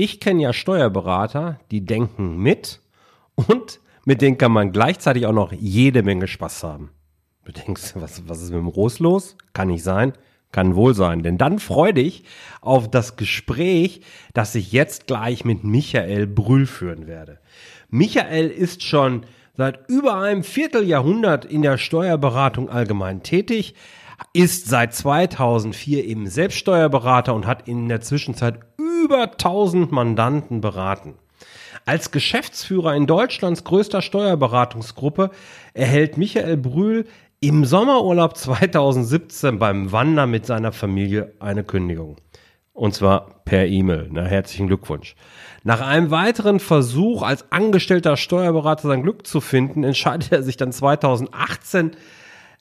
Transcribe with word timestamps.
Ich 0.00 0.20
kenne 0.20 0.42
ja 0.44 0.52
Steuerberater, 0.52 1.58
die 1.72 1.84
denken 1.84 2.38
mit 2.38 2.80
und 3.34 3.80
mit 4.04 4.22
denen 4.22 4.38
kann 4.38 4.52
man 4.52 4.70
gleichzeitig 4.70 5.26
auch 5.26 5.32
noch 5.32 5.50
jede 5.50 6.04
Menge 6.04 6.28
Spaß 6.28 6.62
haben. 6.62 6.90
Du 7.44 7.50
denkst, 7.50 7.94
was, 7.96 8.28
was 8.28 8.40
ist 8.40 8.50
mit 8.50 8.60
dem 8.60 8.68
Rost 8.68 9.00
los? 9.00 9.36
Kann 9.54 9.66
nicht 9.66 9.82
sein. 9.82 10.12
Kann 10.52 10.76
wohl 10.76 10.94
sein. 10.94 11.24
Denn 11.24 11.36
dann 11.36 11.58
freu 11.58 11.92
dich 11.92 12.22
auf 12.60 12.88
das 12.88 13.16
Gespräch, 13.16 14.02
das 14.34 14.54
ich 14.54 14.70
jetzt 14.70 15.08
gleich 15.08 15.44
mit 15.44 15.64
Michael 15.64 16.28
Brühl 16.28 16.66
führen 16.66 17.08
werde. 17.08 17.40
Michael 17.90 18.50
ist 18.50 18.84
schon 18.84 19.26
seit 19.56 19.90
über 19.90 20.20
einem 20.20 20.44
Vierteljahrhundert 20.44 21.44
in 21.44 21.62
der 21.62 21.76
Steuerberatung 21.76 22.70
allgemein 22.70 23.24
tätig, 23.24 23.74
ist 24.32 24.68
seit 24.68 24.94
2004 24.94 26.04
eben 26.04 26.28
Selbststeuerberater 26.28 27.34
und 27.34 27.48
hat 27.48 27.66
in 27.66 27.88
der 27.88 28.00
Zwischenzeit 28.00 28.60
über 29.08 29.22
1000 29.22 29.90
Mandanten 29.90 30.60
beraten. 30.60 31.14
Als 31.86 32.10
Geschäftsführer 32.10 32.94
in 32.94 33.06
Deutschlands 33.06 33.64
größter 33.64 34.02
Steuerberatungsgruppe 34.02 35.30
erhält 35.72 36.18
Michael 36.18 36.58
Brühl 36.58 37.06
im 37.40 37.64
Sommerurlaub 37.64 38.36
2017 38.36 39.58
beim 39.58 39.92
Wandern 39.92 40.30
mit 40.30 40.44
seiner 40.44 40.72
Familie 40.72 41.32
eine 41.40 41.64
Kündigung. 41.64 42.16
Und 42.74 42.94
zwar 42.94 43.42
per 43.46 43.66
E-Mail. 43.66 44.10
Na, 44.12 44.24
herzlichen 44.24 44.66
Glückwunsch. 44.66 45.16
Nach 45.64 45.80
einem 45.80 46.10
weiteren 46.10 46.60
Versuch, 46.60 47.22
als 47.22 47.50
angestellter 47.50 48.18
Steuerberater 48.18 48.88
sein 48.88 49.02
Glück 49.02 49.26
zu 49.26 49.40
finden, 49.40 49.84
entscheidet 49.84 50.32
er 50.32 50.42
sich 50.42 50.58
dann 50.58 50.72
2018, 50.72 51.92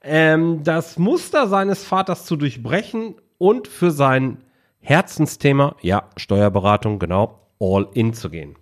ähm, 0.01 0.61
das 0.63 0.97
Muster 0.97 1.47
seines 1.47 1.83
Vaters 1.83 2.25
zu 2.25 2.37
durchbrechen 2.37 3.15
und 3.37 3.67
für 3.67 3.91
sein 3.91 4.37
Herzensthema, 4.87 5.75
ja, 5.81 6.03
Steuerberatung, 6.15 6.97
genau, 6.97 7.41
all 7.59 7.89
in 7.93 8.13
zu 8.13 8.29
gehen. 8.29 8.55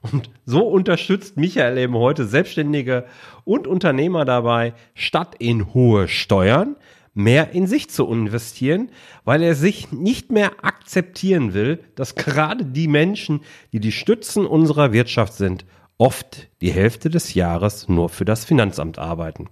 Und 0.00 0.30
so 0.46 0.60
unterstützt 0.68 1.36
Michael 1.36 1.76
eben 1.76 1.94
heute 1.94 2.24
Selbstständige 2.24 3.04
und 3.42 3.66
Unternehmer 3.66 4.24
dabei, 4.24 4.74
statt 4.94 5.34
in 5.40 5.74
hohe 5.74 6.06
Steuern 6.06 6.76
mehr 7.14 7.50
in 7.50 7.66
sich 7.66 7.90
zu 7.90 8.06
investieren, 8.06 8.92
weil 9.24 9.42
er 9.42 9.56
sich 9.56 9.90
nicht 9.90 10.30
mehr 10.30 10.52
akzeptieren 10.62 11.52
will, 11.52 11.80
dass 11.96 12.14
gerade 12.14 12.64
die 12.64 12.86
Menschen, 12.86 13.40
die 13.72 13.80
die 13.80 13.90
Stützen 13.90 14.46
unserer 14.46 14.92
Wirtschaft 14.92 15.34
sind, 15.34 15.64
oft 15.98 16.48
die 16.60 16.70
Hälfte 16.70 17.10
des 17.10 17.34
Jahres 17.34 17.88
nur 17.88 18.08
für 18.08 18.24
das 18.24 18.44
Finanzamt 18.44 19.00
arbeiten. 19.00 19.48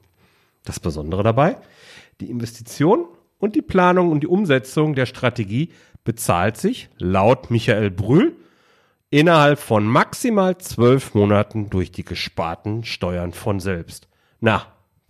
Das 0.65 0.78
Besondere 0.78 1.25
dabei, 1.25 1.56
die 2.20 2.31
Investition 2.31 3.06
und 3.41 3.56
die 3.56 3.62
Planung 3.62 4.12
und 4.12 4.20
die 4.20 4.28
Umsetzung 4.28 4.94
der 4.94 5.06
Strategie 5.06 5.70
bezahlt 6.05 6.56
sich 6.56 6.89
laut 6.98 7.51
Michael 7.51 7.91
Brühl 7.91 8.37
innerhalb 9.11 9.59
von 9.59 9.87
maximal 9.87 10.56
zwölf 10.59 11.15
Monaten 11.15 11.69
durch 11.69 11.93
die 11.93 12.05
gesparten 12.05 12.84
Steuern 12.84 13.33
von 13.33 13.61
selbst. 13.61 14.09
Na, 14.41 14.67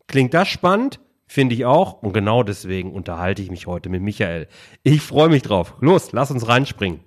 klingt 0.07 0.35
das 0.35 0.49
spannend? 0.49 1.01
Finde 1.27 1.55
ich 1.55 1.65
auch. 1.65 2.03
Und 2.03 2.13
genau 2.13 2.43
deswegen 2.43 2.93
unterhalte 2.93 3.43
ich 3.43 3.51
mich 3.51 3.67
heute 3.67 3.89
mit 3.89 4.03
Michael. 4.03 4.49
Ich 4.83 5.03
freue 5.03 5.29
mich 5.29 5.43
drauf. 5.43 5.75
Los, 5.81 6.11
lass 6.13 6.31
uns 6.31 6.49
reinspringen. 6.49 7.01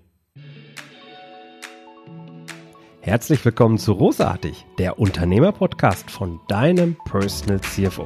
Herzlich 3.01 3.43
willkommen 3.43 3.79
zu 3.79 3.91
Rosartig, 3.91 4.65
der 4.77 4.97
Unternehmerpodcast 4.97 6.09
von 6.09 6.39
deinem 6.47 6.95
Personal 7.03 7.59
CFO. 7.59 8.05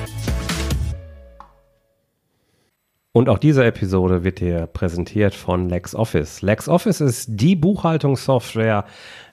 Und 3.13 3.27
auch 3.27 3.39
diese 3.39 3.65
Episode 3.65 4.23
wird 4.23 4.39
dir 4.39 4.67
präsentiert 4.67 5.35
von 5.35 5.67
LexOffice. 5.67 6.41
LexOffice 6.41 7.01
ist 7.01 7.27
die 7.29 7.57
Buchhaltungssoftware, 7.57 8.85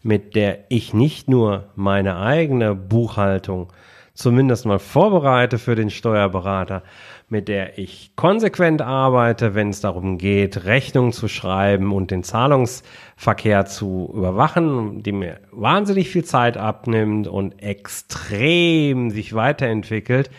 mit 0.03 0.35
der 0.35 0.65
ich 0.69 0.95
nicht 0.95 1.29
nur 1.29 1.69
meine 1.77 2.17
eigene 2.17 2.75
Buchhaltung 2.75 3.73
zumindest 4.15 4.67
mal 4.67 4.81
vorbereite 4.81 5.59
für 5.59 5.77
den 5.77 5.91
Steuerberater, 5.91 6.83
mit 7.29 7.47
der 7.47 7.79
ich 7.79 8.17
konsequent 8.17 8.83
arbeite, 8.83 9.55
wenn 9.55 9.71
es 9.71 9.81
darum 9.81 10.19
geht, 10.19 10.65
Rechnungen 10.65 11.13
zu 11.13 11.29
schreiben 11.29 11.93
und 11.93 12.11
den 12.11 12.25
Zahlungsverkehr 12.25 13.67
zu 13.67 14.13
überwachen, 14.13 15.05
die 15.05 15.13
mir 15.13 15.39
wahnsinnig 15.53 16.11
viel 16.11 16.25
Zeit 16.25 16.57
abnimmt 16.57 17.29
und 17.29 17.63
extrem 17.63 19.11
sich 19.11 19.35
weiterentwickelt 19.35 20.31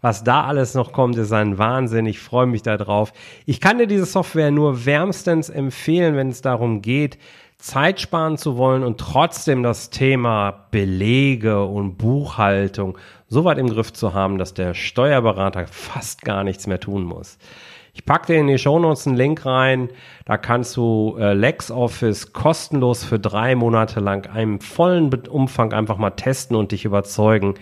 was 0.00 0.24
da 0.24 0.44
alles 0.44 0.74
noch 0.74 0.92
kommt, 0.92 1.16
ist 1.16 1.32
ein 1.32 1.58
Wahnsinn. 1.58 2.06
Ich 2.06 2.20
freue 2.20 2.46
mich 2.46 2.62
darauf. 2.62 3.12
Ich 3.46 3.60
kann 3.60 3.78
dir 3.78 3.86
diese 3.86 4.06
Software 4.06 4.50
nur 4.50 4.86
wärmstens 4.86 5.50
empfehlen, 5.50 6.16
wenn 6.16 6.28
es 6.28 6.40
darum 6.40 6.82
geht, 6.82 7.18
Zeit 7.58 8.00
sparen 8.00 8.38
zu 8.38 8.56
wollen 8.56 8.82
und 8.82 8.98
trotzdem 8.98 9.62
das 9.62 9.90
Thema 9.90 10.66
Belege 10.70 11.62
und 11.64 11.98
Buchhaltung 11.98 12.96
so 13.28 13.44
weit 13.44 13.58
im 13.58 13.68
Griff 13.68 13.92
zu 13.92 14.14
haben, 14.14 14.38
dass 14.38 14.54
der 14.54 14.72
Steuerberater 14.74 15.66
fast 15.66 16.22
gar 16.22 16.42
nichts 16.42 16.66
mehr 16.66 16.80
tun 16.80 17.04
muss. 17.04 17.38
Ich 17.92 18.04
packe 18.04 18.32
dir 18.32 18.40
in 18.40 18.46
die 18.46 18.58
Shownotes 18.58 19.06
einen 19.06 19.16
Link 19.16 19.44
rein. 19.44 19.90
Da 20.24 20.38
kannst 20.38 20.76
du 20.76 21.16
äh, 21.18 21.34
LexOffice 21.34 22.32
kostenlos 22.32 23.04
für 23.04 23.18
drei 23.18 23.54
Monate 23.54 24.00
lang 24.00 24.26
einen 24.30 24.60
vollen 24.60 25.12
Umfang 25.28 25.72
einfach 25.72 25.98
mal 25.98 26.10
testen 26.10 26.56
und 26.56 26.72
dich 26.72 26.84
überzeugen. 26.84 27.54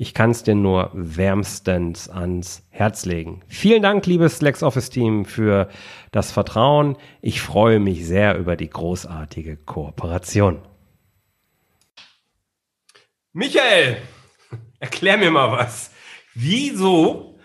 Ich 0.00 0.14
kann 0.14 0.30
es 0.30 0.44
dir 0.44 0.54
nur 0.54 0.92
wärmstens 0.94 2.08
ans 2.08 2.64
Herz 2.70 3.04
legen. 3.04 3.42
Vielen 3.48 3.82
Dank, 3.82 4.06
liebes 4.06 4.40
LexOffice-Team, 4.40 5.24
für 5.24 5.68
das 6.12 6.30
Vertrauen. 6.30 6.96
Ich 7.20 7.40
freue 7.40 7.80
mich 7.80 8.06
sehr 8.06 8.38
über 8.38 8.54
die 8.54 8.70
großartige 8.70 9.56
Kooperation. 9.56 10.62
Michael, 13.32 13.96
erklär 14.78 15.16
mir 15.16 15.32
mal 15.32 15.50
was. 15.50 15.90
Wieso 16.32 17.40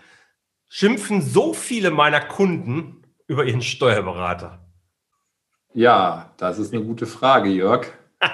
schimpfen 0.70 1.24
so 1.24 1.56
viele 1.56 1.90
meiner 1.90 2.22
Kunden 2.22 3.02
über 3.26 3.46
ihren 3.46 3.64
Steuerberater? 3.64 4.64
Ja, 5.74 6.32
das 6.38 6.60
ist 6.60 6.72
eine 6.72 6.84
gute 6.84 7.08
Frage, 7.08 7.50
Jörg. 7.50 7.88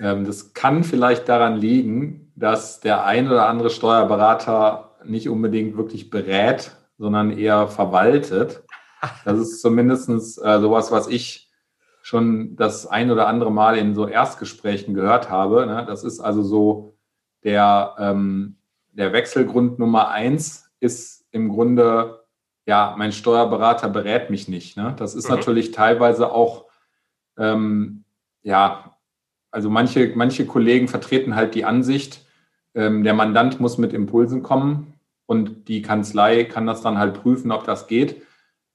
Ähm, 0.00 0.24
das 0.24 0.54
kann 0.54 0.84
vielleicht 0.84 1.28
daran 1.28 1.56
liegen, 1.56 2.27
dass 2.38 2.80
der 2.80 3.04
ein 3.04 3.26
oder 3.26 3.48
andere 3.48 3.70
Steuerberater 3.70 4.96
nicht 5.04 5.28
unbedingt 5.28 5.76
wirklich 5.76 6.10
berät, 6.10 6.76
sondern 6.96 7.36
eher 7.36 7.68
verwaltet. 7.68 8.62
Das 9.24 9.38
ist 9.38 9.60
zumindest 9.60 10.08
äh, 10.08 10.60
sowas, 10.60 10.90
was 10.90 11.06
ich 11.06 11.50
schon 12.02 12.56
das 12.56 12.86
ein 12.86 13.10
oder 13.10 13.28
andere 13.28 13.52
Mal 13.52 13.76
in 13.76 13.94
so 13.94 14.08
Erstgesprächen 14.08 14.94
gehört 14.94 15.30
habe. 15.30 15.66
Ne? 15.66 15.84
Das 15.86 16.04
ist 16.04 16.20
also 16.20 16.42
so 16.42 16.96
der, 17.44 17.94
ähm, 17.98 18.56
der 18.92 19.12
Wechselgrund 19.12 19.78
Nummer 19.78 20.08
eins 20.08 20.70
ist 20.80 21.26
im 21.30 21.48
Grunde, 21.48 22.24
ja, 22.66 22.94
mein 22.96 23.12
Steuerberater 23.12 23.88
berät 23.88 24.30
mich 24.30 24.48
nicht. 24.48 24.76
Ne? 24.76 24.94
Das 24.96 25.14
ist 25.14 25.28
mhm. 25.28 25.36
natürlich 25.36 25.70
teilweise 25.70 26.32
auch, 26.32 26.66
ähm, 27.36 28.04
ja, 28.42 28.96
also 29.50 29.70
manche, 29.70 30.12
manche 30.14 30.46
Kollegen 30.46 30.88
vertreten 30.88 31.36
halt 31.36 31.54
die 31.54 31.64
Ansicht, 31.64 32.26
der 32.78 33.14
Mandant 33.14 33.60
muss 33.60 33.78
mit 33.78 33.92
Impulsen 33.92 34.42
kommen 34.42 34.94
und 35.26 35.68
die 35.68 35.82
Kanzlei 35.82 36.44
kann 36.44 36.66
das 36.66 36.80
dann 36.80 36.98
halt 36.98 37.14
prüfen, 37.14 37.52
ob 37.52 37.64
das 37.64 37.86
geht. 37.86 38.22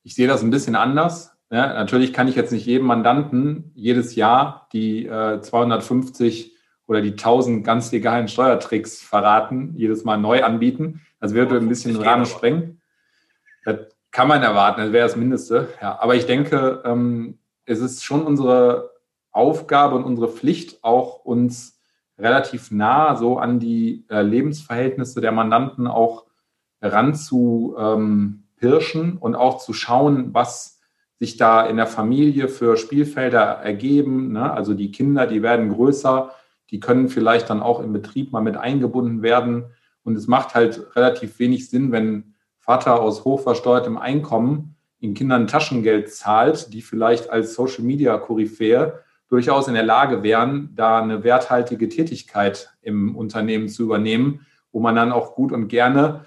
Ich 0.04 0.16
sehe 0.16 0.28
das 0.28 0.44
ein 0.44 0.50
bisschen 0.50 0.76
anders. 0.76 1.38
Ja, 1.50 1.74
natürlich 1.74 2.14
kann 2.14 2.28
ich 2.28 2.36
jetzt 2.36 2.52
nicht 2.52 2.66
jedem 2.66 2.88
Mandanten 2.88 3.72
jedes 3.76 4.16
Jahr 4.16 4.68
die 4.74 5.06
äh, 5.06 5.40
250 5.40 6.54
oder 6.88 7.02
die 7.02 7.12
1000 7.12 7.66
ganz 7.66 7.92
legalen 7.92 8.28
Steuertricks 8.28 9.02
verraten, 9.02 9.74
jedes 9.76 10.04
Mal 10.04 10.18
neu 10.18 10.44
anbieten. 10.44 11.02
Das 11.20 11.34
würde 11.34 11.58
ein 11.58 11.70
bisschen 11.70 11.94
den 11.94 12.02
Rahmen 12.02 12.26
sprengen. 12.26 12.82
Das 13.64 13.78
kann 14.12 14.28
man 14.28 14.44
erwarten, 14.44 14.82
das 14.82 14.92
wäre 14.92 15.08
das 15.08 15.16
Mindeste. 15.16 15.70
Ja, 15.82 16.00
aber 16.00 16.16
ich 16.16 16.26
denke, 16.26 16.84
ähm, 16.86 17.40
es 17.66 17.80
ist 17.80 18.04
schon 18.04 18.24
unsere 18.24 18.92
Aufgabe 19.32 19.96
und 19.96 20.04
unsere 20.04 20.28
Pflicht, 20.28 20.84
auch 20.84 21.24
uns 21.24 21.73
relativ 22.24 22.72
nah 22.72 23.16
so 23.16 23.38
an 23.38 23.60
die 23.60 24.06
äh, 24.10 24.22
Lebensverhältnisse 24.22 25.22
der 25.22 25.34
Mandanten 25.34 25.86
auch 25.88 26.25
ranzupirschen 26.81 28.42
ähm, 29.04 29.18
und 29.20 29.36
auch 29.36 29.60
zu 29.60 29.74
schauen, 29.74 30.34
was 30.34 30.80
sich 31.20 31.38
da 31.38 31.66
in 31.66 31.78
der 31.78 31.88
Familie 31.88 32.48
für 32.48 32.78
Spielfelder 32.78 33.40
ergeben. 33.40 34.31
Ne? 34.31 34.52
Also 34.52 34.74
die 34.74 34.92
Kinder, 34.92 35.28
die 35.28 35.44
werden 35.44 35.70
größer, 35.70 36.31
die 36.72 36.80
können 36.80 37.10
vielleicht 37.10 37.50
dann 37.50 37.62
auch 37.62 37.80
im 37.81 37.94
Betrieb 37.94 38.31
mal 38.31 38.42
mit 38.42 38.58
eingebunden 38.58 39.22
werden. 39.22 39.66
Und 40.04 40.18
es 40.18 40.28
macht 40.28 40.56
halt 40.56 40.96
relativ 40.96 41.40
wenig 41.40 41.70
Sinn, 41.70 41.92
wenn 41.92 42.34
Vater 42.58 43.02
aus 43.02 43.25
hochversteuertem 43.25 43.98
Einkommen 43.98 44.75
den 45.02 45.14
Kindern 45.14 45.48
Taschengeld 45.48 46.14
zahlt, 46.14 46.74
die 46.74 46.81
vielleicht 46.81 47.30
als 47.30 47.54
Social 47.54 47.84
Media 47.84 48.18
Koryphäe 48.18 49.00
durchaus 49.34 49.68
in 49.68 49.74
der 49.74 49.82
Lage 49.82 50.22
wären, 50.22 50.70
da 50.76 51.02
eine 51.02 51.24
werthaltige 51.24 51.90
Tätigkeit 51.90 52.72
im 52.84 53.16
Unternehmen 53.16 53.68
zu 53.68 53.82
übernehmen, 53.82 54.46
wo 54.72 54.80
man 54.80 54.96
dann 54.96 55.12
auch 55.12 55.34
gut 55.34 55.52
und 55.52 55.70
gerne 55.70 56.26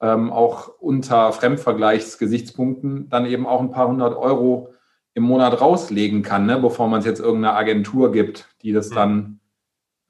ähm, 0.00 0.32
auch 0.32 0.68
unter 0.78 1.32
Fremdvergleichsgesichtspunkten 1.32 3.08
dann 3.08 3.26
eben 3.26 3.48
auch 3.48 3.60
ein 3.60 3.72
paar 3.72 3.88
hundert 3.88 4.16
Euro 4.16 4.72
im 5.12 5.24
Monat 5.24 5.60
rauslegen 5.60 6.22
kann, 6.22 6.46
ne, 6.46 6.56
bevor 6.56 6.86
man 6.86 7.00
es 7.00 7.06
jetzt 7.06 7.18
irgendeiner 7.18 7.56
Agentur 7.56 8.12
gibt, 8.12 8.46
die 8.62 8.70
das 8.70 8.90
dann 8.90 9.40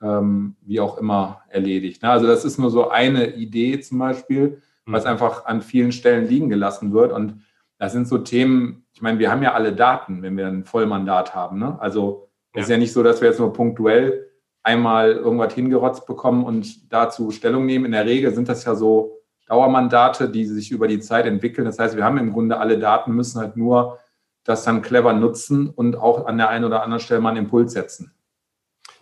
ähm, 0.03 0.56
wie 0.61 0.81
auch 0.81 0.99
immer 0.99 1.41
erledigt. 1.49 2.03
Ne? 2.03 2.11
Also 2.11 2.27
das 2.27 2.44
ist 2.44 2.59
nur 2.59 2.71
so 2.71 2.91
eine 2.91 3.35
Idee 3.37 3.81
zum 3.81 3.99
Beispiel, 3.99 4.61
was 4.85 5.05
mhm. 5.05 5.11
einfach 5.11 5.47
an 5.47 5.62
vielen 5.62 5.93
Stellen 5.93 6.29
liegen 6.29 6.50
gelassen 6.50 6.93
wird. 6.93 7.12
Und 7.12 7.41
das 7.79 7.93
sind 7.93 8.06
so 8.06 8.19
Themen, 8.19 8.85
ich 8.93 9.00
meine, 9.00 9.19
wir 9.19 9.31
haben 9.31 9.43
ja 9.43 9.55
alle 9.55 9.73
Daten, 9.73 10.21
wenn 10.21 10.37
wir 10.37 10.49
ein 10.49 10.67
Vollmandat 10.67 11.35
haben. 11.35 11.59
Ne? 11.59 11.81
Also 11.81 12.25
es 12.56 12.61
ja. 12.61 12.62
ist 12.62 12.70
ja 12.70 12.76
nicht 12.79 12.93
so, 12.93 13.03
dass 13.03 13.20
wir 13.20 13.29
jetzt 13.29 13.38
nur 13.38 13.53
punktuell 13.53 14.31
einmal 14.62 15.12
irgendwas 15.12 15.53
hingerotzt 15.55 16.06
bekommen 16.06 16.44
und 16.44 16.93
dazu 16.93 17.31
Stellung 17.31 17.67
nehmen. 17.67 17.85
In 17.85 17.93
der 17.93 18.06
Regel 18.06 18.35
sind 18.35 18.49
das 18.49 18.64
ja 18.64 18.75
so 18.75 19.20
Dauermandate, 19.47 20.29
die 20.29 20.47
sich 20.47 20.73
über 20.73 20.88
die 20.88 20.99
Zeit 20.99 21.26
entwickeln. 21.26 21.67
Das 21.67 21.79
heißt, 21.79 21.97
wir 21.97 22.05
haben 22.05 22.19
im 22.19 22.32
Grunde 22.32 22.58
alle 22.58 22.79
Daten, 22.79 23.12
müssen 23.12 23.41
halt 23.41 23.56
nur 23.56 23.99
das 24.43 24.64
dann 24.64 24.81
clever 24.81 25.12
nutzen 25.12 25.69
und 25.69 25.97
auch 25.97 26.26
an 26.26 26.38
der 26.38 26.49
einen 26.49 26.64
oder 26.64 26.82
anderen 26.82 27.00
Stelle 27.00 27.20
mal 27.20 27.31
einen 27.31 27.44
Impuls 27.44 27.73
setzen. 27.73 28.12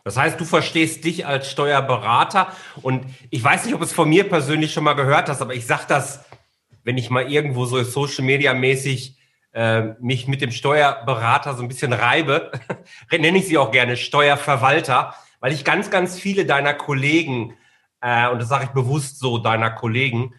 Das 0.02 0.18
heißt, 0.18 0.38
du 0.38 0.44
verstehst 0.44 1.04
dich 1.04 1.26
als 1.26 1.50
Steuerberater 1.50 2.48
und 2.82 3.04
ich 3.30 3.42
weiß 3.42 3.64
nicht, 3.64 3.74
ob 3.74 3.82
es 3.82 3.92
von 3.92 4.08
mir 4.08 4.28
persönlich 4.28 4.72
schon 4.72 4.84
mal 4.84 4.94
gehört 4.94 5.28
hast, 5.28 5.40
aber 5.40 5.54
ich 5.54 5.66
sage 5.66 5.84
das, 5.88 6.24
wenn 6.82 6.98
ich 6.98 7.08
mal 7.08 7.30
irgendwo 7.30 7.64
so 7.64 7.82
Social 7.84 8.24
Media 8.24 8.52
mäßig 8.52 9.16
mich 10.00 10.26
mit 10.26 10.42
dem 10.42 10.50
Steuerberater 10.50 11.54
so 11.54 11.62
ein 11.62 11.68
bisschen 11.68 11.92
reibe, 11.92 12.50
nenne 13.12 13.38
ich 13.38 13.46
sie 13.46 13.56
auch 13.56 13.70
gerne 13.70 13.96
Steuerverwalter, 13.96 15.14
weil 15.38 15.52
ich 15.52 15.64
ganz, 15.64 15.90
ganz 15.90 16.18
viele 16.18 16.44
deiner 16.44 16.74
Kollegen, 16.74 17.54
äh, 18.00 18.28
und 18.30 18.40
das 18.40 18.48
sage 18.48 18.64
ich 18.64 18.70
bewusst 18.70 19.18
so, 19.18 19.38
deiner 19.38 19.70
Kollegen, 19.70 20.34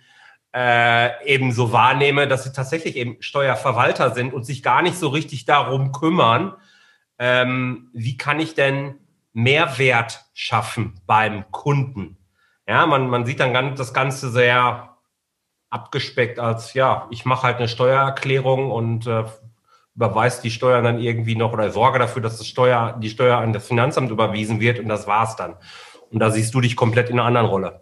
äh, 0.55 1.25
eben 1.25 1.51
so 1.51 1.71
wahrnehme, 1.71 2.27
dass 2.27 2.43
sie 2.43 2.53
tatsächlich 2.53 2.95
eben 2.95 3.17
Steuerverwalter 3.21 4.13
sind 4.13 4.33
und 4.33 4.45
sich 4.45 4.63
gar 4.63 4.81
nicht 4.81 4.97
so 4.97 5.09
richtig 5.09 5.45
darum 5.45 5.91
kümmern, 5.91 6.53
ähm, 7.19 7.89
wie 7.93 8.17
kann 8.17 8.39
ich 8.39 8.55
denn 8.55 8.95
Mehrwert 9.33 10.25
schaffen 10.33 10.99
beim 11.05 11.51
Kunden. 11.51 12.17
Ja, 12.67 12.85
man, 12.85 13.09
man 13.09 13.25
sieht 13.25 13.41
dann 13.41 13.53
ganz, 13.53 13.77
das 13.77 13.93
Ganze 13.93 14.31
sehr 14.31 14.94
abgespeckt 15.69 16.39
als, 16.39 16.73
ja, 16.73 17.07
ich 17.09 17.25
mache 17.25 17.43
halt 17.43 17.57
eine 17.57 17.67
Steuererklärung 17.67 18.71
und 18.71 19.07
äh, 19.07 19.25
überweist 19.95 20.43
die 20.43 20.51
Steuern 20.51 20.83
dann 20.83 20.99
irgendwie 20.99 21.35
noch 21.35 21.53
oder 21.53 21.71
sorge 21.71 21.99
dafür, 21.99 22.21
dass 22.21 22.37
das 22.37 22.47
Steuer, 22.47 22.97
die 23.01 23.09
Steuer 23.09 23.37
an 23.37 23.53
das 23.53 23.67
Finanzamt 23.67 24.11
überwiesen 24.11 24.59
wird 24.59 24.79
und 24.79 24.89
das 24.89 25.07
war's 25.07 25.35
dann. 25.35 25.55
Und 26.11 26.19
da 26.19 26.31
siehst 26.31 26.53
du 26.53 26.61
dich 26.61 26.75
komplett 26.75 27.09
in 27.09 27.19
einer 27.19 27.27
anderen 27.27 27.47
Rolle. 27.47 27.81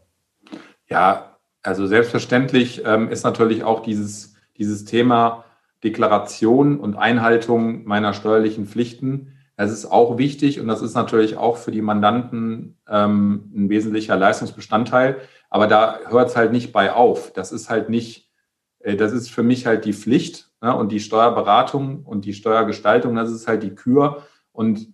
Ja, 0.89 1.37
also 1.63 1.87
selbstverständlich 1.87 2.83
ähm, 2.85 3.09
ist 3.09 3.23
natürlich 3.23 3.63
auch 3.63 3.81
dieses, 3.81 4.35
dieses 4.57 4.85
Thema 4.85 5.45
Deklaration 5.83 6.79
und 6.79 6.95
Einhaltung 6.95 7.85
meiner 7.85 8.13
steuerlichen 8.13 8.67
Pflichten 8.67 9.32
es 9.55 9.71
ist 9.71 9.85
auch 9.85 10.17
wichtig 10.17 10.59
und 10.59 10.67
das 10.67 10.81
ist 10.81 10.95
natürlich 10.95 11.37
auch 11.37 11.57
für 11.57 11.71
die 11.71 11.81
Mandanten 11.81 12.77
ähm, 12.87 13.51
ein 13.55 13.69
wesentlicher 13.69 14.15
Leistungsbestandteil. 14.15 15.17
Aber 15.49 15.67
da 15.67 15.99
hört 16.07 16.29
es 16.29 16.35
halt 16.35 16.51
nicht 16.51 16.71
bei 16.71 16.91
auf. 16.91 17.31
Das 17.33 17.51
ist 17.51 17.69
halt 17.69 17.89
nicht, 17.89 18.31
äh, 18.79 18.95
das 18.95 19.11
ist 19.11 19.29
für 19.29 19.43
mich 19.43 19.65
halt 19.67 19.85
die 19.85 19.93
Pflicht 19.93 20.49
ne? 20.61 20.75
und 20.75 20.91
die 20.91 20.99
Steuerberatung 20.99 22.03
und 22.03 22.25
die 22.25 22.33
Steuergestaltung, 22.33 23.15
das 23.15 23.31
ist 23.31 23.47
halt 23.47 23.61
die 23.61 23.75
Kür. 23.75 24.23
Und 24.51 24.93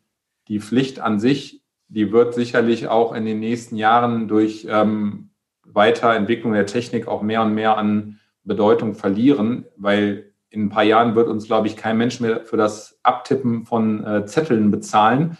die 0.50 0.59
Pflicht 0.59 1.00
an 1.00 1.19
sich, 1.19 1.63
die 1.88 2.11
wird 2.11 2.33
sicherlich 2.33 2.88
auch 2.88 3.13
in 3.13 3.25
den 3.25 3.39
nächsten 3.39 3.77
Jahren 3.77 4.27
durch 4.27 4.67
ähm, 4.69 5.29
Weiterentwicklung 5.63 6.53
der 6.53 6.65
Technik 6.65 7.07
auch 7.07 7.21
mehr 7.21 7.41
und 7.44 7.53
mehr 7.53 7.77
an 7.77 8.19
Bedeutung 8.44 8.95
verlieren, 8.95 9.65
weil 9.77 10.28
in 10.49 10.65
ein 10.65 10.69
paar 10.69 10.83
Jahren 10.83 11.15
wird 11.15 11.27
uns, 11.27 11.45
glaube 11.45 11.67
ich, 11.67 11.77
kein 11.77 11.97
Mensch 11.97 12.19
mehr 12.19 12.45
für 12.45 12.57
das 12.57 12.99
Abtippen 13.03 13.65
von 13.65 14.03
äh, 14.03 14.25
Zetteln 14.25 14.71
bezahlen. 14.71 15.37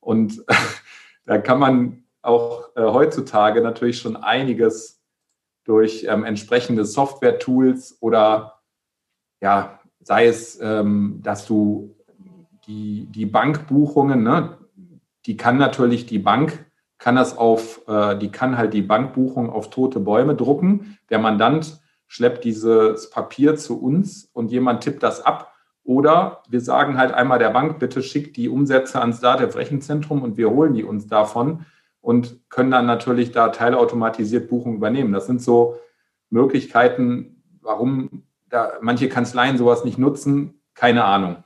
Und 0.00 0.44
da 1.26 1.38
kann 1.38 1.58
man 1.58 2.04
auch 2.22 2.68
äh, 2.76 2.82
heutzutage 2.82 3.60
natürlich 3.60 3.98
schon 3.98 4.16
einiges 4.16 5.02
durch 5.64 6.06
ähm, 6.08 6.24
entsprechende 6.24 6.84
Software-Tools 6.84 7.98
oder 8.00 8.60
ja, 9.40 9.80
sei 10.00 10.26
es, 10.26 10.60
ähm, 10.60 11.20
dass 11.22 11.46
du 11.46 11.96
die, 12.66 13.06
die 13.10 13.26
Bankbuchungen, 13.26 14.22
ne, 14.22 14.58
die 15.26 15.36
kann 15.36 15.58
natürlich 15.58 16.06
die 16.06 16.18
Bank, 16.18 16.66
kann 16.98 17.16
das 17.16 17.36
auf, 17.36 17.86
äh, 17.88 18.16
die 18.16 18.30
kann 18.30 18.56
halt 18.56 18.74
die 18.74 18.82
Bankbuchung 18.82 19.50
auf 19.50 19.70
tote 19.70 19.98
Bäume 19.98 20.36
drucken. 20.36 20.98
Der 21.10 21.18
Mandant 21.18 21.81
schleppt 22.12 22.44
dieses 22.44 23.08
Papier 23.08 23.56
zu 23.56 23.80
uns 23.80 24.28
und 24.34 24.50
jemand 24.50 24.82
tippt 24.82 25.02
das 25.02 25.24
ab. 25.24 25.54
Oder 25.82 26.42
wir 26.46 26.60
sagen 26.60 26.98
halt 26.98 27.10
einmal 27.10 27.38
der 27.38 27.48
Bank, 27.48 27.78
bitte 27.78 28.02
schickt 28.02 28.36
die 28.36 28.50
Umsätze 28.50 29.00
ans 29.00 29.20
DATEV-Rechenzentrum 29.20 30.20
und 30.20 30.36
wir 30.36 30.50
holen 30.50 30.74
die 30.74 30.84
uns 30.84 31.06
davon 31.06 31.64
und 32.02 32.38
können 32.50 32.70
dann 32.70 32.84
natürlich 32.84 33.32
da 33.32 33.48
teilautomatisiert 33.48 34.50
Buchungen 34.50 34.76
übernehmen. 34.76 35.14
Das 35.14 35.26
sind 35.26 35.40
so 35.40 35.78
Möglichkeiten, 36.28 37.42
warum 37.62 38.24
da 38.50 38.72
manche 38.82 39.08
Kanzleien 39.08 39.56
sowas 39.56 39.82
nicht 39.82 39.96
nutzen, 39.96 40.60
keine 40.74 41.04
Ahnung. 41.04 41.42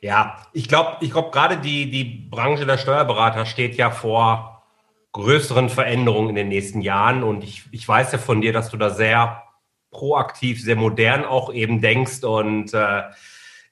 Ja, 0.00 0.36
ich 0.52 0.68
glaube, 0.68 0.98
ich 1.00 1.10
glaube, 1.10 1.32
gerade 1.32 1.56
die, 1.56 1.90
die 1.90 2.28
Branche 2.30 2.64
der 2.64 2.78
Steuerberater 2.78 3.44
steht 3.44 3.74
ja 3.74 3.90
vor 3.90 4.62
größeren 5.10 5.68
Veränderungen 5.68 6.28
in 6.28 6.36
den 6.36 6.48
nächsten 6.48 6.80
Jahren. 6.80 7.24
Und 7.24 7.42
ich, 7.42 7.64
ich 7.72 7.88
weiß 7.88 8.12
ja 8.12 8.18
von 8.18 8.40
dir, 8.40 8.52
dass 8.52 8.70
du 8.70 8.76
da 8.76 8.90
sehr 8.90 9.42
proaktiv, 9.90 10.62
sehr 10.62 10.76
modern 10.76 11.24
auch 11.24 11.52
eben 11.52 11.80
denkst. 11.80 12.22
Und 12.24 12.74
äh, 12.74 13.02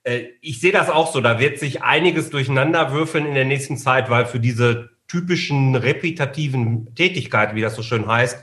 äh, 0.05 0.29
ich 0.41 0.61
sehe 0.61 0.73
das 0.73 0.91
auch 0.91 1.13
so. 1.13 1.21
Da 1.21 1.39
wird 1.39 1.59
sich 1.59 1.83
einiges 1.83 2.31
durcheinander 2.31 2.93
würfeln 2.93 3.27
in 3.27 3.35
der 3.35 3.45
nächsten 3.45 3.77
Zeit, 3.77 4.11
weil 4.11 4.27
für 4.27 4.41
diese 4.41 4.91
typischen 5.09 5.75
repetitiven 5.75 6.95
Tätigkeiten, 6.95 7.57
wie 7.57 7.61
das 7.61 7.75
so 7.75 7.83
schön 7.83 8.07
heißt, 8.07 8.39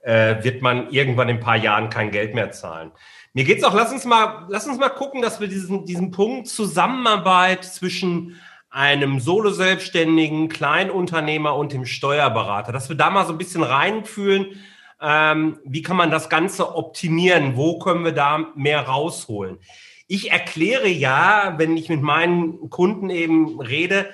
äh, 0.00 0.42
wird 0.42 0.62
man 0.62 0.90
irgendwann 0.90 1.28
in 1.28 1.36
ein 1.36 1.42
paar 1.42 1.56
Jahren 1.56 1.90
kein 1.90 2.10
Geld 2.10 2.34
mehr 2.34 2.50
zahlen. 2.50 2.92
Mir 3.34 3.44
geht's 3.44 3.64
auch, 3.64 3.74
lass 3.74 3.92
uns 3.92 4.04
mal, 4.04 4.46
lass 4.48 4.66
uns 4.66 4.78
mal 4.78 4.90
gucken, 4.90 5.22
dass 5.22 5.40
wir 5.40 5.48
diesen, 5.48 5.86
diesen 5.86 6.10
Punkt 6.10 6.48
Zusammenarbeit 6.48 7.64
zwischen 7.64 8.40
einem 8.68 9.20
Solo-Selbstständigen, 9.20 10.48
Kleinunternehmer 10.48 11.56
und 11.56 11.72
dem 11.72 11.86
Steuerberater, 11.86 12.72
dass 12.72 12.88
wir 12.88 12.96
da 12.96 13.10
mal 13.10 13.26
so 13.26 13.32
ein 13.32 13.38
bisschen 13.38 13.62
reinfühlen, 13.62 14.60
ähm, 15.02 15.58
wie 15.64 15.82
kann 15.82 15.96
man 15.96 16.10
das 16.10 16.28
Ganze 16.28 16.74
optimieren? 16.74 17.56
Wo 17.56 17.78
können 17.78 18.04
wir 18.04 18.12
da 18.12 18.52
mehr 18.54 18.82
rausholen? 18.82 19.58
Ich 20.06 20.30
erkläre 20.30 20.88
ja, 20.88 21.54
wenn 21.56 21.76
ich 21.76 21.88
mit 21.88 22.02
meinen 22.02 22.70
Kunden 22.70 23.10
eben 23.10 23.60
rede, 23.60 24.08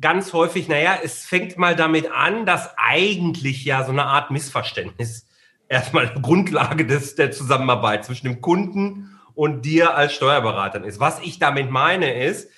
ganz 0.00 0.32
häufig, 0.32 0.68
naja, 0.68 0.98
es 1.02 1.26
fängt 1.26 1.58
mal 1.58 1.76
damit 1.76 2.10
an, 2.10 2.46
dass 2.46 2.70
eigentlich 2.76 3.64
ja 3.64 3.84
so 3.84 3.92
eine 3.92 4.04
Art 4.04 4.30
Missverständnis 4.30 5.26
erstmal 5.68 6.08
Grundlage 6.20 6.86
des, 6.86 7.14
der 7.14 7.30
Zusammenarbeit 7.30 8.04
zwischen 8.04 8.26
dem 8.26 8.40
Kunden 8.40 9.18
und 9.34 9.64
dir 9.64 9.94
als 9.94 10.14
Steuerberater 10.14 10.84
ist. 10.84 11.00
Was 11.00 11.20
ich 11.20 11.38
damit 11.38 11.70
meine 11.70 12.24
ist, 12.24 12.50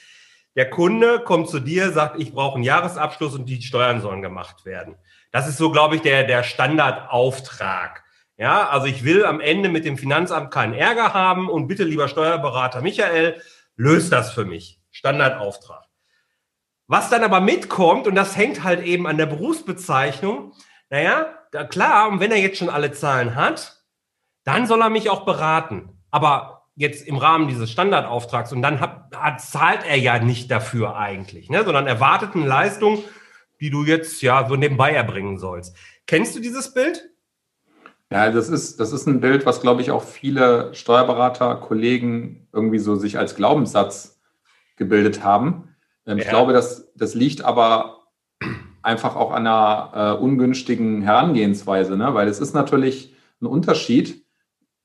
der 0.54 0.68
Kunde 0.68 1.20
kommt 1.20 1.48
zu 1.48 1.60
dir, 1.60 1.92
sagt, 1.92 2.20
ich 2.20 2.32
brauche 2.32 2.56
einen 2.56 2.64
Jahresabschluss 2.64 3.34
und 3.34 3.46
die 3.46 3.62
Steuern 3.62 4.00
sollen 4.00 4.22
gemacht 4.22 4.64
werden. 4.66 4.96
Das 5.32 5.48
ist 5.48 5.56
so, 5.56 5.72
glaube 5.72 5.96
ich, 5.96 6.02
der, 6.02 6.24
der 6.24 6.44
Standardauftrag. 6.44 8.04
Ja, 8.36 8.68
also 8.68 8.86
ich 8.86 9.04
will 9.04 9.24
am 9.24 9.40
Ende 9.40 9.68
mit 9.68 9.84
dem 9.84 9.98
Finanzamt 9.98 10.52
keinen 10.52 10.74
Ärger 10.74 11.14
haben 11.14 11.48
und 11.48 11.66
bitte, 11.68 11.84
lieber 11.84 12.08
Steuerberater 12.08 12.80
Michael, 12.80 13.40
löst 13.76 14.12
das 14.12 14.32
für 14.32 14.44
mich. 14.44 14.80
Standardauftrag. 14.90 15.84
Was 16.86 17.08
dann 17.08 17.24
aber 17.24 17.40
mitkommt, 17.40 18.06
und 18.06 18.14
das 18.14 18.36
hängt 18.36 18.62
halt 18.62 18.84
eben 18.84 19.06
an 19.06 19.16
der 19.16 19.26
Berufsbezeichnung, 19.26 20.52
naja, 20.90 21.34
da, 21.50 21.64
klar, 21.64 22.08
und 22.08 22.20
wenn 22.20 22.30
er 22.30 22.38
jetzt 22.38 22.58
schon 22.58 22.68
alle 22.68 22.92
Zahlen 22.92 23.34
hat, 23.34 23.82
dann 24.44 24.66
soll 24.66 24.82
er 24.82 24.90
mich 24.90 25.08
auch 25.08 25.24
beraten. 25.24 26.02
Aber 26.10 26.66
jetzt 26.74 27.06
im 27.06 27.16
Rahmen 27.16 27.48
dieses 27.48 27.70
Standardauftrags 27.70 28.52
und 28.52 28.62
dann 28.62 28.80
hat, 28.80 29.14
hat, 29.14 29.40
zahlt 29.40 29.86
er 29.86 29.96
ja 29.96 30.18
nicht 30.18 30.50
dafür 30.50 30.96
eigentlich, 30.96 31.48
ne, 31.48 31.64
sondern 31.64 31.86
erwartet 31.86 32.34
eine 32.34 32.46
Leistung 32.46 33.04
die 33.62 33.70
du 33.70 33.84
jetzt 33.84 34.20
ja 34.22 34.46
so 34.48 34.56
nebenbei 34.56 34.92
erbringen 34.92 35.38
sollst. 35.38 35.76
Kennst 36.06 36.34
du 36.34 36.40
dieses 36.40 36.74
Bild? 36.74 37.08
Ja, 38.10 38.30
das 38.30 38.48
ist, 38.48 38.80
das 38.80 38.92
ist 38.92 39.06
ein 39.06 39.20
Bild, 39.20 39.46
was, 39.46 39.62
glaube 39.62 39.80
ich, 39.80 39.92
auch 39.92 40.02
viele 40.02 40.74
Steuerberater, 40.74 41.54
Kollegen 41.54 42.48
irgendwie 42.52 42.80
so 42.80 42.96
sich 42.96 43.18
als 43.18 43.36
Glaubenssatz 43.36 44.20
gebildet 44.76 45.22
haben. 45.22 45.74
Ähm, 46.06 46.18
ja. 46.18 46.24
Ich 46.24 46.28
glaube, 46.28 46.52
das, 46.52 46.92
das 46.96 47.14
liegt 47.14 47.42
aber 47.42 48.00
einfach 48.82 49.14
auch 49.14 49.30
an 49.30 49.46
einer 49.46 50.16
äh, 50.18 50.20
ungünstigen 50.20 51.02
Herangehensweise, 51.02 51.96
ne? 51.96 52.14
weil 52.14 52.26
es 52.26 52.40
ist 52.40 52.54
natürlich 52.54 53.14
ein 53.40 53.46
Unterschied, 53.46 54.26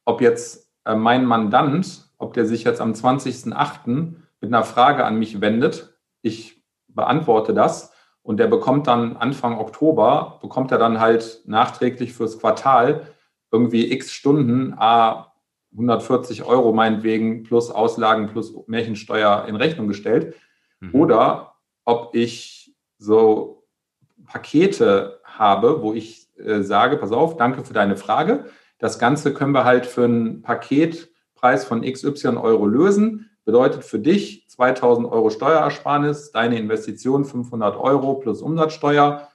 ob 0.05 0.21
jetzt 0.21 0.71
äh, 0.85 0.93
mein 0.93 1.25
Mandant, 1.25 2.11
ob 2.19 2.35
der 2.35 2.45
sich 2.45 2.63
jetzt 2.63 2.79
am 2.79 2.93
20.08. 2.93 3.87
mit 3.87 4.53
einer 4.53 4.63
Frage 4.63 5.03
an 5.03 5.17
mich 5.17 5.41
wendet, 5.41 5.97
ich 6.21 6.63
beantworte 6.87 7.55
das 7.55 7.96
und 8.27 8.41
der 8.41 8.47
bekommt 8.47 8.87
dann 8.87 9.15
Anfang 9.15 9.57
Oktober, 9.57 10.39
bekommt 10.41 10.73
er 10.73 10.77
dann 10.77 10.99
halt 10.99 11.43
nachträglich 11.45 12.11
fürs 12.11 12.37
Quartal 12.37 13.07
irgendwie 13.53 13.89
x 13.89 14.11
Stunden, 14.11 14.73
a 14.77 15.31
140 15.71 16.43
Euro 16.43 16.73
meinetwegen 16.73 17.43
plus 17.43 17.71
Auslagen 17.71 18.27
plus 18.27 18.53
Märchensteuer 18.67 19.45
in 19.47 19.55
Rechnung 19.55 19.87
gestellt. 19.87 20.35
Mhm. 20.81 20.93
Oder 20.93 21.53
ob 21.85 22.15
ich 22.15 22.75
so 22.97 23.63
Pakete 24.25 25.21
habe, 25.23 25.81
wo 25.81 25.93
ich 25.93 26.27
äh, 26.37 26.63
sage, 26.63 26.97
pass 26.97 27.13
auf, 27.13 27.37
danke 27.37 27.63
für 27.63 27.73
deine 27.73 27.95
Frage. 27.95 28.47
Das 28.77 28.99
Ganze 28.99 29.33
können 29.33 29.53
wir 29.53 29.63
halt 29.63 29.85
für 29.85 30.03
einen 30.03 30.41
Paketpreis 30.41 31.63
von 31.63 31.81
XY 31.81 32.35
Euro 32.35 32.65
lösen. 32.65 33.26
Bedeutet 33.47 33.85
für 33.85 33.97
dich 33.97 34.45
2000 34.49 35.09
Euro 35.09 35.29
Steuerersparnis, 35.29 36.33
deine 36.33 36.59
Investition 36.59 37.23
500 37.23 37.77
Euro 37.77 38.15
plus 38.15 38.41
Umsatzsteuer. 38.41 39.29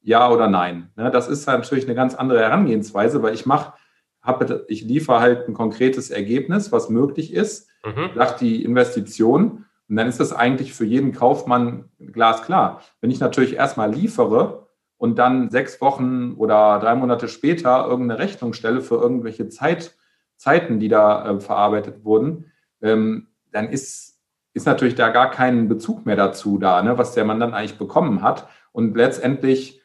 Ja 0.00 0.30
oder 0.30 0.48
nein? 0.48 0.88
Ne, 0.96 1.10
das 1.10 1.28
ist 1.28 1.46
natürlich 1.46 1.84
eine 1.84 1.94
ganz 1.94 2.14
andere 2.14 2.40
Herangehensweise, 2.40 3.22
weil 3.22 3.34
ich 3.34 3.44
mache 3.44 3.74
habe, 4.22 4.64
ich 4.68 4.80
liefere 4.80 5.20
halt 5.20 5.46
ein 5.46 5.52
konkretes 5.52 6.08
Ergebnis, 6.08 6.72
was 6.72 6.88
möglich 6.88 7.34
ist, 7.34 7.68
mhm. 7.84 8.08
sagt 8.14 8.40
die 8.40 8.64
Investition. 8.64 9.66
Und 9.90 9.96
dann 9.96 10.08
ist 10.08 10.20
das 10.20 10.32
eigentlich 10.32 10.72
für 10.72 10.86
jeden 10.86 11.12
Kaufmann 11.12 11.90
glasklar. 11.98 12.80
Wenn 13.02 13.10
ich 13.10 13.20
natürlich 13.20 13.56
erstmal 13.56 13.92
liefere 13.92 14.68
und 14.96 15.18
dann 15.18 15.50
sechs 15.50 15.82
Wochen 15.82 16.32
oder 16.38 16.78
drei 16.78 16.94
Monate 16.94 17.28
später 17.28 17.86
irgendeine 17.86 18.20
Rechnung 18.20 18.54
stelle 18.54 18.80
für 18.80 18.94
irgendwelche 18.94 19.50
Zeit, 19.50 19.96
Zeiten, 20.36 20.80
die 20.80 20.88
da 20.88 21.28
äh, 21.28 21.40
verarbeitet 21.40 22.06
wurden, 22.06 22.46
ähm, 22.80 23.26
dann 23.52 23.68
ist, 23.68 24.18
ist 24.54 24.66
natürlich 24.66 24.94
da 24.94 25.08
gar 25.10 25.30
kein 25.30 25.68
Bezug 25.68 26.06
mehr 26.06 26.16
dazu 26.16 26.58
da, 26.58 26.82
ne, 26.82 26.98
was 26.98 27.14
der 27.14 27.24
Mann 27.24 27.40
dann 27.40 27.54
eigentlich 27.54 27.78
bekommen 27.78 28.22
hat. 28.22 28.48
Und 28.72 28.96
letztendlich 28.96 29.80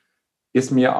ist 0.53 0.71
mir, 0.71 0.95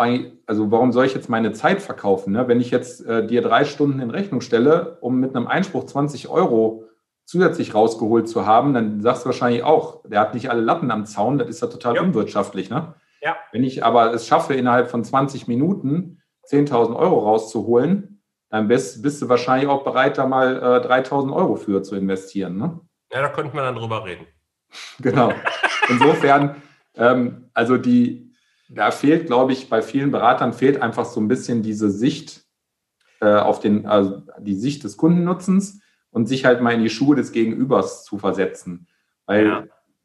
also 0.48 0.72
warum 0.72 0.92
soll 0.92 1.06
ich 1.06 1.14
jetzt 1.14 1.30
meine 1.30 1.54
Zeit 1.54 1.82
verkaufen? 1.82 2.34
Ne? 2.34 2.48
Wenn 2.48 2.60
ich 2.60 2.72
jetzt 2.72 3.06
äh, 3.06 3.26
dir 3.26 3.42
drei 3.42 3.64
Stunden 3.64 4.02
in 4.02 4.10
Rechnung 4.10 4.42
stelle, 4.42 4.98
um 5.00 5.20
mit 5.20 5.36
einem 5.36 5.48
Einspruch 5.48 5.86
20 5.86 6.28
Euro 6.28 6.84
zusätzlich 7.24 7.74
rausgeholt 7.74 8.28
zu 8.28 8.46
haben, 8.46 8.74
dann 8.74 9.02
sagst 9.02 9.24
du 9.24 9.28
wahrscheinlich 9.28 9.64
auch, 9.64 10.04
der 10.06 10.20
hat 10.20 10.34
nicht 10.34 10.50
alle 10.50 10.62
Latten 10.62 10.92
am 10.92 11.06
Zaun, 11.06 11.38
das 11.38 11.48
ist 11.48 11.62
ja 11.62 11.68
total 11.68 11.96
ja. 11.96 12.02
unwirtschaftlich. 12.02 12.70
Ne? 12.70 12.96
Ja. 13.22 13.38
Wenn 13.52 13.64
ich 13.64 13.84
aber 13.84 14.14
es 14.14 14.28
schaffe, 14.28 14.54
innerhalb 14.54 14.90
von 14.90 15.04
20 15.04 15.48
Minuten 15.48 16.22
10.000 16.52 16.96
Euro 16.96 17.20
rauszuholen, 17.20 18.15
bist, 18.62 19.02
bist, 19.02 19.22
du 19.22 19.30
wahrscheinlich 19.30 19.68
auch 19.68 19.84
bereit, 19.84 20.18
da 20.18 20.26
mal 20.26 20.58
äh, 20.58 20.88
3.000 20.88 21.34
Euro 21.34 21.56
für 21.56 21.84
zu 21.84 21.96
investieren. 21.96 22.58
Ne? 22.58 22.80
Ja, 23.12 23.22
da 23.22 23.30
könnten 23.30 23.56
wir 23.56 23.64
dann 23.64 23.76
drüber 23.76 24.06
reden. 24.06 24.28
genau. 25.00 25.34
Insofern, 25.90 26.62
ähm, 26.96 27.50
also 27.54 27.78
die, 27.78 28.34
da 28.70 28.92
fehlt, 28.92 29.28
glaube 29.28 29.54
ich, 29.54 29.70
bei 29.70 29.82
vielen 29.82 30.12
Beratern 30.12 30.54
fehlt 30.54 30.82
einfach 30.82 31.06
so 31.06 31.20
ein 31.20 31.28
bisschen 31.28 31.64
diese 31.64 31.90
Sicht 31.90 32.46
äh, 33.22 33.36
auf 33.36 33.60
den, 33.60 33.86
also 33.86 34.24
die 34.40 34.56
Sicht 34.56 34.84
des 34.84 34.98
Kundennutzens 34.98 35.82
und 36.12 36.28
sich 36.28 36.46
halt 36.46 36.62
mal 36.62 36.74
in 36.74 36.84
die 36.84 36.90
Schuhe 36.90 37.16
des 37.16 37.32
Gegenübers 37.32 38.04
zu 38.04 38.18
versetzen. 38.18 38.88
Weil 39.26 39.48
ja. 39.48 39.64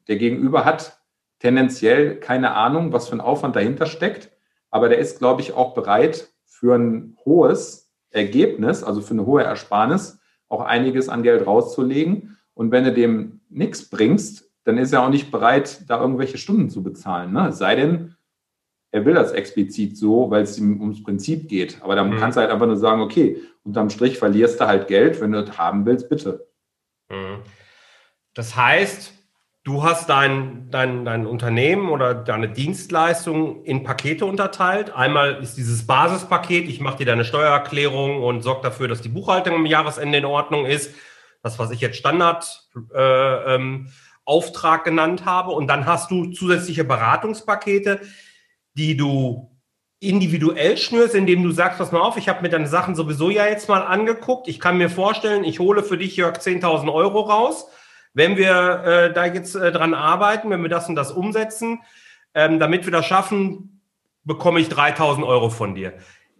der 0.08 0.16
Gegenüber 0.16 0.64
hat 0.64 1.00
tendenziell 1.38 2.16
keine 2.20 2.54
Ahnung, 2.54 2.92
was 2.92 3.08
für 3.08 3.16
ein 3.16 3.20
Aufwand 3.20 3.56
dahinter 3.56 3.86
steckt, 3.86 4.30
aber 4.70 4.88
der 4.88 4.98
ist, 4.98 5.18
glaube 5.18 5.40
ich, 5.40 5.52
auch 5.52 5.74
bereit 5.74 6.28
für 6.44 6.74
ein 6.74 7.16
hohes 7.24 7.89
Ergebnis, 8.10 8.82
also 8.82 9.00
für 9.00 9.12
eine 9.14 9.26
hohe 9.26 9.42
Ersparnis, 9.42 10.18
auch 10.48 10.62
einiges 10.62 11.08
an 11.08 11.22
Geld 11.22 11.46
rauszulegen. 11.46 12.36
Und 12.54 12.72
wenn 12.72 12.84
du 12.84 12.92
dem 12.92 13.40
nichts 13.48 13.88
bringst, 13.88 14.50
dann 14.64 14.78
ist 14.78 14.92
er 14.92 15.02
auch 15.02 15.10
nicht 15.10 15.30
bereit, 15.30 15.88
da 15.88 16.00
irgendwelche 16.00 16.38
Stunden 16.38 16.70
zu 16.70 16.82
bezahlen. 16.82 17.32
Ne? 17.32 17.48
Es 17.48 17.58
sei 17.58 17.76
denn, 17.76 18.16
er 18.90 19.04
will 19.04 19.14
das 19.14 19.32
explizit 19.32 19.96
so, 19.96 20.30
weil 20.30 20.42
es 20.42 20.58
ihm 20.58 20.80
ums 20.80 21.02
Prinzip 21.02 21.48
geht. 21.48 21.80
Aber 21.82 21.94
dann 21.94 22.10
mhm. 22.10 22.18
kannst 22.18 22.36
du 22.36 22.40
halt 22.40 22.50
einfach 22.50 22.66
nur 22.66 22.76
sagen, 22.76 23.00
okay, 23.00 23.40
unterm 23.62 23.90
Strich 23.90 24.18
verlierst 24.18 24.60
du 24.60 24.66
halt 24.66 24.88
Geld, 24.88 25.20
wenn 25.20 25.32
du 25.32 25.44
das 25.44 25.56
haben 25.56 25.86
willst, 25.86 26.08
bitte. 26.08 26.48
Mhm. 27.08 27.42
Das 28.34 28.56
heißt, 28.56 29.12
du 29.64 29.82
hast 29.82 30.08
dein, 30.08 30.70
dein, 30.70 31.04
dein 31.04 31.26
Unternehmen 31.26 31.90
oder 31.90 32.14
deine 32.14 32.48
Dienstleistung 32.48 33.64
in 33.64 33.84
Pakete 33.84 34.24
unterteilt. 34.24 34.94
Einmal 34.94 35.42
ist 35.42 35.56
dieses 35.56 35.86
Basispaket, 35.86 36.68
ich 36.68 36.80
mache 36.80 36.98
dir 36.98 37.06
deine 37.06 37.24
Steuererklärung 37.24 38.22
und 38.22 38.42
sorge 38.42 38.62
dafür, 38.62 38.88
dass 38.88 39.02
die 39.02 39.08
Buchhaltung 39.08 39.54
am 39.54 39.66
Jahresende 39.66 40.18
in 40.18 40.24
Ordnung 40.24 40.66
ist. 40.66 40.94
Das, 41.42 41.58
was 41.58 41.70
ich 41.70 41.80
jetzt 41.80 41.96
Standard 41.96 42.68
äh, 42.94 43.54
ähm, 43.54 43.88
Auftrag 44.24 44.84
genannt 44.84 45.24
habe. 45.24 45.52
Und 45.52 45.66
dann 45.68 45.86
hast 45.86 46.10
du 46.10 46.26
zusätzliche 46.26 46.84
Beratungspakete, 46.84 48.00
die 48.74 48.96
du 48.96 49.50
individuell 50.00 50.78
schnürst, 50.78 51.14
indem 51.14 51.42
du 51.42 51.50
sagst, 51.50 51.78
pass 51.78 51.92
mal 51.92 52.00
auf, 52.00 52.16
ich 52.16 52.28
habe 52.28 52.42
mir 52.42 52.48
deine 52.48 52.66
Sachen 52.66 52.94
sowieso 52.94 53.28
ja 53.28 53.46
jetzt 53.46 53.68
mal 53.68 53.82
angeguckt. 53.82 54.48
Ich 54.48 54.58
kann 54.58 54.78
mir 54.78 54.88
vorstellen, 54.88 55.44
ich 55.44 55.60
hole 55.60 55.82
für 55.82 55.98
dich, 55.98 56.16
Jörg, 56.16 56.38
10.000 56.38 56.92
Euro 56.92 57.20
raus. 57.20 57.66
Wenn 58.12 58.36
wir 58.36 58.82
äh, 58.84 59.12
da 59.12 59.26
jetzt 59.26 59.54
äh, 59.54 59.70
dran 59.72 59.94
arbeiten, 59.94 60.50
wenn 60.50 60.62
wir 60.62 60.68
das 60.68 60.88
und 60.88 60.96
das 60.96 61.12
umsetzen, 61.12 61.80
ähm, 62.34 62.58
damit 62.58 62.84
wir 62.84 62.92
das 62.92 63.06
schaffen, 63.06 63.80
bekomme 64.24 64.60
ich 64.60 64.68
3.000 64.68 65.26
Euro 65.26 65.48
von 65.50 65.74
dir. 65.74 65.94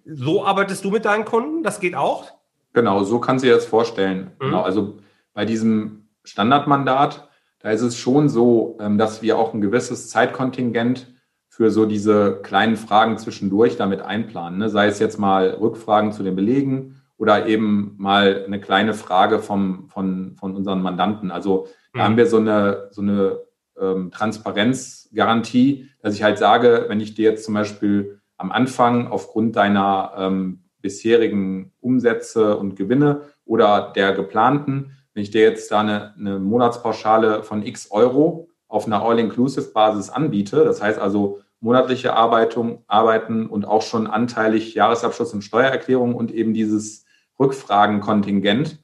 So 0.05 0.45
arbeitest 0.45 0.85
du 0.85 0.91
mit 0.91 1.05
deinen 1.05 1.25
Kunden? 1.25 1.63
Das 1.63 1.81
geht 1.81 1.95
auch? 1.95 2.33
Genau, 2.73 3.05
so 3.05 3.21
kannst 3.21 3.45
du 3.45 3.49
dir 3.49 3.55
das 3.55 3.67
vorstellen. 3.67 4.33
Mhm. 4.39 4.45
Genau, 4.47 4.63
also 4.63 4.99
bei 5.35 5.45
diesem 5.45 6.09
Standardmandat, 6.25 7.29
da 7.61 7.71
ist 7.71 7.83
es 7.83 7.97
schon 7.97 8.29
so, 8.29 8.79
ähm, 8.81 8.99
dass 8.99 9.23
wir 9.23 9.39
auch 9.39 9.55
ein 9.55 9.61
gewisses 9.61 10.09
Zeitkontingent 10.09 11.13
für 11.49 11.71
so 11.71 11.85
diese 11.85 12.41
kleinen 12.43 12.77
Fragen 12.77 13.19
zwischendurch 13.19 13.77
damit 13.77 14.01
einplanen. 14.01 14.59
Ne? 14.59 14.71
Sei 14.71 14.87
es 14.87 14.99
jetzt 14.99 15.19
mal 15.19 15.51
Rückfragen 15.51 16.13
zu 16.13 16.23
den 16.23 16.37
Belegen 16.37 17.00
oder 17.21 17.47
eben 17.47 17.97
mal 17.99 18.45
eine 18.47 18.63
kleine 18.63 18.95
Frage 18.95 19.41
vom, 19.41 19.91
von, 19.91 20.37
von 20.41 20.57
unseren 20.57 20.81
Mandanten. 20.81 21.31
Also 21.31 21.69
da 21.93 21.99
mhm. 21.99 22.03
haben 22.05 22.17
wir 22.17 22.27
so 22.27 22.39
eine, 22.39 22.89
so 22.93 23.03
eine 23.03 23.41
ähm, 23.79 24.11
Transparenzgarantie, 24.11 25.91
dass 26.01 26.15
ich 26.15 26.23
halt 26.23 26.39
sage, 26.39 26.87
wenn 26.89 26.99
ich 26.99 27.13
dir 27.15 27.31
jetzt 27.31 27.45
zum 27.45 27.53
Beispiel 27.53 28.23
am 28.39 28.51
Anfang 28.51 29.09
aufgrund 29.09 29.55
deiner 29.57 30.13
ähm, 30.17 30.65
bisherigen 30.81 31.73
Umsätze 31.81 32.57
und 32.57 32.75
Gewinne 32.75 33.21
oder 33.45 33.93
der 33.95 34.15
geplanten, 34.15 34.97
wenn 35.13 35.23
ich 35.23 35.31
dir 35.31 35.43
jetzt 35.43 35.71
da 35.71 35.81
eine, 35.81 36.15
eine 36.19 36.39
Monatspauschale 36.39 37.43
von 37.43 37.63
x 37.67 37.91
Euro 37.91 38.49
auf 38.67 38.87
einer 38.87 39.03
All-Inclusive-Basis 39.03 40.09
anbiete, 40.09 40.65
das 40.65 40.81
heißt 40.81 40.99
also 40.99 41.41
monatliche 41.61 42.15
Arbeitung, 42.15 42.83
Arbeiten 42.87 43.45
und 43.45 43.67
auch 43.67 43.83
schon 43.83 44.07
anteilig 44.07 44.73
Jahresabschluss 44.73 45.35
und 45.35 45.43
Steuererklärung 45.43 46.15
und 46.15 46.33
eben 46.33 46.55
dieses 46.55 47.05
Rückfragenkontingent, 47.41 48.79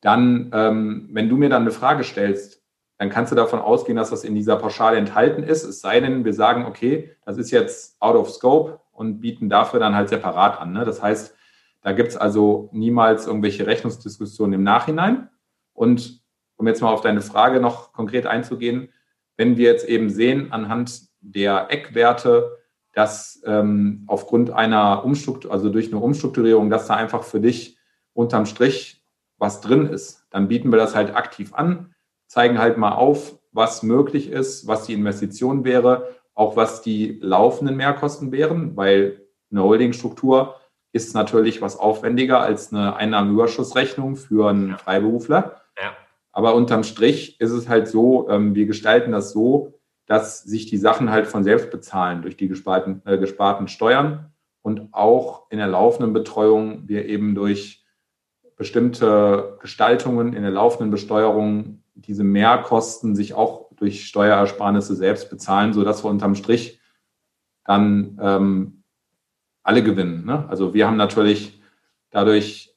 dann, 0.00 0.50
ähm, 0.52 1.08
wenn 1.12 1.30
du 1.30 1.36
mir 1.36 1.48
dann 1.48 1.62
eine 1.62 1.70
Frage 1.70 2.04
stellst, 2.04 2.62
dann 2.98 3.08
kannst 3.08 3.32
du 3.32 3.36
davon 3.36 3.60
ausgehen, 3.60 3.96
dass 3.96 4.10
das 4.10 4.24
in 4.24 4.34
dieser 4.34 4.56
Pauschale 4.56 4.98
enthalten 4.98 5.42
ist. 5.42 5.64
Es 5.64 5.80
sei 5.80 6.00
denn, 6.00 6.24
wir 6.24 6.34
sagen, 6.34 6.66
okay, 6.66 7.16
das 7.24 7.38
ist 7.38 7.50
jetzt 7.50 7.96
out 8.00 8.14
of 8.14 8.30
scope 8.30 8.80
und 8.92 9.20
bieten 9.20 9.48
dafür 9.48 9.80
dann 9.80 9.94
halt 9.94 10.08
separat 10.08 10.60
an. 10.60 10.72
Ne? 10.72 10.84
Das 10.84 11.02
heißt, 11.02 11.34
da 11.80 11.92
gibt 11.92 12.10
es 12.10 12.16
also 12.16 12.68
niemals 12.72 13.26
irgendwelche 13.26 13.66
Rechnungsdiskussionen 13.66 14.54
im 14.54 14.62
Nachhinein. 14.62 15.28
Und 15.72 16.22
um 16.56 16.66
jetzt 16.66 16.82
mal 16.82 16.92
auf 16.92 17.00
deine 17.00 17.20
Frage 17.20 17.60
noch 17.60 17.92
konkret 17.92 18.26
einzugehen, 18.26 18.90
wenn 19.36 19.56
wir 19.56 19.70
jetzt 19.70 19.88
eben 19.88 20.08
sehen 20.10 20.52
anhand 20.52 21.08
der 21.20 21.70
Eckwerte, 21.70 22.58
dass 22.92 23.42
ähm, 23.44 24.04
aufgrund 24.06 24.50
einer 24.50 25.04
Umstrukturierung, 25.04 25.52
also 25.52 25.68
durch 25.68 25.88
eine 25.88 26.00
Umstrukturierung, 26.00 26.70
dass 26.70 26.86
da 26.86 26.94
einfach 26.94 27.24
für 27.24 27.40
dich 27.40 27.76
unterm 28.14 28.46
Strich 28.46 29.02
was 29.38 29.60
drin 29.60 29.86
ist, 29.86 30.26
dann 30.30 30.48
bieten 30.48 30.70
wir 30.70 30.78
das 30.78 30.94
halt 30.94 31.14
aktiv 31.14 31.52
an, 31.52 31.94
zeigen 32.28 32.58
halt 32.58 32.78
mal 32.78 32.92
auf, 32.92 33.38
was 33.52 33.82
möglich 33.82 34.30
ist, 34.30 34.66
was 34.66 34.86
die 34.86 34.94
Investition 34.94 35.64
wäre, 35.64 36.08
auch 36.34 36.56
was 36.56 36.82
die 36.82 37.18
laufenden 37.20 37.76
Mehrkosten 37.76 38.32
wären, 38.32 38.76
weil 38.76 39.20
eine 39.50 39.62
Holdingstruktur 39.62 40.56
ist 40.92 41.14
natürlich 41.14 41.60
was 41.60 41.76
aufwendiger 41.76 42.40
als 42.40 42.72
eine 42.72 42.96
Einnahmenüberschussrechnung 42.96 44.16
für 44.16 44.50
einen 44.50 44.78
Freiberufler. 44.78 45.60
Ja. 45.76 45.92
Aber 46.32 46.54
unterm 46.54 46.82
Strich 46.82 47.40
ist 47.40 47.52
es 47.52 47.68
halt 47.68 47.86
so, 47.88 48.28
ähm, 48.28 48.54
wir 48.54 48.66
gestalten 48.66 49.12
das 49.12 49.32
so, 49.32 49.74
dass 50.06 50.42
sich 50.42 50.66
die 50.66 50.76
Sachen 50.76 51.10
halt 51.10 51.26
von 51.26 51.44
selbst 51.44 51.70
bezahlen 51.70 52.22
durch 52.22 52.36
die 52.36 52.48
gesparten, 52.48 53.02
äh, 53.04 53.18
gesparten 53.18 53.68
Steuern 53.68 54.32
und 54.62 54.88
auch 54.92 55.50
in 55.50 55.58
der 55.58 55.68
laufenden 55.68 56.12
Betreuung 56.12 56.88
wir 56.88 57.06
eben 57.06 57.34
durch 57.34 57.83
bestimmte 58.64 59.58
Gestaltungen 59.60 60.32
in 60.32 60.40
der 60.40 60.50
laufenden 60.50 60.90
Besteuerung 60.90 61.82
diese 61.94 62.24
Mehrkosten 62.24 63.14
sich 63.14 63.34
auch 63.34 63.68
durch 63.76 64.06
Steuerersparnisse 64.06 64.96
selbst 64.96 65.28
bezahlen, 65.28 65.74
sodass 65.74 66.02
wir 66.02 66.08
unterm 66.08 66.34
Strich 66.34 66.80
dann 67.66 68.18
ähm, 68.22 68.82
alle 69.62 69.82
gewinnen. 69.82 70.24
Ne? 70.24 70.46
Also 70.48 70.72
wir 70.72 70.86
haben 70.86 70.96
natürlich 70.96 71.60
dadurch 72.08 72.74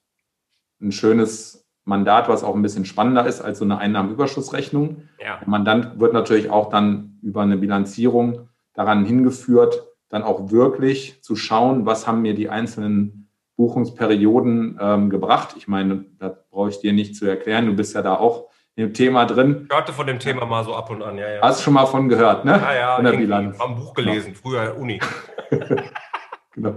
ein 0.81 0.91
schönes 0.91 1.65
Mandat, 1.85 2.27
was 2.27 2.43
auch 2.43 2.53
ein 2.53 2.61
bisschen 2.61 2.83
spannender 2.83 3.25
ist 3.25 3.39
als 3.39 3.59
so 3.59 3.63
eine 3.63 3.77
Einnahmenüberschussrechnung. 3.77 5.03
Ja. 5.23 5.37
Der 5.37 5.47
Mandant 5.47 6.01
wird 6.01 6.11
natürlich 6.11 6.49
auch 6.49 6.69
dann 6.69 7.17
über 7.21 7.43
eine 7.43 7.55
Bilanzierung 7.55 8.49
daran 8.73 9.05
hingeführt, 9.05 9.87
dann 10.09 10.23
auch 10.23 10.51
wirklich 10.51 11.23
zu 11.23 11.37
schauen, 11.37 11.85
was 11.85 12.07
haben 12.07 12.23
mir 12.23 12.33
die 12.33 12.49
einzelnen 12.49 13.26
Buchungsperioden 13.57 14.77
ähm, 14.79 15.09
gebracht. 15.09 15.55
Ich 15.57 15.67
meine, 15.67 16.05
das 16.19 16.33
brauche 16.49 16.69
ich 16.69 16.79
dir 16.79 16.93
nicht 16.93 17.15
zu 17.15 17.25
erklären. 17.25 17.65
Du 17.65 17.75
bist 17.75 17.95
ja 17.95 18.01
da 18.01 18.15
auch 18.15 18.49
im 18.75 18.93
Thema 18.93 19.25
drin. 19.25 19.65
Ich 19.67 19.75
hörte 19.75 19.91
von 19.91 20.05
dem 20.05 20.19
Thema 20.19 20.45
mal 20.45 20.63
so 20.63 20.75
ab 20.75 20.91
und 20.91 21.01
an, 21.01 21.17
ja, 21.17 21.27
ja. 21.27 21.41
Hast 21.41 21.59
du 21.59 21.63
schon 21.63 21.73
mal 21.73 21.87
von 21.87 22.07
gehört, 22.07 22.45
ne? 22.45 22.51
Ja, 22.51 22.75
ja, 22.75 22.95
von 22.95 23.05
der 23.05 23.13
Bilanz. 23.13 23.59
Am 23.59 23.75
Buch 23.75 23.95
gelesen, 23.95 24.33
ja. 24.33 24.39
früher 24.39 24.77
Uni. 24.77 25.01
genau. 26.53 26.75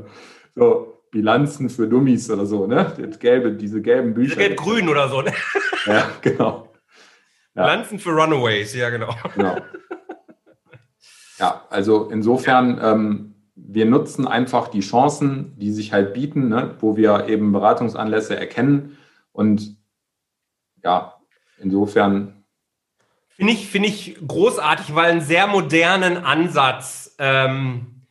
So, 0.55 1.03
Bilanzen 1.11 1.69
für 1.69 1.87
Dummies 1.87 2.31
oder 2.31 2.47
so, 2.47 2.67
ne? 2.67 2.95
Das 2.99 3.19
gelbe, 3.19 3.53
diese 3.53 3.83
gelben 3.83 4.15
Bücher. 4.15 4.37
Gelb-grün 4.37 4.89
oder 4.89 5.09
so, 5.09 5.21
ne? 5.21 5.33
Ja, 5.85 6.09
genau. 6.23 6.73
Ja. 7.55 7.65
Bilanzen 7.65 7.99
für 7.99 8.11
Runaways, 8.11 8.75
ja, 8.75 8.89
genau. 8.89 9.15
Genau. 9.37 9.57
Ja, 11.39 11.65
also 11.69 12.11
insofern, 12.11 12.81
ähm, 12.83 13.30
wir 13.73 13.87
nutzen 13.87 14.27
einfach 14.27 14.69
die 14.69 14.81
Chancen, 14.81 15.57
die 15.57 15.71
sich 15.71 15.93
halt 15.93 16.12
bieten, 16.12 16.49
ne? 16.49 16.75
wo 16.81 16.97
wir 16.97 17.29
eben 17.29 17.53
Beratungsanlässe 17.53 18.37
erkennen 18.37 18.99
und 19.33 19.77
ja, 20.83 21.15
insofern. 21.59 22.45
Finde 23.29 23.53
ich, 23.53 23.69
finde 23.69 23.89
ich 23.89 24.17
großartig, 24.27 24.95
weil 24.95 25.12
einen 25.12 25.21
sehr 25.21 25.47
modernen 25.47 26.17
Ansatz, 26.17 27.15
ähm, 27.19 28.03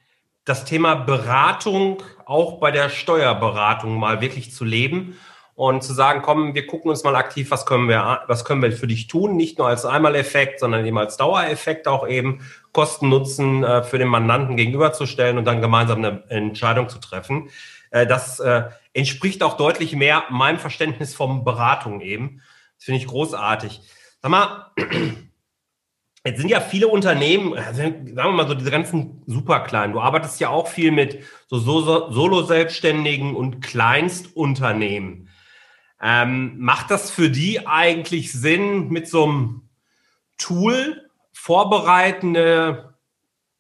das 0.46 0.66
Thema 0.66 0.96
Beratung 0.96 2.01
auch 2.25 2.60
bei 2.60 2.72
der 2.72 2.89
Steuerberatung 2.89 4.00
mal 4.00 4.22
wirklich 4.22 4.54
zu 4.54 4.63
leben 4.63 5.18
und 5.56 5.84
zu 5.84 5.94
sagen, 5.94 6.22
komm, 6.22 6.56
wir 6.56 6.66
gucken 6.68 6.89
uns 6.89 7.04
mal 7.04 7.16
aktiv, 7.18 7.51
was 7.51 7.66
können 7.66 7.89
wir, 7.89 8.22
was 8.28 8.46
können 8.46 8.62
wir 8.62 8.72
für 8.72 8.88
dich 8.88 9.08
tun, 9.08 9.36
nicht 9.36 9.58
nur 9.58 9.68
als 9.68 9.84
Einmaleffekt, 9.84 10.62
sondern 10.62 10.86
eben 10.86 10.98
als 10.98 11.18
Dauereffekt 11.18 11.88
auch 11.88 12.08
eben 12.08 12.39
Kosten 12.72 13.10
Nutzen 13.10 13.64
äh, 13.64 13.84
für 13.84 13.98
den 13.98 14.08
Mandanten 14.08 14.56
gegenüberzustellen 14.56 15.38
und 15.38 15.46
dann 15.46 15.62
gemeinsam 15.62 16.00
eine 16.00 16.24
Entscheidung 16.30 16.90
zu 16.90 17.00
treffen. 17.00 17.50
Äh, 17.92 18.06
das 18.06 18.40
äh, 18.40 18.64
entspricht 18.94 19.44
auch 19.44 19.58
deutlich 19.58 19.96
mehr 19.96 20.24
meinem 20.30 20.60
Verständnis 20.60 21.16
vom 21.16 21.44
Beratung 21.44 22.02
eben. 22.02 22.42
Das 22.78 22.86
finde 22.86 23.00
ich 23.00 23.08
großartig. 23.08 23.82
Sag 24.22 24.32
mal, 24.32 24.72
jetzt 26.26 26.40
sind 26.40 26.50
ja 26.50 26.62
viele 26.62 26.88
Unternehmen, 26.88 27.54
also 27.58 27.82
sagen 27.82 28.16
wir 28.16 28.32
mal 28.32 28.48
so 28.48 28.54
diese 28.54 28.72
ganzen 28.72 29.24
superkleinen. 29.26 29.94
Du 29.94 30.02
arbeitest 30.02 30.40
ja 30.40 30.50
auch 30.50 30.68
viel 30.68 30.92
mit 30.92 31.24
so 31.48 31.58
Solo-Selbstständigen 31.60 33.36
und 33.36 33.62
Kleinstunternehmen. 33.62 35.30
Ähm, 36.02 36.58
macht 36.60 36.92
das 36.92 37.12
für 37.12 37.30
die 37.30 37.68
eigentlich 37.68 38.32
Sinn, 38.32 38.90
mit 38.90 39.10
so 39.10 39.26
einem 39.26 39.70
Tool 40.38 41.09
vorbereitende 41.41 42.96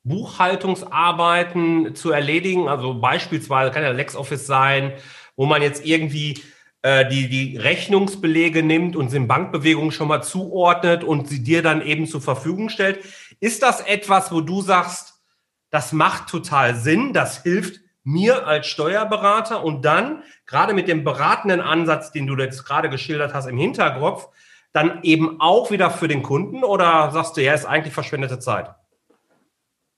Buchhaltungsarbeiten 0.03 1.95
zu 1.95 2.11
erledigen? 2.11 2.67
Also 2.67 2.95
beispielsweise 2.95 3.71
kann 3.71 3.83
ja 3.83 3.91
LexOffice 3.91 4.45
sein, 4.45 4.93
wo 5.35 5.45
man 5.45 5.61
jetzt 5.61 5.85
irgendwie 5.85 6.41
äh, 6.81 7.07
die, 7.07 7.29
die 7.29 7.57
Rechnungsbelege 7.57 8.63
nimmt 8.63 8.97
und 8.97 9.13
in 9.13 9.27
Bankbewegungen 9.27 9.91
schon 9.91 10.09
mal 10.09 10.21
zuordnet 10.21 11.05
und 11.05 11.29
sie 11.29 11.41
dir 11.41 11.61
dann 11.61 11.81
eben 11.81 12.05
zur 12.05 12.21
Verfügung 12.21 12.67
stellt. 12.69 12.99
Ist 13.39 13.63
das 13.63 13.81
etwas, 13.81 14.31
wo 14.31 14.41
du 14.41 14.61
sagst, 14.61 15.21
das 15.69 15.93
macht 15.93 16.27
total 16.27 16.75
Sinn, 16.75 17.13
das 17.13 17.43
hilft 17.43 17.79
mir 18.03 18.45
als 18.45 18.67
Steuerberater 18.67 19.63
und 19.63 19.85
dann 19.85 20.23
gerade 20.45 20.73
mit 20.73 20.89
dem 20.89 21.05
beratenden 21.05 21.61
Ansatz, 21.61 22.11
den 22.11 22.27
du 22.27 22.35
jetzt 22.35 22.65
gerade 22.65 22.89
geschildert 22.89 23.33
hast 23.33 23.45
im 23.45 23.57
Hinterkopf, 23.57 24.27
dann 24.73 24.99
eben 25.03 25.41
auch 25.41 25.71
wieder 25.71 25.89
für 25.89 26.07
den 26.07 26.23
Kunden 26.23 26.63
oder 26.63 27.11
sagst 27.11 27.37
du, 27.37 27.41
ja, 27.41 27.53
ist 27.53 27.65
eigentlich 27.65 27.93
verschwendete 27.93 28.39
Zeit? 28.39 28.73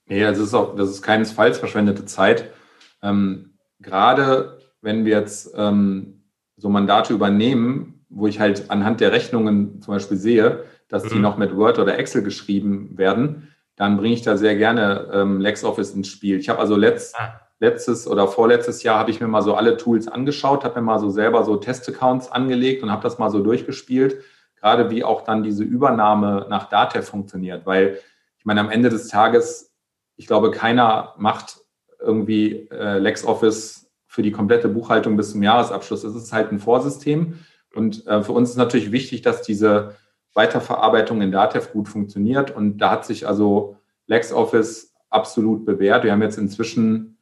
Nee, 0.06 0.22
das 0.22 0.38
ist 0.38 0.54
auch, 0.54 0.74
das 0.76 0.90
ist 0.90 1.02
keinesfalls 1.02 1.58
verschwendete 1.58 2.04
Zeit. 2.04 2.50
Ähm, 3.02 3.58
gerade 3.80 4.58
wenn 4.80 5.04
wir 5.04 5.18
jetzt 5.18 5.52
ähm, 5.56 6.24
so 6.56 6.68
Mandate 6.68 7.12
übernehmen, 7.12 8.04
wo 8.08 8.26
ich 8.26 8.40
halt 8.40 8.70
anhand 8.70 9.00
der 9.00 9.12
Rechnungen 9.12 9.80
zum 9.80 9.94
Beispiel 9.94 10.16
sehe, 10.16 10.64
dass 10.88 11.04
die 11.04 11.14
mhm. 11.14 11.22
noch 11.22 11.36
mit 11.38 11.56
Word 11.56 11.78
oder 11.78 11.98
Excel 11.98 12.22
geschrieben 12.22 12.98
werden, 12.98 13.48
dann 13.76 13.96
bringe 13.96 14.14
ich 14.14 14.22
da 14.22 14.36
sehr 14.36 14.56
gerne 14.56 15.10
ähm, 15.12 15.40
LexOffice 15.40 15.92
ins 15.92 16.08
Spiel. 16.08 16.38
Ich 16.38 16.48
habe 16.48 16.58
also 16.58 16.76
letzt, 16.76 17.18
ah. 17.18 17.40
letztes 17.58 18.06
oder 18.06 18.28
vorletztes 18.28 18.82
Jahr 18.82 18.98
habe 18.98 19.10
ich 19.10 19.20
mir 19.20 19.28
mal 19.28 19.42
so 19.42 19.54
alle 19.54 19.78
Tools 19.78 20.08
angeschaut, 20.08 20.64
habe 20.64 20.80
mir 20.80 20.86
mal 20.86 20.98
so 20.98 21.08
selber 21.08 21.44
so 21.44 21.56
Testaccounts 21.56 22.30
angelegt 22.30 22.82
und 22.82 22.90
habe 22.90 23.02
das 23.02 23.18
mal 23.18 23.30
so 23.30 23.40
durchgespielt, 23.40 24.22
gerade 24.62 24.90
wie 24.90 25.04
auch 25.04 25.22
dann 25.22 25.42
diese 25.42 25.64
Übernahme 25.64 26.46
nach 26.48 26.68
Datev 26.68 27.06
funktioniert, 27.06 27.66
weil 27.66 27.98
ich 28.38 28.46
meine, 28.46 28.60
am 28.60 28.70
Ende 28.70 28.88
des 28.88 29.08
Tages, 29.08 29.72
ich 30.16 30.26
glaube, 30.26 30.50
keiner 30.50 31.14
macht 31.18 31.58
irgendwie 32.00 32.68
äh, 32.70 32.98
LexOffice 32.98 33.90
für 34.06 34.22
die 34.22 34.32
komplette 34.32 34.68
Buchhaltung 34.68 35.16
bis 35.16 35.32
zum 35.32 35.42
Jahresabschluss. 35.42 36.04
Es 36.04 36.14
ist 36.14 36.32
halt 36.32 36.52
ein 36.52 36.58
Vorsystem. 36.58 37.38
Und 37.74 38.06
äh, 38.06 38.22
für 38.22 38.32
uns 38.32 38.50
ist 38.50 38.56
natürlich 38.56 38.92
wichtig, 38.92 39.22
dass 39.22 39.42
diese 39.42 39.96
Weiterverarbeitung 40.34 41.22
in 41.22 41.32
Datev 41.32 41.72
gut 41.72 41.88
funktioniert. 41.88 42.50
Und 42.50 42.78
da 42.78 42.90
hat 42.90 43.04
sich 43.04 43.26
also 43.26 43.76
LexOffice 44.06 44.92
absolut 45.08 45.64
bewährt. 45.64 46.04
Wir 46.04 46.12
haben 46.12 46.22
jetzt 46.22 46.38
inzwischen, 46.38 47.18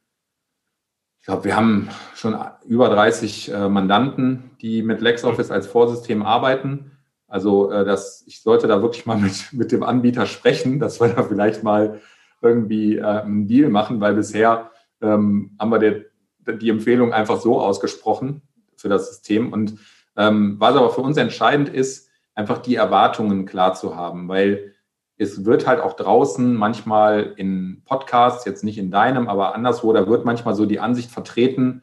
ich 1.20 1.26
glaube, 1.26 1.44
wir 1.44 1.56
haben 1.56 1.90
schon 2.14 2.36
über 2.66 2.88
30 2.88 3.52
äh, 3.52 3.68
Mandanten, 3.68 4.50
die 4.60 4.82
mit 4.82 5.00
LexOffice 5.00 5.50
als 5.50 5.66
Vorsystem 5.66 6.22
arbeiten. 6.22 6.89
Also 7.30 7.70
äh, 7.70 7.84
das, 7.84 8.24
ich 8.26 8.42
sollte 8.42 8.66
da 8.66 8.82
wirklich 8.82 9.06
mal 9.06 9.16
mit, 9.16 9.48
mit 9.52 9.72
dem 9.72 9.82
Anbieter 9.82 10.26
sprechen, 10.26 10.78
dass 10.78 11.00
wir 11.00 11.08
da 11.08 11.22
vielleicht 11.22 11.62
mal 11.62 12.00
irgendwie 12.42 12.96
äh, 12.96 13.02
einen 13.02 13.46
Deal 13.46 13.70
machen, 13.70 14.00
weil 14.00 14.14
bisher 14.14 14.70
ähm, 15.00 15.56
haben 15.58 15.70
wir 15.70 15.78
der, 15.78 16.56
die 16.56 16.68
Empfehlung 16.68 17.12
einfach 17.12 17.40
so 17.40 17.60
ausgesprochen 17.60 18.42
für 18.76 18.88
das 18.88 19.08
System. 19.08 19.52
Und 19.52 19.78
ähm, 20.16 20.56
was 20.58 20.74
aber 20.74 20.90
für 20.90 21.02
uns 21.02 21.16
entscheidend 21.16 21.68
ist, 21.68 22.08
einfach 22.34 22.58
die 22.58 22.74
Erwartungen 22.74 23.46
klar 23.46 23.74
zu 23.74 23.96
haben, 23.96 24.28
weil 24.28 24.74
es 25.16 25.44
wird 25.44 25.66
halt 25.66 25.80
auch 25.80 25.94
draußen 25.94 26.54
manchmal 26.54 27.34
in 27.36 27.82
Podcasts, 27.84 28.46
jetzt 28.46 28.64
nicht 28.64 28.78
in 28.78 28.90
deinem, 28.90 29.28
aber 29.28 29.54
anderswo, 29.54 29.92
da 29.92 30.08
wird 30.08 30.24
manchmal 30.24 30.54
so 30.54 30.64
die 30.64 30.80
Ansicht 30.80 31.10
vertreten, 31.10 31.82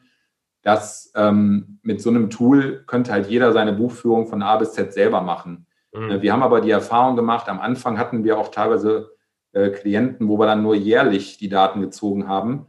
dass 0.68 1.10
ähm, 1.16 1.78
mit 1.82 2.02
so 2.02 2.10
einem 2.10 2.28
Tool 2.28 2.84
könnte 2.86 3.10
halt 3.10 3.26
jeder 3.30 3.54
seine 3.54 3.72
Buchführung 3.72 4.26
von 4.26 4.42
A 4.42 4.58
bis 4.58 4.72
Z 4.72 4.92
selber 4.92 5.22
machen. 5.22 5.66
Mhm. 5.94 6.10
Äh, 6.10 6.20
wir 6.20 6.30
haben 6.30 6.42
aber 6.42 6.60
die 6.60 6.70
Erfahrung 6.70 7.16
gemacht, 7.16 7.48
am 7.48 7.58
Anfang 7.58 7.98
hatten 7.98 8.22
wir 8.22 8.38
auch 8.38 8.48
teilweise 8.48 9.12
äh, 9.52 9.70
Klienten, 9.70 10.28
wo 10.28 10.38
wir 10.38 10.44
dann 10.44 10.62
nur 10.62 10.74
jährlich 10.74 11.38
die 11.38 11.48
Daten 11.48 11.80
gezogen 11.80 12.28
haben. 12.28 12.66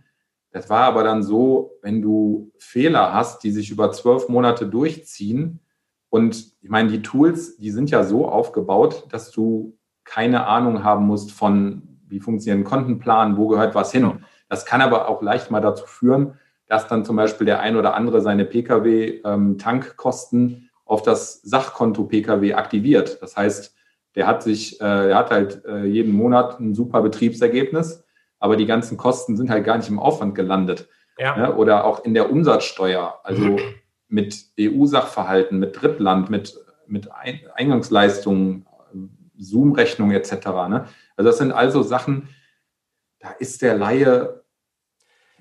Das 0.51 0.69
war 0.69 0.83
aber 0.83 1.03
dann 1.03 1.23
so, 1.23 1.77
wenn 1.81 2.01
du 2.01 2.53
Fehler 2.57 3.13
hast, 3.13 3.43
die 3.43 3.51
sich 3.51 3.69
über 3.69 3.91
zwölf 3.91 4.29
Monate 4.29 4.65
durchziehen. 4.65 5.59
Und 6.09 6.53
ich 6.61 6.69
meine, 6.69 6.89
die 6.89 7.01
Tools, 7.01 7.57
die 7.57 7.69
sind 7.69 7.91
ja 7.91 8.05
so 8.05 8.29
aufgebaut, 8.29 9.07
dass 9.11 9.29
du 9.29 9.77
keine 10.05 10.47
Ahnung 10.47 10.85
haben 10.85 11.05
musst 11.05 11.33
von, 11.33 11.99
wie 12.07 12.21
funktionieren 12.21 12.63
Kontenplan, 12.63 13.35
wo 13.35 13.49
gehört 13.49 13.75
was 13.75 13.91
hin. 13.91 14.23
Das 14.47 14.65
kann 14.65 14.79
aber 14.79 15.09
auch 15.09 15.21
leicht 15.21 15.51
mal 15.51 15.59
dazu 15.59 15.85
führen, 15.85 16.35
dass 16.69 16.87
dann 16.87 17.03
zum 17.03 17.17
Beispiel 17.17 17.45
der 17.45 17.59
ein 17.59 17.75
oder 17.75 17.95
andere 17.95 18.21
seine 18.21 18.45
Pkw-Tankkosten 18.45 20.39
ähm, 20.49 20.69
auf 20.85 21.01
das 21.01 21.41
Sachkonto 21.41 22.05
Pkw 22.05 22.53
aktiviert. 22.53 23.21
Das 23.21 23.35
heißt, 23.35 23.75
der 24.15 24.25
hat 24.27 24.41
sich, 24.43 24.79
äh, 24.79 25.07
der 25.07 25.17
hat 25.17 25.29
halt 25.31 25.65
äh, 25.65 25.83
jeden 25.83 26.13
Monat 26.13 26.61
ein 26.61 26.73
super 26.73 27.01
Betriebsergebnis 27.01 28.05
aber 28.39 28.55
die 28.55 28.65
ganzen 28.65 28.97
Kosten 28.97 29.37
sind 29.37 29.49
halt 29.49 29.65
gar 29.65 29.77
nicht 29.77 29.89
im 29.89 29.99
Aufwand 29.99 30.33
gelandet. 30.33 30.87
Ja. 31.17 31.35
Ne? 31.35 31.55
Oder 31.55 31.83
auch 31.83 32.05
in 32.05 32.13
der 32.13 32.31
Umsatzsteuer, 32.31 33.19
also 33.23 33.57
mit 34.07 34.45
EU-Sachverhalten, 34.59 35.59
mit 35.59 35.79
Drittland, 35.79 36.29
mit, 36.29 36.57
mit 36.87 37.09
Eingangsleistungen, 37.53 38.65
Zoom-Rechnung 39.37 40.11
etc. 40.11 40.31
Ne? 40.69 40.85
Also 41.15 41.29
das 41.29 41.37
sind 41.37 41.51
also 41.51 41.83
Sachen, 41.83 42.29
da 43.19 43.31
ist 43.31 43.61
der 43.61 43.77
Laie, 43.77 44.38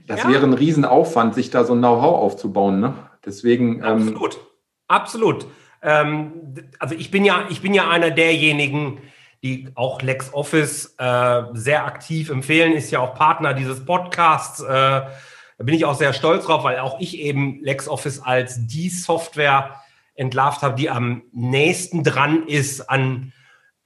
das 0.08 0.24
ja. 0.24 0.30
wäre 0.30 0.44
ein 0.44 0.54
Riesenaufwand, 0.54 1.34
sich 1.34 1.50
da 1.50 1.64
so 1.64 1.74
ein 1.74 1.78
Know-how 1.78 2.16
aufzubauen. 2.16 2.80
Ne? 2.80 2.94
Deswegen. 3.24 3.76
Ähm, 3.84 4.08
Absolut. 4.08 4.34
Ähm, 4.34 4.40
Absolut. 4.88 5.46
Ähm, 5.82 6.32
also 6.78 6.94
ich 6.94 7.10
bin 7.10 7.24
ja, 7.24 7.46
ich 7.50 7.60
bin 7.60 7.74
ja 7.74 7.88
einer 7.88 8.10
derjenigen, 8.10 9.00
die 9.42 9.68
auch 9.74 10.02
LexOffice 10.02 10.96
äh, 10.98 11.42
sehr 11.52 11.84
aktiv 11.86 12.30
empfehlen, 12.30 12.72
ist 12.72 12.90
ja 12.90 12.98
auch 12.98 13.14
Partner 13.14 13.54
dieses 13.54 13.84
Podcasts. 13.84 14.60
Äh, 14.60 14.66
da 14.66 15.64
bin 15.64 15.74
ich 15.74 15.84
auch 15.84 15.94
sehr 15.94 16.12
stolz 16.12 16.46
drauf, 16.46 16.64
weil 16.64 16.78
auch 16.78 16.98
ich 17.00 17.18
eben 17.18 17.62
LexOffice 17.62 18.20
als 18.20 18.66
die 18.66 18.88
Software 18.88 19.74
entlarvt 20.14 20.62
habe, 20.62 20.74
die 20.74 20.90
am 20.90 21.22
nächsten 21.32 22.02
dran 22.02 22.46
ist 22.46 22.90
an 22.90 23.32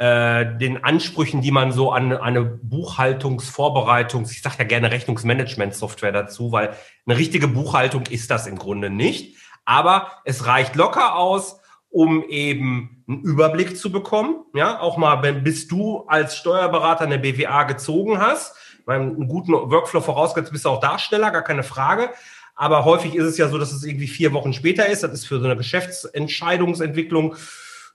äh, 0.03 0.59
den 0.59 0.83
Ansprüchen, 0.83 1.43
die 1.43 1.53
man 1.53 1.71
so 1.71 1.93
an 1.93 2.13
eine 2.13 2.43
Buchhaltungsvorbereitung, 2.43 4.25
ich 4.25 4.43
sage 4.43 4.57
ja 4.59 4.65
gerne 4.65 4.91
Rechnungsmanagement-Software 4.91 6.11
dazu, 6.11 6.51
weil 6.51 6.75
eine 7.07 7.17
richtige 7.17 7.47
Buchhaltung 7.47 8.03
ist 8.11 8.29
das 8.33 8.49
im 8.49 8.59
Grunde 8.59 8.91
nicht. 8.91 9.37
Aber 9.65 10.11
es 10.25 10.45
reicht 10.47 10.75
locker 10.75 11.15
aus, 11.15 11.61
um 11.89 12.25
eben 12.25 13.05
einen 13.07 13.21
Überblick 13.21 13.79
zu 13.79 13.93
bekommen. 13.93 14.43
Ja, 14.55 14.81
auch 14.81 14.97
mal, 14.97 15.23
wenn, 15.23 15.45
bis 15.45 15.69
du 15.69 15.99
als 16.09 16.37
Steuerberater 16.37 17.05
eine 17.05 17.21
BWA 17.21 17.63
gezogen 17.63 18.19
hast, 18.19 18.57
einen 18.89 19.29
guten 19.29 19.53
Workflow 19.53 20.01
vorausgesetzt, 20.01 20.51
bist 20.51 20.65
du 20.65 20.71
auch 20.71 20.81
Darsteller, 20.81 21.31
gar 21.31 21.43
keine 21.43 21.63
Frage. 21.63 22.11
Aber 22.57 22.85
häufig 22.85 23.15
ist 23.15 23.27
es 23.27 23.39
ja 23.39 23.49
so, 23.49 23.57
dass 23.57 23.71
es 23.71 23.85
irgendwie 23.85 24.09
vier 24.09 24.33
Wochen 24.33 24.53
später 24.53 24.87
ist. 24.87 25.05
Das 25.05 25.13
ist 25.13 25.27
für 25.27 25.39
so 25.39 25.45
eine 25.45 25.57
Geschäftsentscheidungsentwicklung 25.57 27.37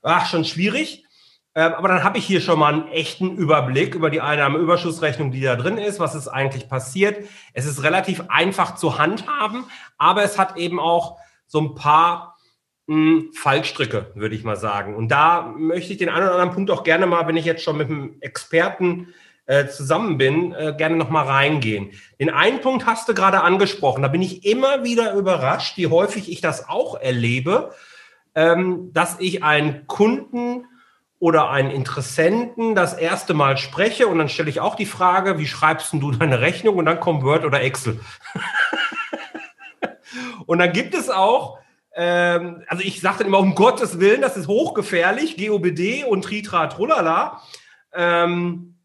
ach, 0.02 0.26
schon 0.30 0.46
schwierig. 0.46 1.04
Ähm, 1.58 1.74
aber 1.74 1.88
dann 1.88 2.04
habe 2.04 2.18
ich 2.18 2.24
hier 2.24 2.40
schon 2.40 2.60
mal 2.60 2.72
einen 2.72 2.86
echten 2.86 3.36
Überblick 3.36 3.96
über 3.96 4.10
die 4.10 4.20
Einnahmeüberschussrechnung, 4.20 5.32
die 5.32 5.40
da 5.40 5.56
drin 5.56 5.76
ist, 5.76 5.98
was 5.98 6.14
ist 6.14 6.28
eigentlich 6.28 6.68
passiert. 6.68 7.28
Es 7.52 7.66
ist 7.66 7.82
relativ 7.82 8.22
einfach 8.28 8.76
zu 8.76 8.96
handhaben, 8.96 9.64
aber 9.96 10.22
es 10.22 10.38
hat 10.38 10.56
eben 10.56 10.78
auch 10.78 11.16
so 11.48 11.60
ein 11.60 11.74
paar 11.74 12.36
mh, 12.86 12.94
hm, 12.94 13.30
Fallstricke, 13.34 14.12
würde 14.14 14.36
ich 14.36 14.44
mal 14.44 14.54
sagen. 14.54 14.94
Und 14.94 15.08
da 15.08 15.52
möchte 15.56 15.90
ich 15.90 15.98
den 15.98 16.10
einen 16.10 16.26
oder 16.26 16.34
anderen 16.34 16.52
Punkt 16.52 16.70
auch 16.70 16.84
gerne 16.84 17.08
mal, 17.08 17.26
wenn 17.26 17.36
ich 17.36 17.44
jetzt 17.44 17.64
schon 17.64 17.76
mit 17.76 17.90
einem 17.90 18.18
Experten 18.20 19.12
äh, 19.46 19.66
zusammen 19.66 20.16
bin, 20.16 20.52
äh, 20.52 20.74
gerne 20.78 20.94
noch 20.94 21.10
mal 21.10 21.26
reingehen. 21.26 21.90
Den 22.20 22.30
einen 22.30 22.60
Punkt 22.60 22.86
hast 22.86 23.08
du 23.08 23.14
gerade 23.14 23.40
angesprochen. 23.40 24.02
Da 24.02 24.08
bin 24.08 24.22
ich 24.22 24.46
immer 24.46 24.84
wieder 24.84 25.12
überrascht, 25.14 25.76
wie 25.76 25.88
häufig 25.88 26.30
ich 26.30 26.40
das 26.40 26.68
auch 26.68 27.00
erlebe, 27.00 27.74
ähm, 28.36 28.92
dass 28.92 29.18
ich 29.18 29.42
einen 29.42 29.88
Kunden 29.88 30.64
oder 31.20 31.50
einen 31.50 31.70
Interessenten 31.70 32.74
das 32.74 32.94
erste 32.94 33.34
Mal 33.34 33.56
spreche 33.56 34.06
und 34.06 34.18
dann 34.18 34.28
stelle 34.28 34.50
ich 34.50 34.60
auch 34.60 34.76
die 34.76 34.86
Frage, 34.86 35.38
wie 35.38 35.46
schreibst 35.46 35.92
du 35.92 36.10
deine 36.12 36.40
Rechnung 36.40 36.76
und 36.76 36.86
dann 36.86 37.00
kommt 37.00 37.24
Word 37.24 37.44
oder 37.44 37.60
Excel. 37.60 38.00
und 40.46 40.58
dann 40.58 40.72
gibt 40.72 40.94
es 40.94 41.10
auch, 41.10 41.58
ähm, 41.94 42.62
also 42.68 42.84
ich 42.84 43.00
sage 43.00 43.18
dann 43.18 43.26
immer, 43.28 43.40
um 43.40 43.56
Gottes 43.56 43.98
Willen, 43.98 44.20
das 44.20 44.36
ist 44.36 44.46
hochgefährlich, 44.46 45.36
GOBD 45.36 46.04
und 46.04 46.22
Tritra 46.24 46.68
Trullala. 46.68 47.42
Ähm, 47.92 48.76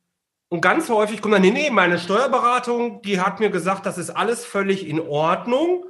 und 0.49 0.61
ganz 0.61 0.89
häufig 0.89 1.21
kommt 1.21 1.35
dann, 1.35 1.41
nee, 1.41 1.51
nee, 1.51 1.69
meine 1.69 1.99
Steuerberatung, 1.99 3.01
die 3.03 3.19
hat 3.19 3.39
mir 3.39 3.49
gesagt, 3.49 3.85
das 3.85 3.97
ist 3.97 4.09
alles 4.09 4.45
völlig 4.45 4.87
in 4.87 4.99
Ordnung 4.99 5.85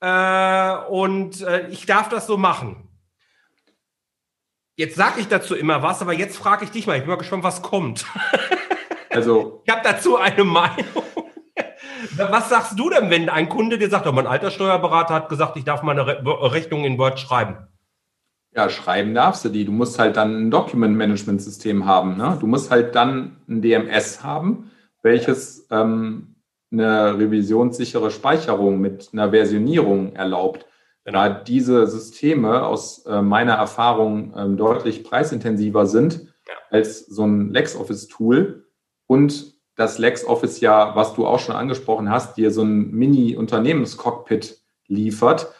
äh, 0.00 0.74
und 0.88 1.40
äh, 1.42 1.68
ich 1.68 1.86
darf 1.86 2.08
das 2.08 2.26
so 2.26 2.36
machen. 2.36 2.89
Jetzt 4.80 4.96
sage 4.96 5.20
ich 5.20 5.28
dazu 5.28 5.54
immer 5.54 5.82
was, 5.82 6.00
aber 6.00 6.14
jetzt 6.14 6.38
frage 6.38 6.64
ich 6.64 6.70
dich 6.70 6.86
mal, 6.86 6.94
ich 6.94 7.02
bin 7.02 7.10
mal 7.10 7.16
gespannt, 7.16 7.44
was 7.44 7.60
kommt. 7.60 8.06
Also, 9.12 9.60
ich 9.66 9.72
habe 9.72 9.82
dazu 9.82 10.16
eine 10.16 10.44
Meinung. 10.44 11.02
Was 12.16 12.48
sagst 12.48 12.78
du 12.78 12.90
denn, 12.90 13.10
wenn 13.10 13.28
ein 13.28 13.48
Kunde 13.48 13.76
dir 13.76 13.90
sagt, 13.90 14.06
oh, 14.06 14.12
mein 14.12 14.28
alter 14.28 14.52
Steuerberater 14.52 15.14
hat 15.14 15.28
gesagt, 15.28 15.56
ich 15.56 15.64
darf 15.64 15.82
meine 15.82 16.06
Re 16.06 16.52
Rechnung 16.52 16.84
in 16.84 16.96
Word 16.96 17.18
schreiben? 17.18 17.56
Ja, 18.54 18.70
schreiben 18.70 19.12
darfst 19.12 19.44
du 19.44 19.48
die. 19.48 19.64
Du 19.64 19.72
musst 19.72 19.98
halt 19.98 20.16
dann 20.16 20.46
ein 20.46 20.50
Document-Management-System 20.52 21.86
haben. 21.86 22.16
Ne? 22.16 22.38
Du 22.40 22.46
musst 22.46 22.70
halt 22.70 22.94
dann 22.94 23.38
ein 23.48 23.62
DMS 23.62 24.22
haben, 24.22 24.70
welches 25.02 25.66
ähm, 25.72 26.36
eine 26.70 27.18
revisionssichere 27.18 28.12
Speicherung 28.12 28.80
mit 28.80 29.08
einer 29.12 29.32
Versionierung 29.32 30.14
erlaubt. 30.14 30.66
Da 31.04 31.28
diese 31.30 31.86
Systeme 31.86 32.64
aus 32.64 33.06
äh, 33.06 33.22
meiner 33.22 33.54
Erfahrung 33.54 34.34
ähm, 34.36 34.56
deutlich 34.56 35.02
preisintensiver 35.02 35.86
sind 35.86 36.26
ja. 36.46 36.54
als 36.70 37.06
so 37.06 37.24
ein 37.24 37.50
LexOffice-Tool 37.50 38.66
und 39.06 39.54
das 39.76 39.98
LexOffice 39.98 40.60
ja, 40.60 40.94
was 40.94 41.14
du 41.14 41.26
auch 41.26 41.38
schon 41.38 41.56
angesprochen 41.56 42.10
hast, 42.10 42.36
dir 42.36 42.50
so 42.50 42.62
ein 42.62 42.90
Mini-Unternehmenscockpit 42.90 44.60
liefert 44.86 45.54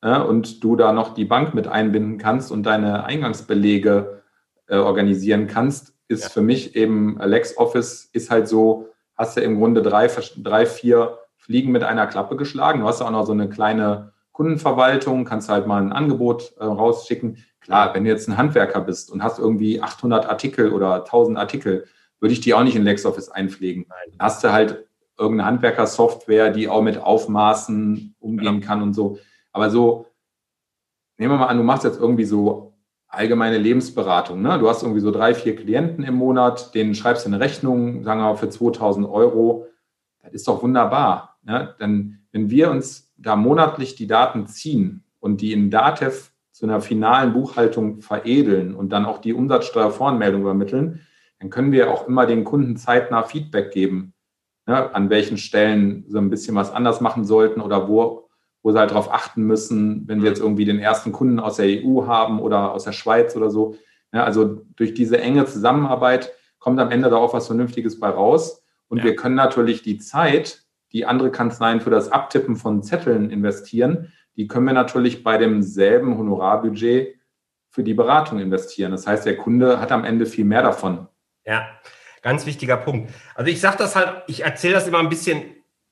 äh, 0.00 0.20
und 0.20 0.62
du 0.62 0.76
da 0.76 0.92
noch 0.92 1.12
die 1.12 1.24
Bank 1.24 1.54
mit 1.54 1.66
einbinden 1.66 2.18
kannst 2.18 2.52
und 2.52 2.62
deine 2.62 3.04
Eingangsbelege 3.04 4.22
äh, 4.68 4.76
organisieren 4.76 5.48
kannst, 5.48 5.92
ist 6.06 6.24
ja. 6.24 6.28
für 6.30 6.42
mich 6.42 6.76
eben 6.76 7.18
LexOffice 7.18 8.10
ist 8.12 8.30
halt 8.30 8.46
so, 8.46 8.90
hast 9.16 9.36
du 9.36 9.40
ja 9.40 9.46
im 9.46 9.58
Grunde 9.58 9.82
drei, 9.82 10.08
drei, 10.36 10.66
vier 10.66 11.18
Fliegen 11.36 11.72
mit 11.72 11.82
einer 11.82 12.06
Klappe 12.06 12.36
geschlagen. 12.36 12.80
Du 12.80 12.86
hast 12.86 13.02
auch 13.02 13.10
noch 13.10 13.26
so 13.26 13.32
eine 13.32 13.50
kleine 13.50 14.13
Kundenverwaltung, 14.34 15.24
kannst 15.24 15.48
halt 15.48 15.66
mal 15.66 15.80
ein 15.80 15.92
Angebot 15.92 16.54
äh, 16.58 16.64
rausschicken. 16.64 17.38
Klar, 17.60 17.94
wenn 17.94 18.04
du 18.04 18.10
jetzt 18.10 18.28
ein 18.28 18.36
Handwerker 18.36 18.80
bist 18.80 19.10
und 19.10 19.22
hast 19.22 19.38
irgendwie 19.38 19.80
800 19.80 20.26
Artikel 20.26 20.72
oder 20.72 21.04
1000 21.04 21.38
Artikel, 21.38 21.86
würde 22.18 22.32
ich 22.32 22.40
die 22.40 22.52
auch 22.52 22.64
nicht 22.64 22.74
in 22.74 22.82
LexOffice 22.82 23.30
einpflegen. 23.30 23.86
Dann 23.88 24.18
hast 24.18 24.42
du 24.42 24.52
halt 24.52 24.86
irgendeine 25.16 25.48
Handwerkersoftware, 25.48 26.50
die 26.50 26.68
auch 26.68 26.82
mit 26.82 26.98
Aufmaßen 26.98 28.16
umgehen 28.18 28.60
kann 28.60 28.82
und 28.82 28.92
so. 28.92 29.18
Aber 29.52 29.70
so, 29.70 30.06
nehmen 31.16 31.32
wir 31.32 31.38
mal 31.38 31.46
an, 31.46 31.58
du 31.58 31.62
machst 31.62 31.84
jetzt 31.84 32.00
irgendwie 32.00 32.24
so 32.24 32.74
allgemeine 33.06 33.58
Lebensberatung. 33.58 34.42
Ne? 34.42 34.58
Du 34.58 34.68
hast 34.68 34.82
irgendwie 34.82 35.00
so 35.00 35.12
drei, 35.12 35.32
vier 35.34 35.54
Klienten 35.54 36.02
im 36.02 36.14
Monat, 36.14 36.74
denen 36.74 36.96
schreibst 36.96 37.24
du 37.24 37.28
eine 37.28 37.38
Rechnung, 37.38 38.02
sagen 38.02 38.20
wir 38.20 38.30
mal 38.30 38.36
für 38.36 38.50
2000 38.50 39.08
Euro. 39.08 39.68
Das 40.22 40.32
ist 40.32 40.48
doch 40.48 40.60
wunderbar. 40.60 41.38
Ne? 41.44 41.76
Denn 41.78 42.26
wenn 42.32 42.50
wir 42.50 42.72
uns 42.72 43.03
da 43.16 43.36
monatlich 43.36 43.94
die 43.94 44.06
Daten 44.06 44.46
ziehen 44.46 45.04
und 45.20 45.40
die 45.40 45.52
in 45.52 45.70
Datev 45.70 46.30
zu 46.52 46.66
einer 46.66 46.80
finalen 46.80 47.32
Buchhaltung 47.32 48.00
veredeln 48.00 48.74
und 48.74 48.90
dann 48.90 49.06
auch 49.06 49.18
die 49.18 49.32
Umsatzsteuervoranmeldung 49.32 50.42
übermitteln, 50.42 51.00
dann 51.40 51.50
können 51.50 51.72
wir 51.72 51.90
auch 51.90 52.06
immer 52.06 52.26
den 52.26 52.44
Kunden 52.44 52.76
zeitnah 52.76 53.24
Feedback 53.24 53.72
geben, 53.72 54.14
ne, 54.66 54.94
an 54.94 55.10
welchen 55.10 55.36
Stellen 55.36 56.04
sie 56.08 56.18
ein 56.18 56.30
bisschen 56.30 56.54
was 56.54 56.72
anders 56.72 57.00
machen 57.00 57.24
sollten 57.24 57.60
oder 57.60 57.88
wo, 57.88 58.28
wo 58.62 58.72
sie 58.72 58.78
halt 58.78 58.92
darauf 58.92 59.12
achten 59.12 59.42
müssen, 59.42 60.06
wenn 60.06 60.20
sie 60.20 60.26
jetzt 60.26 60.40
irgendwie 60.40 60.64
den 60.64 60.78
ersten 60.78 61.12
Kunden 61.12 61.40
aus 61.40 61.56
der 61.56 61.66
EU 61.66 62.06
haben 62.06 62.40
oder 62.40 62.72
aus 62.72 62.84
der 62.84 62.92
Schweiz 62.92 63.36
oder 63.36 63.50
so. 63.50 63.76
Ne, 64.12 64.22
also 64.22 64.62
durch 64.76 64.94
diese 64.94 65.20
enge 65.20 65.44
Zusammenarbeit 65.46 66.32
kommt 66.58 66.80
am 66.80 66.90
Ende 66.90 67.10
da 67.10 67.16
auch 67.16 67.34
was 67.34 67.46
Vernünftiges 67.46 68.00
bei 68.00 68.08
raus. 68.08 68.64
Und 68.88 68.98
ja. 68.98 69.04
wir 69.04 69.16
können 69.16 69.34
natürlich 69.34 69.82
die 69.82 69.98
Zeit, 69.98 70.63
die 70.94 71.04
andere 71.04 71.30
Kanzleien 71.30 71.80
für 71.80 71.90
das 71.90 72.10
Abtippen 72.10 72.56
von 72.56 72.82
Zetteln 72.82 73.28
investieren, 73.28 74.12
die 74.36 74.46
können 74.46 74.66
wir 74.66 74.72
natürlich 74.72 75.22
bei 75.24 75.36
demselben 75.36 76.16
Honorarbudget 76.16 77.16
für 77.70 77.82
die 77.82 77.94
Beratung 77.94 78.38
investieren. 78.38 78.92
Das 78.92 79.06
heißt, 79.06 79.26
der 79.26 79.36
Kunde 79.36 79.80
hat 79.80 79.90
am 79.90 80.04
Ende 80.04 80.24
viel 80.24 80.44
mehr 80.44 80.62
davon. 80.62 81.08
Ja, 81.44 81.68
ganz 82.22 82.46
wichtiger 82.46 82.76
Punkt. 82.76 83.12
Also 83.34 83.50
ich 83.50 83.60
sage 83.60 83.76
das 83.78 83.96
halt, 83.96 84.22
ich 84.28 84.44
erzähle 84.44 84.74
das 84.74 84.86
immer 84.86 85.00
ein 85.00 85.08
bisschen 85.08 85.42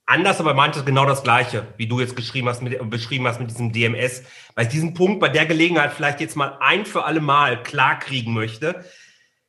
anders, 0.07 0.39
aber 0.39 0.55
meinte 0.55 0.85
genau 0.85 1.05
das 1.05 1.25
Gleiche, 1.25 1.67
wie 1.77 1.89
du 1.89 1.99
jetzt 1.99 2.15
geschrieben 2.15 2.49
hast, 2.49 2.63
mit, 2.63 2.79
beschrieben 2.89 3.27
hast 3.27 3.41
mit 3.41 3.51
diesem 3.51 3.73
DMS, 3.73 4.23
weil 4.55 4.67
ich 4.67 4.71
diesen 4.71 4.95
Punkt 4.95 5.19
bei 5.19 5.29
der 5.29 5.47
Gelegenheit 5.47 5.93
vielleicht 5.93 6.21
jetzt 6.21 6.37
mal 6.37 6.59
ein 6.61 6.85
für 6.85 7.05
alle 7.05 7.21
Mal 7.21 7.63
klar 7.65 7.99
kriegen 7.99 8.33
möchte. 8.35 8.85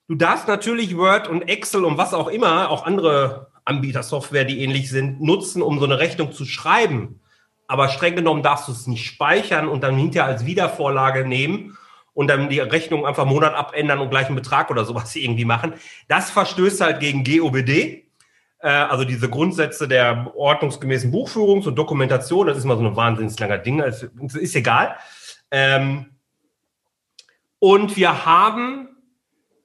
Du 0.08 0.16
darfst 0.16 0.48
natürlich 0.48 0.98
Word 0.98 1.28
und 1.28 1.44
Excel 1.44 1.86
und 1.86 1.98
was 1.98 2.16
auch 2.16 2.28
immer, 2.28 2.72
auch 2.72 2.86
andere 2.86 3.53
Anbietersoftware, 3.66 4.46
die 4.46 4.62
ähnlich 4.62 4.90
sind, 4.90 5.22
nutzen, 5.22 5.62
um 5.62 5.80
so 5.80 5.86
eine 5.86 6.00
Rechnung 6.00 6.32
zu 6.32 6.46
schreiben. 6.46 7.22
Aber 7.68 7.90
streng 7.90 8.16
genommen 8.16 8.44
darfst 8.44 8.68
du 8.68 8.72
es 8.72 8.88
nicht 8.88 9.06
speichern 9.06 9.68
und 9.68 9.82
dann 9.82 9.98
hinterher 9.98 10.30
als 10.30 10.46
Wiedervorlage 10.46 11.26
nehmen 11.26 11.78
und 12.14 12.28
dann 12.28 12.50
die 12.50 12.60
Rechnung 12.60 13.06
einfach 13.06 13.26
Monat 13.26 13.56
abändern 13.56 14.00
und 14.00 14.10
gleichen 14.10 14.36
Betrag 14.36 14.70
oder 14.70 14.86
sowas 14.86 15.16
irgendwie 15.16 15.46
machen. 15.46 15.74
Das 16.08 16.30
verstößt 16.32 16.82
halt 16.82 17.00
gegen 17.00 17.24
GOBD, 17.24 18.06
äh, 18.60 18.68
also 18.68 19.06
diese 19.06 19.30
Grundsätze 19.30 19.88
der 19.88 20.34
ordnungsgemäßen 20.36 21.12
Buchführungs- 21.12 21.68
und 21.68 21.76
Dokumentation. 21.76 22.48
Das 22.48 22.58
ist 22.58 22.66
mal 22.66 22.78
so 22.78 22.86
ein 22.86 22.96
wahnsinnig 22.96 23.40
langer 23.40 23.58
Ding, 23.58 23.82
also, 23.82 24.08
ist 24.40 24.56
egal. 24.56 24.96
Ähm, 25.52 26.08
und 27.60 27.96
wir 27.96 28.26
haben 28.26 28.93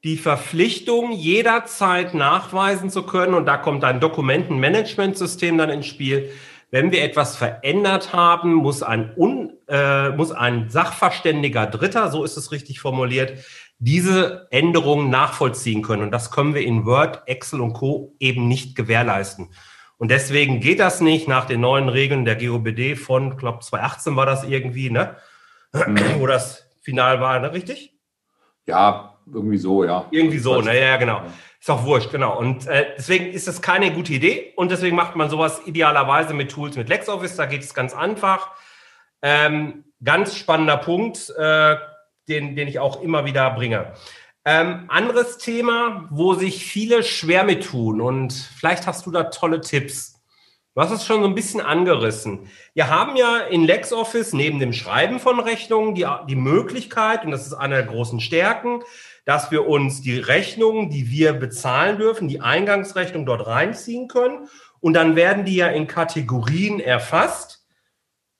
die 0.04 0.16
Verpflichtung, 0.16 1.12
jederzeit 1.12 2.14
nachweisen 2.14 2.90
zu 2.90 3.02
können, 3.02 3.34
und 3.34 3.46
da 3.46 3.56
kommt 3.56 3.84
ein 3.84 4.00
Dokumentenmanagementsystem 4.00 5.58
dann 5.58 5.70
ins 5.70 5.86
Spiel, 5.86 6.30
wenn 6.70 6.92
wir 6.92 7.02
etwas 7.02 7.36
verändert 7.36 8.12
haben, 8.12 8.54
muss 8.54 8.82
ein, 8.82 9.12
Un, 9.16 9.54
äh, 9.68 10.10
muss 10.10 10.32
ein 10.32 10.68
sachverständiger 10.68 11.66
Dritter, 11.66 12.10
so 12.10 12.24
ist 12.24 12.36
es 12.36 12.52
richtig 12.52 12.80
formuliert, 12.80 13.44
diese 13.78 14.48
Änderungen 14.50 15.08
nachvollziehen 15.08 15.82
können. 15.82 16.02
Und 16.02 16.10
das 16.10 16.30
können 16.30 16.54
wir 16.54 16.62
in 16.62 16.84
Word, 16.84 17.22
Excel 17.26 17.60
und 17.60 17.72
Co. 17.72 18.14
eben 18.18 18.48
nicht 18.48 18.76
gewährleisten. 18.76 19.48
Und 19.96 20.10
deswegen 20.10 20.60
geht 20.60 20.78
das 20.78 21.00
nicht 21.00 21.26
nach 21.26 21.46
den 21.46 21.60
neuen 21.60 21.88
Regeln 21.88 22.24
der 22.24 22.36
GOBD 22.36 22.96
von, 22.96 23.36
glaube 23.36 23.60
2018 23.60 24.16
war 24.16 24.26
das 24.26 24.44
irgendwie, 24.44 24.90
ne? 24.90 25.16
Mhm. 25.72 25.98
Wo 26.18 26.26
das 26.26 26.66
final 26.80 27.20
war, 27.20 27.38
ne? 27.40 27.52
richtig? 27.52 27.97
Ja, 28.68 29.14
irgendwie 29.32 29.56
so, 29.56 29.82
ja. 29.82 30.06
Irgendwie 30.10 30.38
so, 30.38 30.60
naja, 30.60 30.92
ne? 30.92 30.98
genau. 30.98 31.22
Ist 31.58 31.70
auch 31.70 31.84
wurscht, 31.84 32.10
genau. 32.10 32.38
Und 32.38 32.66
äh, 32.66 32.94
deswegen 32.96 33.32
ist 33.32 33.48
das 33.48 33.62
keine 33.62 33.92
gute 33.92 34.12
Idee 34.12 34.52
und 34.56 34.70
deswegen 34.70 34.94
macht 34.94 35.16
man 35.16 35.30
sowas 35.30 35.62
idealerweise 35.64 36.34
mit 36.34 36.50
Tools 36.50 36.76
mit 36.76 36.88
LexOffice, 36.88 37.36
da 37.36 37.46
geht 37.46 37.62
es 37.62 37.74
ganz 37.74 37.94
einfach. 37.94 38.50
Ähm, 39.22 39.84
ganz 40.04 40.36
spannender 40.36 40.76
Punkt, 40.76 41.30
äh, 41.36 41.76
den, 42.28 42.54
den 42.54 42.68
ich 42.68 42.78
auch 42.78 43.02
immer 43.02 43.24
wieder 43.24 43.50
bringe. 43.50 43.92
Ähm, 44.44 44.84
anderes 44.88 45.38
Thema, 45.38 46.06
wo 46.10 46.34
sich 46.34 46.64
viele 46.64 47.02
schwer 47.02 47.44
mit 47.44 47.64
tun 47.64 48.00
und 48.00 48.32
vielleicht 48.32 48.86
hast 48.86 49.06
du 49.06 49.10
da 49.10 49.24
tolle 49.24 49.60
Tipps. 49.62 50.17
Du 50.74 50.82
hast 50.82 50.92
es 50.92 51.04
schon 51.04 51.22
so 51.22 51.28
ein 51.28 51.34
bisschen 51.34 51.60
angerissen. 51.60 52.48
Wir 52.72 52.88
haben 52.88 53.16
ja 53.16 53.38
in 53.38 53.64
LexOffice 53.64 54.32
neben 54.32 54.60
dem 54.60 54.72
Schreiben 54.72 55.18
von 55.18 55.40
Rechnungen 55.40 55.94
die, 55.94 56.06
die 56.28 56.36
Möglichkeit, 56.36 57.24
und 57.24 57.32
das 57.32 57.46
ist 57.46 57.54
eine 57.54 57.76
der 57.76 57.86
großen 57.86 58.20
Stärken, 58.20 58.82
dass 59.24 59.50
wir 59.50 59.66
uns 59.66 60.02
die 60.02 60.18
Rechnungen, 60.18 60.88
die 60.88 61.10
wir 61.10 61.32
bezahlen 61.32 61.98
dürfen, 61.98 62.28
die 62.28 62.40
Eingangsrechnung 62.40 63.26
dort 63.26 63.46
reinziehen 63.46 64.08
können. 64.08 64.48
Und 64.80 64.94
dann 64.94 65.16
werden 65.16 65.44
die 65.44 65.56
ja 65.56 65.66
in 65.66 65.86
Kategorien 65.86 66.80
erfasst. 66.80 67.66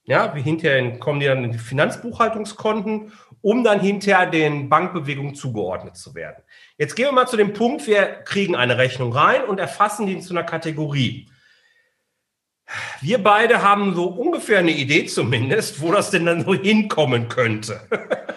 Ja, 0.05 0.35
wie 0.35 0.43
hinterher 0.43 0.99
kommen 0.99 1.21
die 1.21 1.27
dann 1.27 1.45
in 1.45 1.53
die 1.53 1.59
Finanzbuchhaltungskonten, 1.59 3.13
um 3.43 3.65
dann 3.65 3.81
hinterher 3.81 4.27
den 4.27 4.69
Bankbewegungen 4.69 5.35
zugeordnet 5.35 5.97
zu 5.97 6.15
werden. 6.15 6.43
Jetzt 6.79 6.95
gehen 6.95 7.07
wir 7.07 7.13
mal 7.13 7.27
zu 7.27 7.37
dem 7.37 7.53
Punkt, 7.53 7.87
wir 7.87 8.07
kriegen 8.25 8.57
eine 8.57 8.79
Rechnung 8.79 9.13
rein 9.13 9.45
und 9.45 9.59
erfassen 9.59 10.07
die 10.07 10.21
zu 10.21 10.33
einer 10.33 10.45
Kategorie. 10.45 11.29
Wir 13.01 13.23
beide 13.23 13.63
haben 13.63 13.95
so 13.95 14.07
ungefähr 14.07 14.59
eine 14.59 14.73
Idee 14.73 15.07
zumindest, 15.07 15.81
wo 15.81 15.93
das 15.93 16.11
denn 16.11 16.27
dann 16.27 16.45
so 16.45 16.55
hinkommen 16.55 17.29
könnte. 17.29 17.81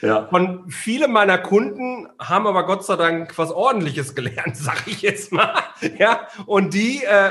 Ja. 0.00 0.18
Und 0.30 0.72
viele 0.72 1.08
meiner 1.08 1.38
Kunden 1.38 2.08
haben 2.20 2.46
aber 2.46 2.66
Gott 2.66 2.84
sei 2.84 2.94
Dank 2.94 3.36
was 3.36 3.50
Ordentliches 3.50 4.14
gelernt, 4.14 4.56
sag 4.56 4.86
ich 4.86 5.02
jetzt 5.02 5.32
mal. 5.32 5.54
Ja, 5.98 6.28
und 6.46 6.72
die 6.72 7.02
äh, 7.02 7.30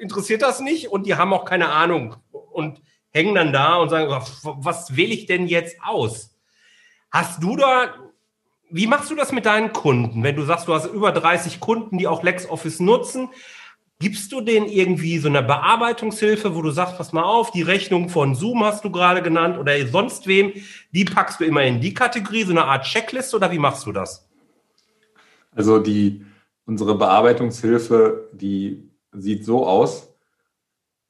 interessiert 0.00 0.42
das 0.42 0.60
nicht 0.60 0.88
und 0.88 1.06
die 1.06 1.14
haben 1.14 1.32
auch 1.32 1.44
keine 1.44 1.68
Ahnung 1.68 2.16
und 2.32 2.82
hängen 3.10 3.34
dann 3.34 3.52
da 3.52 3.76
und 3.76 3.88
sagen, 3.88 4.10
was 4.42 4.96
wähle 4.96 5.14
ich 5.14 5.26
denn 5.26 5.46
jetzt 5.46 5.76
aus? 5.82 6.36
Hast 7.10 7.42
du 7.42 7.56
da, 7.56 7.94
wie 8.70 8.86
machst 8.86 9.10
du 9.10 9.14
das 9.14 9.32
mit 9.32 9.46
deinen 9.46 9.72
Kunden? 9.72 10.22
Wenn 10.22 10.36
du 10.36 10.42
sagst, 10.42 10.68
du 10.68 10.74
hast 10.74 10.86
über 10.86 11.12
30 11.12 11.60
Kunden, 11.60 11.98
die 11.98 12.06
auch 12.06 12.22
LexOffice 12.22 12.80
nutzen, 12.80 13.28
Gibst 14.00 14.30
du 14.30 14.40
denen 14.40 14.66
irgendwie 14.66 15.18
so 15.18 15.28
eine 15.28 15.42
Bearbeitungshilfe, 15.42 16.54
wo 16.54 16.62
du 16.62 16.70
sagst, 16.70 16.96
pass 16.96 17.12
mal 17.12 17.24
auf, 17.24 17.50
die 17.50 17.62
Rechnung 17.62 18.08
von 18.08 18.36
Zoom 18.36 18.62
hast 18.62 18.84
du 18.84 18.92
gerade 18.92 19.22
genannt 19.22 19.58
oder 19.58 19.74
sonst 19.88 20.28
wem, 20.28 20.52
die 20.92 21.04
packst 21.04 21.40
du 21.40 21.44
immer 21.44 21.64
in 21.64 21.80
die 21.80 21.94
Kategorie, 21.94 22.44
so 22.44 22.52
eine 22.52 22.64
Art 22.64 22.84
Checkliste 22.84 23.36
oder 23.36 23.50
wie 23.50 23.58
machst 23.58 23.84
du 23.86 23.92
das? 23.92 24.28
Also 25.50 25.80
die, 25.80 26.24
unsere 26.64 26.96
Bearbeitungshilfe, 26.96 28.28
die 28.32 28.88
sieht 29.10 29.44
so 29.44 29.66
aus. 29.66 30.14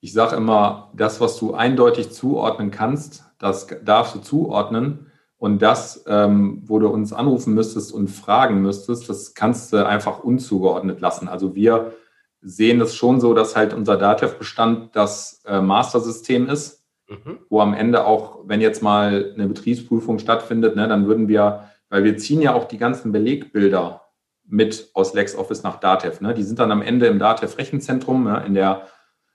Ich 0.00 0.14
sage 0.14 0.36
immer, 0.36 0.90
das, 0.94 1.20
was 1.20 1.38
du 1.38 1.52
eindeutig 1.52 2.10
zuordnen 2.12 2.70
kannst, 2.70 3.24
das 3.38 3.66
darfst 3.84 4.14
du 4.14 4.20
zuordnen. 4.20 5.10
Und 5.36 5.60
das, 5.60 6.04
ähm, 6.08 6.62
wo 6.64 6.78
du 6.78 6.88
uns 6.88 7.12
anrufen 7.12 7.54
müsstest 7.54 7.92
und 7.92 8.08
fragen 8.08 8.62
müsstest, 8.62 9.08
das 9.08 9.34
kannst 9.34 9.72
du 9.72 9.86
einfach 9.86 10.20
unzugeordnet 10.20 11.00
lassen. 11.00 11.28
Also 11.28 11.54
wir 11.54 11.92
sehen 12.40 12.80
es 12.80 12.94
schon 12.94 13.20
so, 13.20 13.34
dass 13.34 13.56
halt 13.56 13.74
unser 13.74 13.96
Datev-Bestand 13.96 14.94
das 14.94 15.42
äh, 15.46 15.60
Master-System 15.60 16.48
ist, 16.48 16.84
mhm. 17.08 17.38
wo 17.48 17.60
am 17.60 17.74
Ende 17.74 18.06
auch, 18.06 18.40
wenn 18.44 18.60
jetzt 18.60 18.82
mal 18.82 19.32
eine 19.34 19.48
Betriebsprüfung 19.48 20.18
stattfindet, 20.18 20.76
ne, 20.76 20.88
dann 20.88 21.06
würden 21.06 21.28
wir, 21.28 21.64
weil 21.88 22.04
wir 22.04 22.16
ziehen 22.16 22.40
ja 22.40 22.54
auch 22.54 22.64
die 22.64 22.78
ganzen 22.78 23.12
Belegbilder 23.12 24.02
mit 24.46 24.90
aus 24.94 25.14
LexOffice 25.14 25.62
nach 25.62 25.78
Datev. 25.78 26.20
Ne? 26.20 26.34
Die 26.34 26.42
sind 26.42 26.58
dann 26.58 26.72
am 26.72 26.82
Ende 26.82 27.06
im 27.06 27.18
Datev-Rechenzentrum 27.18 28.24
ne, 28.24 28.44
in 28.46 28.54
der 28.54 28.86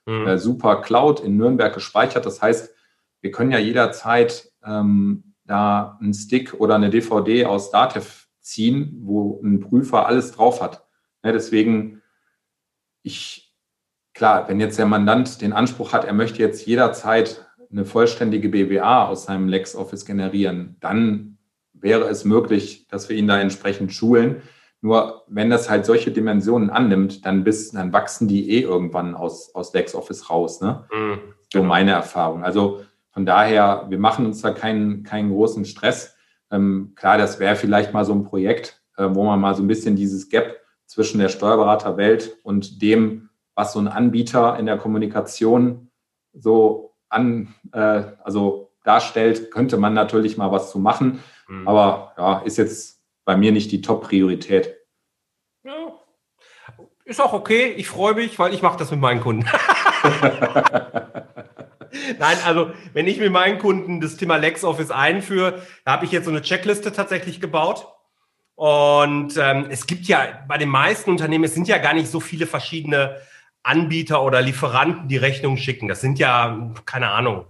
mhm. 0.06 0.26
äh, 0.26 0.38
Super 0.38 0.80
Cloud 0.82 1.20
in 1.20 1.36
Nürnberg 1.36 1.72
gespeichert. 1.72 2.26
Das 2.26 2.42
heißt, 2.42 2.74
wir 3.20 3.30
können 3.30 3.52
ja 3.52 3.58
jederzeit 3.58 4.50
ähm, 4.64 5.34
da 5.44 5.98
einen 6.00 6.14
Stick 6.14 6.54
oder 6.54 6.74
eine 6.74 6.90
DVD 6.90 7.46
aus 7.46 7.70
Datev 7.70 8.26
ziehen, 8.40 9.00
wo 9.02 9.40
ein 9.42 9.60
Prüfer 9.60 10.06
alles 10.06 10.32
drauf 10.32 10.60
hat. 10.60 10.84
Ne, 11.22 11.32
deswegen 11.32 12.02
ich, 13.04 13.54
klar, 14.14 14.48
wenn 14.48 14.58
jetzt 14.58 14.78
der 14.78 14.86
Mandant 14.86 15.40
den 15.40 15.52
Anspruch 15.52 15.92
hat, 15.92 16.04
er 16.04 16.14
möchte 16.14 16.42
jetzt 16.42 16.66
jederzeit 16.66 17.46
eine 17.70 17.84
vollständige 17.84 18.48
BWA 18.48 19.06
aus 19.06 19.24
seinem 19.24 19.48
LexOffice 19.48 20.04
generieren, 20.04 20.76
dann 20.80 21.38
wäre 21.72 22.08
es 22.08 22.24
möglich, 22.24 22.88
dass 22.88 23.08
wir 23.08 23.16
ihn 23.16 23.28
da 23.28 23.38
entsprechend 23.38 23.92
schulen. 23.92 24.42
Nur 24.80 25.24
wenn 25.28 25.50
das 25.50 25.68
halt 25.68 25.84
solche 25.84 26.10
Dimensionen 26.10 26.70
annimmt, 26.70 27.26
dann 27.26 27.44
bis, 27.44 27.72
dann 27.72 27.92
wachsen 27.92 28.26
die 28.26 28.50
eh 28.50 28.60
irgendwann 28.60 29.14
aus, 29.14 29.54
aus 29.54 29.72
LexOffice 29.74 30.30
raus. 30.30 30.60
Ne? 30.60 30.84
Mhm, 30.92 31.18
so 31.52 31.62
meine 31.62 31.92
Erfahrung. 31.92 32.42
Also 32.42 32.82
von 33.10 33.26
daher, 33.26 33.86
wir 33.88 33.98
machen 33.98 34.26
uns 34.26 34.40
da 34.40 34.50
keinen, 34.50 35.02
keinen 35.02 35.30
großen 35.30 35.64
Stress. 35.64 36.16
Ähm, 36.50 36.92
klar, 36.94 37.18
das 37.18 37.38
wäre 37.38 37.56
vielleicht 37.56 37.92
mal 37.92 38.04
so 38.04 38.14
ein 38.14 38.24
Projekt, 38.24 38.82
äh, 38.96 39.08
wo 39.10 39.24
man 39.24 39.40
mal 39.40 39.54
so 39.54 39.62
ein 39.62 39.68
bisschen 39.68 39.96
dieses 39.96 40.28
Gap 40.28 40.63
zwischen 40.86 41.18
der 41.18 41.28
Steuerberaterwelt 41.28 42.38
und 42.42 42.82
dem, 42.82 43.30
was 43.54 43.72
so 43.72 43.78
ein 43.78 43.88
Anbieter 43.88 44.58
in 44.58 44.66
der 44.66 44.78
Kommunikation 44.78 45.90
so 46.32 46.94
an, 47.08 47.54
äh, 47.72 48.02
also 48.22 48.72
darstellt, 48.84 49.50
könnte 49.50 49.76
man 49.76 49.94
natürlich 49.94 50.36
mal 50.36 50.52
was 50.52 50.70
zu 50.70 50.78
machen. 50.78 51.22
Mhm. 51.48 51.66
Aber 51.66 52.12
ja, 52.18 52.38
ist 52.40 52.58
jetzt 52.58 53.00
bei 53.24 53.36
mir 53.36 53.52
nicht 53.52 53.72
die 53.72 53.80
Top-Priorität. 53.80 54.76
Ja. 55.64 55.92
Ist 57.04 57.20
auch 57.20 57.32
okay. 57.32 57.72
Ich 57.76 57.88
freue 57.88 58.14
mich, 58.14 58.38
weil 58.38 58.54
ich 58.54 58.62
mache 58.62 58.78
das 58.78 58.90
mit 58.90 59.00
meinen 59.00 59.20
Kunden. 59.20 59.46
Nein, 62.18 62.36
also 62.44 62.72
wenn 62.92 63.06
ich 63.06 63.18
mit 63.18 63.30
meinen 63.30 63.58
Kunden 63.58 64.00
das 64.00 64.16
Thema 64.16 64.36
LexOffice 64.36 64.90
einführe, 64.90 65.62
da 65.84 65.92
habe 65.92 66.04
ich 66.04 66.12
jetzt 66.12 66.24
so 66.24 66.30
eine 66.30 66.42
Checkliste 66.42 66.92
tatsächlich 66.92 67.40
gebaut. 67.40 67.86
Und 68.56 69.36
ähm, 69.36 69.66
es 69.70 69.86
gibt 69.86 70.06
ja 70.06 70.44
bei 70.46 70.58
den 70.58 70.68
meisten 70.68 71.10
Unternehmen, 71.10 71.44
es 71.44 71.54
sind 71.54 71.66
ja 71.66 71.78
gar 71.78 71.94
nicht 71.94 72.08
so 72.08 72.20
viele 72.20 72.46
verschiedene 72.46 73.16
Anbieter 73.62 74.22
oder 74.22 74.42
Lieferanten, 74.42 75.08
die 75.08 75.16
Rechnungen 75.16 75.58
schicken. 75.58 75.88
Das 75.88 76.00
sind 76.00 76.18
ja, 76.18 76.72
keine 76.84 77.10
Ahnung, 77.10 77.46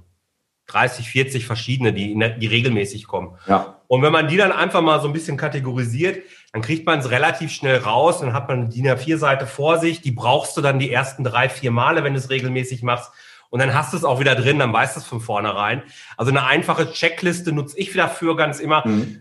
30, 0.68 1.08
40 1.10 1.46
verschiedene, 1.46 1.92
die, 1.92 2.18
die 2.38 2.46
regelmäßig 2.46 3.06
kommen. 3.06 3.36
Ja. 3.46 3.80
Und 3.86 4.02
wenn 4.02 4.12
man 4.12 4.28
die 4.28 4.36
dann 4.36 4.50
einfach 4.50 4.80
mal 4.80 5.00
so 5.00 5.08
ein 5.08 5.12
bisschen 5.12 5.36
kategorisiert, 5.36 6.22
dann 6.52 6.62
kriegt 6.62 6.86
man 6.86 7.00
es 7.00 7.10
relativ 7.10 7.52
schnell 7.52 7.78
raus. 7.78 8.20
Dann 8.20 8.32
hat 8.32 8.48
man 8.48 8.60
eine 8.60 8.68
DIN 8.68 8.86
A4-Seite 8.86 9.46
vor 9.46 9.78
sich. 9.78 10.00
Die 10.00 10.12
brauchst 10.12 10.56
du 10.56 10.62
dann 10.62 10.78
die 10.78 10.90
ersten 10.90 11.22
drei, 11.22 11.48
vier 11.48 11.70
Male, 11.70 12.02
wenn 12.02 12.14
du 12.14 12.18
es 12.18 12.30
regelmäßig 12.30 12.82
machst. 12.82 13.12
Und 13.50 13.60
dann 13.60 13.74
hast 13.74 13.92
du 13.92 13.96
es 13.96 14.04
auch 14.04 14.20
wieder 14.20 14.34
drin, 14.34 14.58
dann 14.58 14.72
weißt 14.72 14.96
du 14.96 15.00
es 15.00 15.06
von 15.06 15.20
vornherein. 15.20 15.82
Also 16.16 16.30
eine 16.30 16.44
einfache 16.44 16.90
Checkliste 16.90 17.52
nutze 17.52 17.78
ich 17.78 17.92
dafür 17.92 18.36
ganz 18.36 18.58
immer. 18.58 18.86
Mhm. 18.86 19.20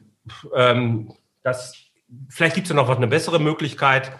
Ähm, 0.55 1.13
das, 1.43 1.75
vielleicht 2.29 2.56
gibt 2.56 2.65
es 2.65 2.69
ja 2.69 2.75
noch 2.75 2.88
was, 2.88 2.97
eine 2.97 3.08
bessere 3.08 3.39
Möglichkeit, 3.39 4.12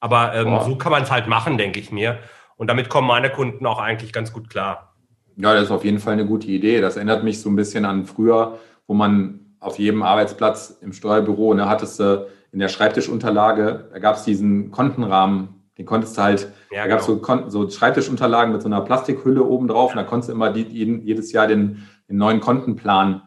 aber 0.00 0.34
ähm, 0.34 0.58
so 0.64 0.76
kann 0.76 0.92
man 0.92 1.02
es 1.02 1.10
halt 1.10 1.26
machen, 1.26 1.58
denke 1.58 1.80
ich 1.80 1.90
mir. 1.90 2.18
Und 2.56 2.68
damit 2.68 2.88
kommen 2.88 3.08
meine 3.08 3.30
Kunden 3.30 3.66
auch 3.66 3.78
eigentlich 3.78 4.12
ganz 4.12 4.32
gut 4.32 4.48
klar. 4.48 4.94
Ja, 5.36 5.52
das 5.52 5.64
ist 5.64 5.70
auf 5.70 5.84
jeden 5.84 5.98
Fall 5.98 6.14
eine 6.14 6.26
gute 6.26 6.46
Idee. 6.46 6.80
Das 6.80 6.96
erinnert 6.96 7.24
mich 7.24 7.40
so 7.40 7.50
ein 7.50 7.56
bisschen 7.56 7.84
an 7.84 8.06
früher, 8.06 8.58
wo 8.86 8.94
man 8.94 9.40
auf 9.60 9.78
jedem 9.78 10.02
Arbeitsplatz 10.02 10.78
im 10.80 10.92
Steuerbüro, 10.92 11.54
ne, 11.54 11.68
hattest 11.68 11.98
du 12.00 12.26
in 12.52 12.58
der 12.58 12.68
Schreibtischunterlage, 12.68 13.88
da 13.92 13.98
gab 13.98 14.16
es 14.16 14.24
diesen 14.24 14.70
Kontenrahmen, 14.70 15.48
den 15.76 15.84
konntest 15.84 16.16
du 16.16 16.22
halt, 16.22 16.52
ja, 16.70 16.82
da 16.82 16.88
gab 16.88 17.00
es 17.00 17.06
genau. 17.06 17.48
so, 17.48 17.66
so, 17.66 17.70
Schreibtischunterlagen 17.70 18.52
mit 18.52 18.62
so 18.62 18.68
einer 18.68 18.80
Plastikhülle 18.80 19.42
oben 19.42 19.68
drauf 19.68 19.90
und 19.90 19.96
da 19.96 20.04
konntest 20.04 20.30
du 20.30 20.32
immer 20.32 20.50
die, 20.50 20.62
jedes 20.62 21.32
Jahr 21.32 21.46
den, 21.46 21.86
den 22.08 22.16
neuen 22.16 22.40
Kontenplan 22.40 23.22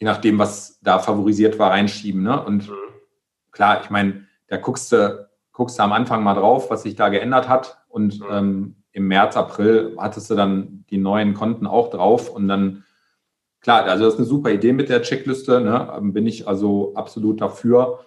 je 0.00 0.06
nachdem, 0.06 0.38
was 0.38 0.78
da 0.80 0.98
favorisiert 0.98 1.58
war, 1.58 1.72
reinschieben. 1.72 2.22
Ne? 2.22 2.42
Und 2.42 2.68
mhm. 2.68 2.74
klar, 3.50 3.80
ich 3.82 3.90
meine, 3.90 4.26
da 4.46 4.56
guckst 4.56 4.92
du, 4.92 5.28
guckst 5.52 5.78
du 5.78 5.82
am 5.82 5.92
Anfang 5.92 6.22
mal 6.22 6.34
drauf, 6.34 6.70
was 6.70 6.82
sich 6.82 6.94
da 6.94 7.08
geändert 7.08 7.48
hat. 7.48 7.78
Und 7.88 8.20
mhm. 8.20 8.26
ähm, 8.30 8.76
im 8.92 9.08
März, 9.08 9.36
April 9.36 9.96
hattest 9.98 10.30
du 10.30 10.34
dann 10.34 10.84
die 10.90 10.98
neuen 10.98 11.34
Konten 11.34 11.66
auch 11.66 11.90
drauf. 11.90 12.30
Und 12.30 12.48
dann, 12.48 12.84
klar, 13.60 13.84
also 13.84 14.04
das 14.04 14.14
ist 14.14 14.20
eine 14.20 14.28
super 14.28 14.50
Idee 14.50 14.72
mit 14.72 14.88
der 14.88 15.02
Checkliste. 15.02 15.60
Ne? 15.60 15.92
Ähm, 15.96 16.12
bin 16.12 16.26
ich 16.26 16.46
also 16.46 16.94
absolut 16.94 17.40
dafür. 17.40 18.00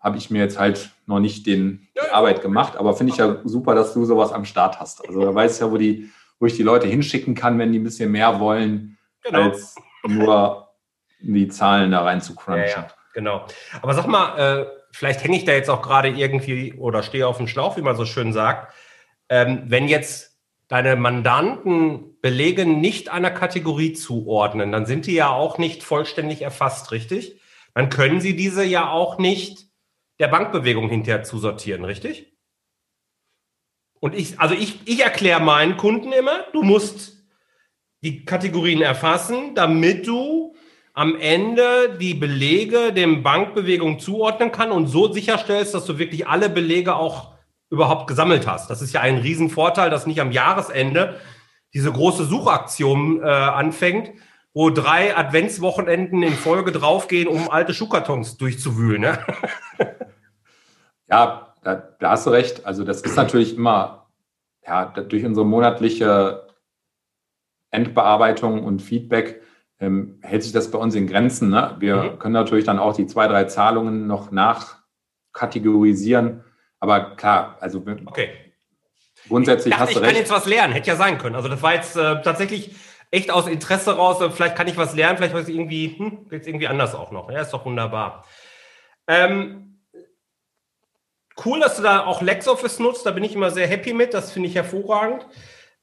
Habe 0.00 0.18
ich 0.18 0.30
mir 0.30 0.40
jetzt 0.40 0.58
halt 0.58 0.90
noch 1.06 1.20
nicht 1.20 1.46
den, 1.46 1.88
die 1.94 2.10
Arbeit 2.12 2.42
gemacht, 2.42 2.76
aber 2.76 2.94
finde 2.94 3.12
ich 3.12 3.18
ja 3.18 3.38
super, 3.44 3.74
dass 3.74 3.94
du 3.94 4.04
sowas 4.04 4.32
am 4.32 4.44
Start 4.44 4.78
hast. 4.78 5.06
Also 5.06 5.20
da 5.20 5.34
weiß 5.34 5.54
ich 5.54 5.60
ja, 5.60 5.72
wo, 5.72 5.78
die, 5.78 6.10
wo 6.38 6.44
ich 6.44 6.56
die 6.56 6.62
Leute 6.62 6.86
hinschicken 6.86 7.34
kann, 7.34 7.58
wenn 7.58 7.72
die 7.72 7.78
ein 7.78 7.84
bisschen 7.84 8.12
mehr 8.12 8.38
wollen, 8.38 8.98
genau. 9.22 9.44
als 9.44 9.76
nur 10.06 10.63
die 11.26 11.48
Zahlen 11.48 11.90
da 11.90 12.02
rein 12.02 12.20
zu 12.20 12.34
crunchen. 12.34 12.64
Ja, 12.64 12.82
ja, 12.82 12.88
genau. 13.12 13.46
Aber 13.82 13.94
sag 13.94 14.06
mal, 14.06 14.38
äh, 14.38 14.66
vielleicht 14.92 15.24
hänge 15.24 15.36
ich 15.36 15.44
da 15.44 15.52
jetzt 15.52 15.70
auch 15.70 15.82
gerade 15.82 16.08
irgendwie 16.08 16.74
oder 16.74 17.02
stehe 17.02 17.26
auf 17.26 17.38
dem 17.38 17.48
Schlauch, 17.48 17.76
wie 17.76 17.82
man 17.82 17.96
so 17.96 18.04
schön 18.04 18.32
sagt. 18.32 18.72
Ähm, 19.28 19.62
wenn 19.66 19.88
jetzt 19.88 20.38
deine 20.68 20.96
Mandanten 20.96 22.20
Belege 22.20 22.66
nicht 22.66 23.10
einer 23.10 23.30
Kategorie 23.30 23.92
zuordnen, 23.92 24.72
dann 24.72 24.86
sind 24.86 25.06
die 25.06 25.14
ja 25.14 25.28
auch 25.30 25.58
nicht 25.58 25.82
vollständig 25.82 26.42
erfasst, 26.42 26.92
richtig? 26.92 27.40
Dann 27.74 27.90
können 27.90 28.20
sie 28.20 28.36
diese 28.36 28.64
ja 28.64 28.88
auch 28.90 29.18
nicht 29.18 29.66
der 30.20 30.28
Bankbewegung 30.28 30.88
hinterher 30.88 31.24
zusortieren, 31.24 31.84
richtig? 31.84 32.32
Und 34.00 34.14
ich, 34.14 34.38
also 34.38 34.54
ich, 34.54 34.86
ich 34.86 35.02
erkläre 35.02 35.40
meinen 35.40 35.76
Kunden 35.76 36.12
immer, 36.12 36.44
du 36.52 36.62
musst 36.62 37.24
die 38.02 38.24
Kategorien 38.24 38.82
erfassen, 38.82 39.54
damit 39.54 40.06
du 40.06 40.53
am 40.94 41.16
Ende 41.16 41.96
die 42.00 42.14
Belege 42.14 42.92
den 42.92 43.24
Bankbewegungen 43.24 43.98
zuordnen 43.98 44.52
kann 44.52 44.70
und 44.70 44.86
so 44.86 45.12
sicherstellst, 45.12 45.74
dass 45.74 45.84
du 45.84 45.98
wirklich 45.98 46.28
alle 46.28 46.48
Belege 46.48 46.94
auch 46.94 47.34
überhaupt 47.68 48.06
gesammelt 48.06 48.46
hast. 48.46 48.70
Das 48.70 48.80
ist 48.80 48.94
ja 48.94 49.00
ein 49.00 49.18
Riesenvorteil, 49.18 49.90
dass 49.90 50.06
nicht 50.06 50.20
am 50.20 50.30
Jahresende 50.30 51.20
diese 51.74 51.90
große 51.90 52.24
Suchaktion 52.24 53.20
äh, 53.20 53.26
anfängt, 53.26 54.12
wo 54.54 54.70
drei 54.70 55.16
Adventswochenenden 55.16 56.22
in 56.22 56.34
Folge 56.34 56.70
draufgehen, 56.70 57.26
um 57.26 57.50
alte 57.50 57.74
Schuhkartons 57.74 58.36
durchzuwühlen. 58.36 59.00
Ne? 59.00 59.18
ja, 61.10 61.54
da, 61.64 61.74
da, 61.74 62.10
hast 62.10 62.26
du 62.26 62.30
recht. 62.30 62.64
Also 62.64 62.84
das 62.84 63.00
ist 63.00 63.16
natürlich 63.16 63.56
immer 63.56 64.06
ja, 64.64 64.84
durch 64.84 65.24
unsere 65.24 65.44
monatliche 65.44 66.46
Endbearbeitung 67.72 68.62
und 68.62 68.80
Feedback 68.80 69.42
ähm, 69.84 70.18
hält 70.22 70.42
sich 70.42 70.52
das 70.52 70.70
bei 70.70 70.78
uns 70.78 70.94
in 70.94 71.06
Grenzen. 71.06 71.50
Ne? 71.50 71.76
Wir 71.78 71.96
mhm. 71.96 72.18
können 72.18 72.32
natürlich 72.32 72.64
dann 72.64 72.78
auch 72.78 72.96
die 72.96 73.06
zwei, 73.06 73.28
drei 73.28 73.44
Zahlungen 73.44 74.06
noch 74.06 74.30
nachkategorisieren. 74.30 76.42
Aber 76.80 77.16
klar, 77.16 77.58
also 77.60 77.84
okay. 78.06 78.30
grundsätzlich 79.28 79.72
ich 79.72 79.78
dachte, 79.78 79.88
hast 79.88 79.96
du 79.96 80.00
recht. 80.00 80.10
Ich 80.10 80.16
kann 80.16 80.22
jetzt 80.22 80.32
was 80.32 80.46
lernen, 80.46 80.72
hätte 80.72 80.88
ja 80.88 80.96
sein 80.96 81.18
können. 81.18 81.36
Also 81.36 81.48
das 81.48 81.62
war 81.62 81.74
jetzt 81.74 81.96
äh, 81.96 82.22
tatsächlich 82.22 82.74
echt 83.10 83.30
aus 83.30 83.46
Interesse 83.46 83.96
raus. 83.96 84.18
Vielleicht 84.34 84.56
kann 84.56 84.68
ich 84.68 84.76
was 84.76 84.94
lernen, 84.94 85.16
vielleicht 85.16 85.34
weiß 85.34 85.48
ich 85.48 85.54
irgendwie, 85.54 85.94
hm, 85.96 86.26
jetzt 86.30 86.48
irgendwie 86.48 86.68
anders 86.68 86.94
auch 86.94 87.10
noch. 87.10 87.30
Ja, 87.30 87.40
ist 87.40 87.52
doch 87.52 87.64
wunderbar. 87.64 88.26
Ähm, 89.06 89.80
cool, 91.44 91.60
dass 91.60 91.76
du 91.76 91.82
da 91.82 92.06
auch 92.06 92.22
LexOffice 92.22 92.80
nutzt. 92.80 93.06
Da 93.06 93.12
bin 93.12 93.24
ich 93.24 93.34
immer 93.34 93.50
sehr 93.50 93.66
happy 93.66 93.92
mit. 93.92 94.14
Das 94.14 94.32
finde 94.32 94.48
ich 94.48 94.54
hervorragend. 94.54 95.26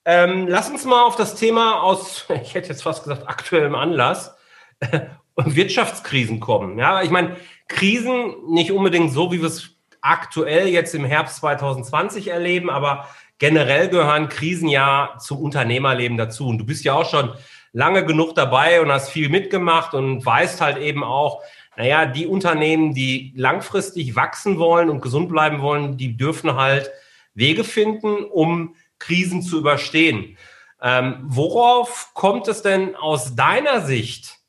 Ähm, 0.03 0.47
lass 0.47 0.69
uns 0.69 0.85
mal 0.85 1.03
auf 1.03 1.15
das 1.15 1.35
Thema 1.35 1.81
aus, 1.81 2.25
ich 2.41 2.53
hätte 2.53 2.69
jetzt 2.69 2.83
fast 2.83 3.03
gesagt, 3.03 3.27
aktuellem 3.27 3.75
Anlass, 3.75 4.35
Wirtschaftskrisen 5.35 6.39
kommen. 6.39 6.77
Ja, 6.77 7.01
ich 7.01 7.09
meine, 7.09 7.37
Krisen 7.67 8.35
nicht 8.49 8.71
unbedingt 8.71 9.13
so, 9.13 9.31
wie 9.31 9.39
wir 9.39 9.47
es 9.47 9.75
aktuell 10.01 10.67
jetzt 10.67 10.95
im 10.95 11.05
Herbst 11.05 11.37
2020 11.37 12.27
erleben, 12.27 12.69
aber 12.69 13.07
generell 13.37 13.89
gehören 13.89 14.29
Krisen 14.29 14.67
ja 14.67 15.15
zum 15.19 15.39
Unternehmerleben 15.39 16.17
dazu. 16.17 16.47
Und 16.47 16.57
du 16.57 16.65
bist 16.65 16.83
ja 16.83 16.93
auch 16.93 17.09
schon 17.09 17.33
lange 17.71 18.05
genug 18.05 18.35
dabei 18.35 18.81
und 18.81 18.91
hast 18.91 19.09
viel 19.09 19.29
mitgemacht 19.29 19.93
und 19.93 20.25
weißt 20.25 20.59
halt 20.61 20.77
eben 20.77 21.03
auch, 21.03 21.41
naja, 21.77 22.05
die 22.05 22.27
Unternehmen, 22.27 22.93
die 22.93 23.33
langfristig 23.35 24.15
wachsen 24.15 24.59
wollen 24.59 24.89
und 24.89 25.01
gesund 25.01 25.29
bleiben 25.29 25.61
wollen, 25.61 25.97
die 25.97 26.17
dürfen 26.17 26.55
halt 26.55 26.91
Wege 27.33 27.63
finden, 27.63 28.25
um 28.25 28.75
Krisen 29.01 29.41
zu 29.41 29.57
überstehen. 29.57 30.37
Ähm, 30.81 31.17
worauf 31.23 32.11
kommt 32.13 32.47
es 32.47 32.61
denn 32.61 32.95
aus 32.95 33.35
deiner 33.35 33.81
Sicht 33.81 34.39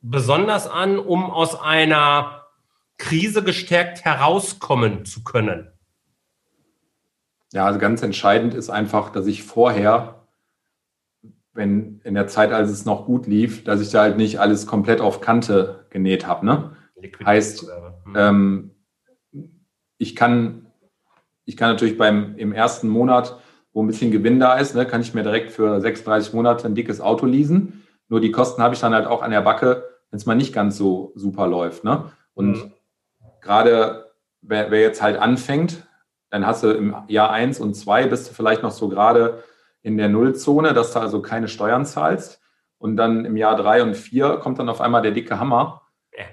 besonders 0.00 0.68
an, 0.68 0.98
um 0.98 1.30
aus 1.30 1.60
einer 1.60 2.46
Krise 2.98 3.42
gestärkt 3.42 4.04
herauskommen 4.04 5.04
zu 5.04 5.24
können? 5.24 5.70
Ja, 7.52 7.66
also 7.66 7.78
ganz 7.78 8.02
entscheidend 8.02 8.54
ist 8.54 8.70
einfach, 8.70 9.10
dass 9.10 9.26
ich 9.26 9.42
vorher, 9.42 10.26
wenn 11.52 12.00
in 12.04 12.14
der 12.14 12.28
Zeit, 12.28 12.52
als 12.52 12.70
es 12.70 12.84
noch 12.84 13.04
gut 13.04 13.26
lief, 13.26 13.64
dass 13.64 13.80
ich 13.80 13.90
da 13.90 14.02
halt 14.02 14.16
nicht 14.16 14.40
alles 14.40 14.66
komplett 14.66 15.00
auf 15.00 15.20
Kante 15.20 15.86
genäht 15.90 16.26
habe. 16.26 16.46
Ne? 16.46 16.76
Heißt, 17.24 17.66
hm. 18.04 18.14
ähm, 18.16 18.70
ich 19.98 20.16
kann, 20.16 20.66
ich 21.44 21.56
kann 21.56 21.70
natürlich 21.70 21.98
beim 21.98 22.36
im 22.36 22.52
ersten 22.52 22.88
Monat 22.88 23.41
wo 23.72 23.82
ein 23.82 23.86
bisschen 23.86 24.10
Gewinn 24.10 24.38
da 24.38 24.54
ist, 24.54 24.74
ne, 24.74 24.86
kann 24.86 25.00
ich 25.00 25.14
mir 25.14 25.22
direkt 25.22 25.52
für 25.52 25.80
36 25.80 26.32
Monate 26.34 26.66
ein 26.66 26.74
dickes 26.74 27.00
Auto 27.00 27.26
leasen. 27.26 27.84
Nur 28.08 28.20
die 28.20 28.30
Kosten 28.32 28.62
habe 28.62 28.74
ich 28.74 28.80
dann 28.80 28.94
halt 28.94 29.06
auch 29.06 29.22
an 29.22 29.30
der 29.30 29.40
Backe, 29.40 29.84
wenn 30.10 30.18
es 30.18 30.26
mal 30.26 30.34
nicht 30.34 30.52
ganz 30.52 30.76
so 30.76 31.12
super 31.14 31.46
läuft. 31.46 31.84
Ne? 31.84 32.10
Und 32.34 32.50
mhm. 32.50 32.72
gerade 33.40 34.10
wer, 34.42 34.70
wer, 34.70 34.80
jetzt 34.80 35.02
halt 35.02 35.16
anfängt, 35.16 35.86
dann 36.28 36.46
hast 36.46 36.62
du 36.62 36.70
im 36.70 36.94
Jahr 37.08 37.30
eins 37.30 37.60
und 37.60 37.74
zwei 37.74 38.06
bist 38.06 38.28
du 38.28 38.34
vielleicht 38.34 38.62
noch 38.62 38.70
so 38.70 38.88
gerade 38.88 39.42
in 39.82 39.96
der 39.96 40.08
Nullzone, 40.08 40.74
dass 40.74 40.92
du 40.92 41.00
also 41.00 41.22
keine 41.22 41.48
Steuern 41.48 41.86
zahlst. 41.86 42.40
Und 42.78 42.96
dann 42.96 43.24
im 43.24 43.36
Jahr 43.36 43.56
drei 43.56 43.82
und 43.82 43.96
vier 43.96 44.38
kommt 44.38 44.58
dann 44.58 44.68
auf 44.68 44.80
einmal 44.80 45.02
der 45.02 45.12
dicke 45.12 45.38
Hammer 45.38 45.82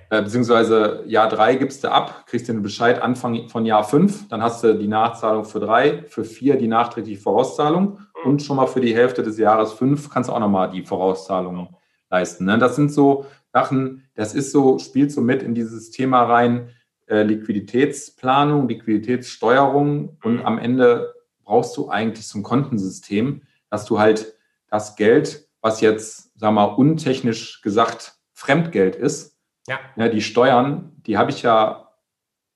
äh, 0.10 0.22
beziehungsweise 0.22 1.04
Jahr 1.06 1.30
drei 1.30 1.56
gibst 1.56 1.84
du 1.84 1.92
ab, 1.92 2.26
kriegst 2.28 2.50
den 2.50 2.62
Bescheid 2.62 3.02
Anfang 3.02 3.48
von 3.48 3.66
Jahr 3.66 3.84
fünf, 3.84 4.28
dann 4.28 4.44
hast 4.44 4.64
du 4.64 4.78
die 4.78 4.88
Nachzahlung 4.88 5.46
für 5.46 5.60
drei, 5.60 6.04
für 6.08 6.26
vier 6.26 6.58
die 6.58 6.68
nachträgliche 6.68 7.22
Vorauszahlung 7.22 8.00
und 8.26 8.42
schon 8.42 8.58
mal 8.58 8.68
für 8.68 8.82
die 8.82 8.94
Hälfte 8.94 9.24
des 9.24 9.38
Jahres 9.38 9.74
fünf 9.74 10.10
kannst 10.10 10.30
du 10.30 10.34
auch 10.34 10.40
nochmal 10.40 10.70
die 10.70 10.84
Vorauszahlung 10.84 11.76
leisten. 12.10 12.46
Ne? 12.46 12.58
Das 12.58 12.76
sind 12.76 12.92
so 12.92 13.26
Sachen, 13.54 14.04
das 14.16 14.36
ist 14.36 14.52
so, 14.52 14.80
spielt 14.80 15.12
so 15.12 15.22
mit 15.22 15.42
in 15.42 15.56
dieses 15.56 15.92
Thema 15.92 16.24
rein, 16.24 16.70
äh, 17.08 17.24
Liquiditätsplanung, 17.24 18.68
Liquiditätssteuerung 18.68 20.18
und 20.24 20.42
am 20.42 20.60
Ende 20.60 21.14
brauchst 21.44 21.76
du 21.78 21.90
eigentlich 21.90 22.28
so 22.28 22.40
ein 22.40 22.44
Kontensystem, 22.44 23.44
dass 23.70 23.86
du 23.86 23.98
halt 23.98 24.36
das 24.70 24.96
Geld, 24.96 25.48
was 25.62 25.82
jetzt, 25.82 26.38
sagen 26.40 26.56
wir 26.56 26.68
mal, 26.68 26.76
untechnisch 26.76 27.62
gesagt 27.62 28.18
Fremdgeld 28.34 28.96
ist, 28.96 29.39
ja. 29.70 29.80
ja 29.96 30.10
die 30.10 30.22
Steuern, 30.22 30.92
die 31.06 31.18
habe 31.18 31.32
ich 31.32 31.42
ja, 31.44 31.90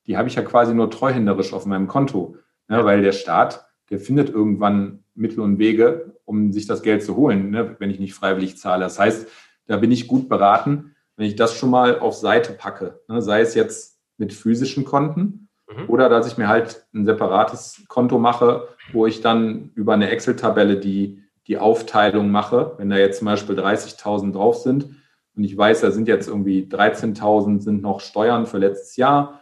die 0.08 0.18
habe 0.18 0.28
ich 0.28 0.36
ja 0.36 0.42
quasi 0.42 0.74
nur 0.74 0.92
treuhänderisch 0.92 1.54
auf 1.54 1.66
meinem 1.66 1.88
Konto, 1.88 2.36
ne, 2.68 2.84
weil 2.84 3.02
der 3.02 3.14
Staat, 3.14 3.66
der 3.90 4.00
findet 4.00 4.30
irgendwann 4.30 5.04
Mittel 5.16 5.40
und 5.40 5.60
Wege, 5.60 6.18
um 6.26 6.52
sich 6.52 6.66
das 6.66 6.82
Geld 6.82 7.04
zu 7.04 7.16
holen, 7.16 7.52
ne, 7.52 7.76
wenn 7.80 7.90
ich 7.90 8.00
nicht 8.00 8.14
freiwillig 8.14 8.58
zahle. 8.58 8.84
Das 8.84 9.00
heißt, 9.00 9.28
da 9.68 9.78
bin 9.78 9.92
ich 9.92 10.08
gut 10.08 10.28
beraten, 10.28 10.96
wenn 11.16 11.28
ich 11.28 11.36
das 11.36 11.56
schon 11.56 11.70
mal 11.70 12.00
auf 12.00 12.16
Seite 12.16 12.54
packe, 12.54 13.02
ne, 13.08 13.22
sei 13.22 13.42
es 13.42 13.54
jetzt 13.54 14.02
mit 14.18 14.34
physischen 14.34 14.84
Konten 14.84 15.50
mhm. 15.70 15.90
oder 15.90 16.10
dass 16.10 16.28
ich 16.28 16.38
mir 16.38 16.48
halt 16.48 16.86
ein 16.94 17.06
separates 17.06 17.84
Konto 17.88 18.20
mache, 18.20 18.68
wo 18.92 19.06
ich 19.06 19.22
dann 19.22 19.72
über 19.76 19.94
eine 19.94 20.10
Excel-Tabelle 20.10 20.78
die, 20.78 21.24
die 21.48 21.58
Aufteilung 21.58 22.32
mache. 22.32 22.74
Wenn 22.78 22.90
da 22.90 22.98
jetzt 22.98 23.20
zum 23.20 23.26
Beispiel 23.26 23.58
30.000 23.58 24.34
drauf 24.34 24.58
sind, 24.58 24.90
und 25.36 25.44
ich 25.44 25.58
weiß, 25.58 25.82
da 25.82 25.92
sind 25.92 26.08
jetzt 26.08 26.28
irgendwie 26.28 26.68
13.000 26.70 27.60
sind 27.60 27.82
noch 27.82 28.02
Steuern 28.02 28.46
für 28.46 28.60
letztes 28.60 28.98
Jahr, 28.98 29.42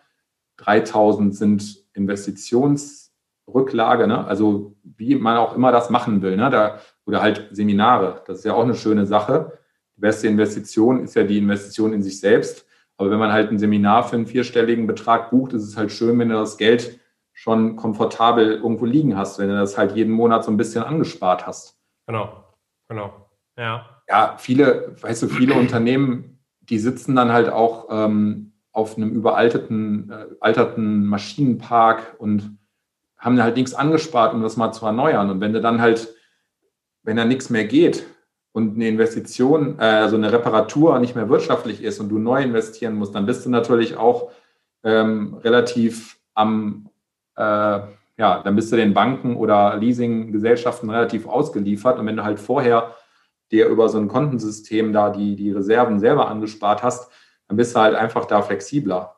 3.000 0.60 1.34
sind 1.34 1.86
Investitionsrücklage, 1.94 4.08
ne? 4.08 4.26
also 4.26 4.76
wie 4.84 5.16
man 5.16 5.38
auch 5.38 5.56
immer 5.56 5.72
das 5.72 5.90
machen 5.90 6.22
will, 6.22 6.38
ne? 6.38 6.50
da, 6.50 6.80
oder 7.06 7.22
halt 7.22 7.50
Seminare, 7.52 8.24
das 8.26 8.40
ist 8.40 8.46
ja 8.46 8.54
auch 8.54 8.64
eine 8.64 8.76
schöne 8.76 9.06
Sache. 9.06 9.60
Die 9.98 10.02
beste 10.02 10.28
Investition 10.28 11.04
ist 11.04 11.16
ja 11.16 11.24
die 11.24 11.38
Investition 11.38 11.94
in 11.94 12.02
sich 12.02 12.20
selbst. 12.20 12.66
Aber 12.98 13.12
wenn 13.12 13.20
man 13.20 13.34
halt 13.34 13.52
ein 13.52 13.58
Seminar 13.58 14.04
für 14.04 14.16
einen 14.16 14.28
vierstelligen 14.28 14.86
Betrag 14.86 15.32
bucht, 15.32 15.54
ist 15.54 15.64
es 15.64 15.76
halt 15.76 15.92
schön, 15.92 16.20
wenn 16.20 16.30
du 16.30 16.36
das 16.36 16.58
Geld 16.58 17.00
schon 17.34 17.76
komfortabel 17.76 18.58
irgendwo 18.58 18.86
liegen 18.86 19.18
hast, 19.18 19.40
wenn 19.40 19.50
du 19.50 19.56
das 19.56 19.78
halt 19.78 19.96
jeden 19.96 20.14
Monat 20.14 20.44
so 20.44 20.52
ein 20.52 20.58
bisschen 20.58 20.84
angespart 20.84 21.48
hast. 21.48 21.80
Genau, 22.06 22.46
genau. 22.88 23.28
Ja 23.58 24.01
ja, 24.08 24.36
viele, 24.38 24.96
weißt 25.02 25.24
du, 25.24 25.28
viele 25.28 25.54
Unternehmen, 25.60 26.40
die 26.62 26.80
sitzen 26.80 27.16
dann 27.16 27.32
halt 27.32 27.50
auch 27.50 27.88
ähm, 27.90 28.54
auf 28.72 28.98
einem 28.98 29.12
überalteten 29.12 30.10
äh, 30.10 30.26
alterten 30.40 31.06
Maschinenpark 31.06 32.16
und 32.18 32.58
haben 33.18 33.42
halt 33.42 33.56
nichts 33.56 33.74
angespart, 33.74 34.34
um 34.34 34.42
das 34.42 34.58
mal 34.58 34.72
zu 34.72 34.86
erneuern. 34.86 35.30
Und 35.30 35.42
wenn 35.42 35.54
du 35.54 35.62
dann 35.62 35.82
halt, 35.82 36.14
wenn 37.04 37.18
da 37.18 37.26
nichts 37.26 37.50
mehr 37.50 37.66
geht 37.66 38.06
und 38.52 38.76
eine 38.76 38.88
Investition, 38.88 39.78
äh, 39.80 39.84
also 39.84 40.16
eine 40.16 40.32
Reparatur 40.32 41.00
nicht 41.00 41.16
mehr 41.16 41.30
wirtschaftlich 41.30 41.84
ist 41.84 42.00
und 42.00 42.10
du 42.10 42.18
neu 42.18 42.42
investieren 42.42 42.96
musst, 42.96 43.14
dann 43.14 43.26
bist 43.26 43.46
du 43.46 43.50
natürlich 43.50 43.98
auch 43.98 44.32
ähm, 44.84 45.36
relativ 45.44 46.18
am, 46.34 46.90
äh, 47.36 47.80
ja, 48.18 48.42
dann 48.44 48.56
bist 48.56 48.72
du 48.72 48.76
den 48.76 48.94
Banken 48.94 49.36
oder 49.36 49.78
Leasinggesellschaften 49.78 50.90
relativ 50.90 51.28
ausgeliefert. 51.28 52.00
Und 52.00 52.08
wenn 52.08 52.18
du 52.18 52.24
halt 52.24 52.40
vorher 52.40 52.96
dir 53.52 53.68
über 53.68 53.90
so 53.90 53.98
ein 53.98 54.08
Kontensystem 54.08 54.94
da 54.94 55.10
die, 55.10 55.36
die 55.36 55.52
Reserven 55.52 56.00
selber 56.00 56.30
angespart 56.30 56.84
hast, 56.84 57.12
dann 57.48 57.58
bist 57.58 57.76
du 57.76 57.80
halt 57.80 57.96
einfach 57.96 58.26
da 58.26 58.42
flexibler. 58.42 59.16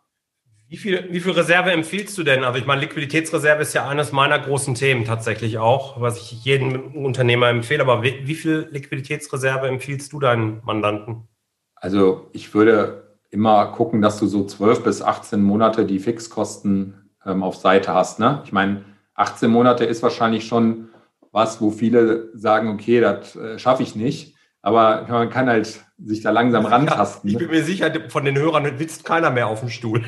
Wie 0.67 0.77
viel, 0.77 1.07
wie 1.11 1.19
viel 1.19 1.33
Reserve 1.33 1.71
empfiehlst 1.71 2.17
du 2.17 2.23
denn? 2.23 2.43
Also 2.43 2.57
ich 2.57 2.65
meine, 2.65 2.81
Liquiditätsreserve 2.81 3.61
ist 3.61 3.73
ja 3.73 3.87
eines 3.87 4.11
meiner 4.11 4.39
großen 4.39 4.73
Themen 4.73 5.05
tatsächlich 5.05 5.59
auch, 5.59 6.01
was 6.01 6.17
ich 6.17 6.43
jedem 6.43 6.95
Unternehmer 6.95 7.49
empfehle. 7.49 7.83
Aber 7.83 8.01
wie, 8.01 8.25
wie 8.25 8.33
viel 8.33 8.67
Liquiditätsreserve 8.71 9.67
empfiehlst 9.67 10.11
du 10.13 10.19
deinen 10.19 10.61
Mandanten? 10.65 11.27
Also 11.75 12.29
ich 12.33 12.55
würde 12.55 13.03
immer 13.29 13.67
gucken, 13.67 14.01
dass 14.01 14.17
du 14.17 14.25
so 14.25 14.45
12 14.45 14.83
bis 14.83 15.01
18 15.03 15.43
Monate 15.43 15.85
die 15.85 15.99
Fixkosten 15.99 17.11
ähm, 17.25 17.43
auf 17.43 17.57
Seite 17.57 17.93
hast. 17.93 18.19
Ne? 18.19 18.41
Ich 18.45 18.51
meine, 18.51 18.83
18 19.13 19.51
Monate 19.51 19.85
ist 19.85 20.01
wahrscheinlich 20.01 20.47
schon 20.47 20.89
was, 21.31 21.61
wo 21.61 21.71
viele 21.71 22.29
sagen, 22.35 22.69
okay, 22.69 22.99
das 23.01 23.35
äh, 23.35 23.59
schaffe 23.59 23.83
ich 23.83 23.95
nicht. 23.95 24.32
Aber 24.63 25.05
man 25.09 25.29
kann 25.29 25.49
halt 25.49 25.83
sich 25.97 26.21
da 26.21 26.31
langsam 26.31 26.65
rantasten. 26.65 27.29
Ich 27.29 27.37
bin 27.37 27.49
mir 27.49 27.63
sicher, 27.63 27.91
von 28.09 28.23
den 28.23 28.37
Hörern 28.37 28.77
sitzt 28.77 29.03
keiner 29.03 29.29
mehr 29.29 29.47
auf 29.47 29.59
dem 29.59 29.69
Stuhl. 29.69 30.05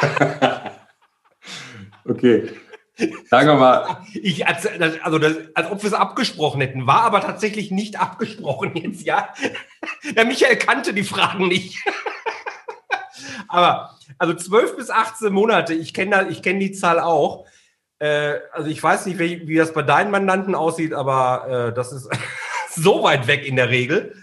okay. 2.04 2.50
Sagen 3.30 3.48
wir 3.48 3.54
mal. 3.54 3.98
Ich, 4.12 4.46
als, 4.46 4.66
also 5.02 5.18
das, 5.18 5.36
als 5.54 5.70
ob 5.70 5.82
wir 5.82 5.88
es 5.88 5.94
abgesprochen 5.94 6.60
hätten, 6.60 6.86
war 6.86 7.02
aber 7.02 7.20
tatsächlich 7.20 7.70
nicht 7.70 8.00
abgesprochen 8.00 8.74
jetzt, 8.74 9.06
ja. 9.06 9.28
Der 10.16 10.24
Michael 10.24 10.56
kannte 10.56 10.92
die 10.92 11.04
Fragen 11.04 11.46
nicht. 11.46 11.78
Aber 13.48 13.96
also 14.18 14.34
12 14.34 14.76
bis 14.76 14.90
18 14.90 15.32
Monate, 15.32 15.72
ich 15.72 15.94
kenne 15.94 16.26
kenn 16.42 16.58
die 16.58 16.72
Zahl 16.72 16.98
auch. 16.98 17.46
Äh, 17.98 18.40
also 18.52 18.68
ich 18.68 18.82
weiß 18.82 19.06
nicht, 19.06 19.20
wie, 19.20 19.46
wie, 19.46 19.56
das 19.56 19.72
bei 19.72 19.82
deinen 19.82 20.10
Mandanten 20.10 20.54
aussieht, 20.54 20.92
aber 20.92 21.68
äh, 21.68 21.72
das 21.72 21.92
ist 21.92 22.10
so 22.76 23.02
weit 23.02 23.26
weg 23.26 23.46
in 23.46 23.56
der 23.56 23.70
Regel. 23.70 24.14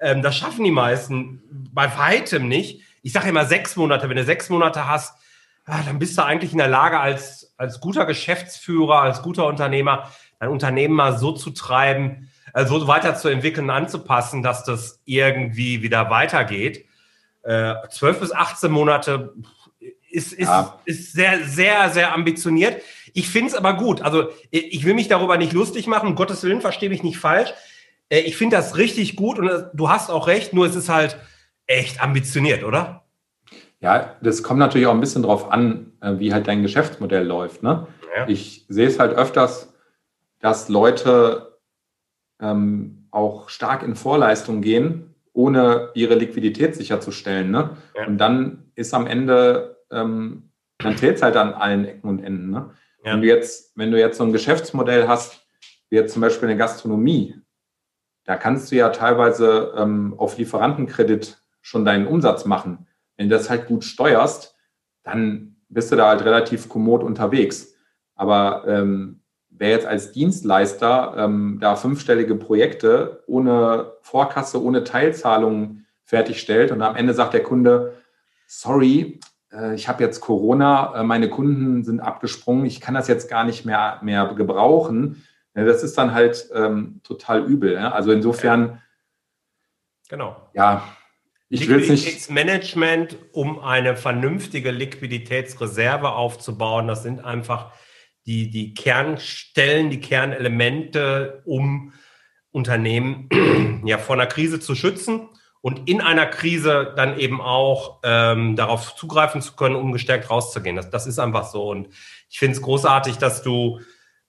Ähm, 0.00 0.22
das 0.22 0.36
schaffen 0.36 0.64
die 0.64 0.70
meisten 0.70 1.42
bei 1.72 1.96
weitem 1.96 2.48
nicht. 2.48 2.82
Ich 3.02 3.12
sage 3.12 3.28
immer 3.28 3.46
sechs 3.46 3.76
Monate. 3.76 4.08
Wenn 4.08 4.16
du 4.16 4.24
sechs 4.24 4.48
Monate 4.48 4.88
hast, 4.88 5.14
ja, 5.66 5.80
dann 5.86 5.98
bist 5.98 6.18
du 6.18 6.24
eigentlich 6.24 6.52
in 6.52 6.58
der 6.58 6.68
Lage, 6.68 6.98
als, 6.98 7.54
als 7.56 7.80
guter 7.80 8.04
Geschäftsführer, 8.04 9.00
als 9.00 9.22
guter 9.22 9.46
Unternehmer, 9.46 10.10
dein 10.40 10.50
Unternehmen 10.50 10.94
mal 10.94 11.18
so 11.18 11.32
zu 11.32 11.50
treiben, 11.50 12.30
also 12.52 12.80
so 12.80 12.88
weiterzuentwickeln, 12.88 13.70
anzupassen, 13.70 14.42
dass 14.42 14.64
das 14.64 15.00
irgendwie 15.04 15.82
wieder 15.82 16.10
weitergeht. 16.10 16.84
Äh, 17.42 17.74
12 17.90 18.20
bis 18.20 18.32
18 18.32 18.70
Monate 18.70 19.34
ist, 20.10 20.32
ist, 20.32 20.48
ja. 20.48 20.78
ist 20.84 21.12
sehr, 21.12 21.44
sehr, 21.44 21.90
sehr 21.90 22.12
ambitioniert. 22.12 22.82
Ich 23.14 23.28
finde 23.28 23.48
es 23.48 23.54
aber 23.54 23.74
gut. 23.74 24.02
Also 24.02 24.30
ich 24.50 24.84
will 24.84 24.94
mich 24.94 25.08
darüber 25.08 25.36
nicht 25.36 25.52
lustig 25.52 25.86
machen, 25.86 26.08
um 26.08 26.14
Gottes 26.14 26.42
Willen, 26.42 26.60
verstehe 26.60 26.90
mich 26.90 27.02
nicht 27.02 27.18
falsch. 27.18 27.52
Äh, 28.12 28.20
ich 28.20 28.36
finde 28.36 28.56
das 28.56 28.76
richtig 28.76 29.16
gut 29.16 29.38
und 29.38 29.48
äh, 29.48 29.64
du 29.72 29.88
hast 29.88 30.10
auch 30.10 30.28
recht, 30.28 30.52
nur 30.52 30.66
es 30.66 30.76
ist 30.76 30.88
halt 30.88 31.16
echt 31.66 32.02
ambitioniert, 32.02 32.62
oder? 32.62 33.04
Ja, 33.80 34.16
das 34.22 34.42
kommt 34.42 34.60
natürlich 34.60 34.86
auch 34.86 34.94
ein 34.94 35.00
bisschen 35.00 35.22
drauf 35.22 35.50
an, 35.50 35.92
äh, 36.00 36.18
wie 36.18 36.32
halt 36.32 36.46
dein 36.46 36.62
Geschäftsmodell 36.62 37.26
läuft. 37.26 37.62
Ne? 37.62 37.88
Ja. 38.14 38.28
Ich 38.28 38.66
sehe 38.68 38.86
es 38.86 38.98
halt 38.98 39.16
öfters, 39.16 39.74
dass 40.38 40.68
Leute 40.68 41.58
ähm, 42.40 43.08
auch 43.10 43.48
stark 43.48 43.82
in 43.82 43.96
Vorleistung 43.96 44.60
gehen, 44.60 45.14
ohne 45.32 45.90
ihre 45.94 46.14
Liquidität 46.14 46.76
sicherzustellen. 46.76 47.50
Ne? 47.50 47.76
Ja. 47.96 48.06
Und 48.06 48.18
dann 48.18 48.70
ist 48.74 48.94
am 48.94 49.06
Ende, 49.06 49.78
ähm, 49.90 50.50
dann 50.78 50.96
fehlt 50.96 51.16
es 51.16 51.22
halt 51.22 51.36
an 51.36 51.54
allen 51.54 51.84
Ecken 51.84 52.08
und 52.08 52.22
Enden. 52.22 52.50
Ne? 52.50 52.70
Ja. 53.04 53.12
Wenn, 53.12 53.22
du 53.22 53.26
jetzt, 53.26 53.72
wenn 53.76 53.90
du 53.90 53.98
jetzt 53.98 54.18
so 54.18 54.24
ein 54.24 54.32
Geschäftsmodell 54.32 55.08
hast, 55.08 55.46
wie 55.90 55.96
jetzt 55.96 56.12
zum 56.12 56.22
Beispiel 56.22 56.48
eine 56.48 56.58
Gastronomie, 56.58 57.41
da 58.24 58.36
kannst 58.36 58.70
du 58.70 58.76
ja 58.76 58.90
teilweise 58.90 59.72
ähm, 59.76 60.14
auf 60.16 60.38
Lieferantenkredit 60.38 61.42
schon 61.60 61.84
deinen 61.84 62.06
Umsatz 62.06 62.44
machen. 62.44 62.86
Wenn 63.16 63.28
du 63.28 63.36
das 63.36 63.50
halt 63.50 63.66
gut 63.66 63.84
steuerst, 63.84 64.56
dann 65.02 65.56
bist 65.68 65.90
du 65.90 65.96
da 65.96 66.08
halt 66.08 66.24
relativ 66.24 66.68
kommod 66.68 67.02
unterwegs. 67.02 67.74
Aber 68.14 68.64
ähm, 68.66 69.22
wer 69.50 69.70
jetzt 69.70 69.86
als 69.86 70.12
Dienstleister 70.12 71.14
ähm, 71.16 71.58
da 71.60 71.76
fünfstellige 71.76 72.34
Projekte 72.34 73.22
ohne 73.26 73.92
Vorkasse, 74.02 74.62
ohne 74.62 74.84
Teilzahlungen 74.84 75.86
fertigstellt 76.04 76.72
und 76.72 76.82
am 76.82 76.96
Ende 76.96 77.14
sagt 77.14 77.34
der 77.34 77.42
Kunde, 77.42 77.94
sorry, 78.46 79.20
äh, 79.52 79.74
ich 79.74 79.88
habe 79.88 80.02
jetzt 80.02 80.20
Corona, 80.20 80.94
äh, 81.00 81.02
meine 81.04 81.28
Kunden 81.28 81.84
sind 81.84 82.00
abgesprungen, 82.00 82.66
ich 82.66 82.80
kann 82.80 82.94
das 82.94 83.08
jetzt 83.08 83.30
gar 83.30 83.44
nicht 83.44 83.64
mehr, 83.64 83.98
mehr 84.02 84.34
gebrauchen. 84.34 85.22
Ja, 85.54 85.64
das 85.64 85.82
ist 85.82 85.98
dann 85.98 86.14
halt 86.14 86.48
ähm, 86.54 87.00
total 87.02 87.44
übel. 87.44 87.74
Ja? 87.74 87.92
Also 87.92 88.12
insofern, 88.12 88.80
genau. 90.08 90.36
Ja, 90.54 90.82
ich 91.54 91.68
will 91.68 91.80
Liquiditätsmanagement, 91.80 93.18
um 93.32 93.60
eine 93.60 93.94
vernünftige 93.94 94.70
Liquiditätsreserve 94.70 96.12
aufzubauen, 96.12 96.88
das 96.88 97.02
sind 97.02 97.22
einfach 97.22 97.72
die, 98.24 98.48
die 98.48 98.72
Kernstellen, 98.72 99.90
die 99.90 100.00
Kernelemente, 100.00 101.42
um 101.44 101.92
Unternehmen 102.52 103.28
ja 103.84 103.98
vor 103.98 104.14
einer 104.16 104.26
Krise 104.26 104.60
zu 104.60 104.74
schützen 104.74 105.28
und 105.60 105.90
in 105.90 106.00
einer 106.00 106.24
Krise 106.24 106.94
dann 106.96 107.18
eben 107.18 107.42
auch 107.42 108.00
ähm, 108.02 108.56
darauf 108.56 108.96
zugreifen 108.96 109.42
zu 109.42 109.52
können, 109.52 109.76
um 109.76 109.92
gestärkt 109.92 110.30
rauszugehen. 110.30 110.76
Das, 110.76 110.88
das 110.88 111.06
ist 111.06 111.18
einfach 111.18 111.44
so. 111.50 111.68
Und 111.68 111.88
ich 112.30 112.38
finde 112.38 112.56
es 112.56 112.62
großartig, 112.62 113.18
dass 113.18 113.42
du, 113.42 113.80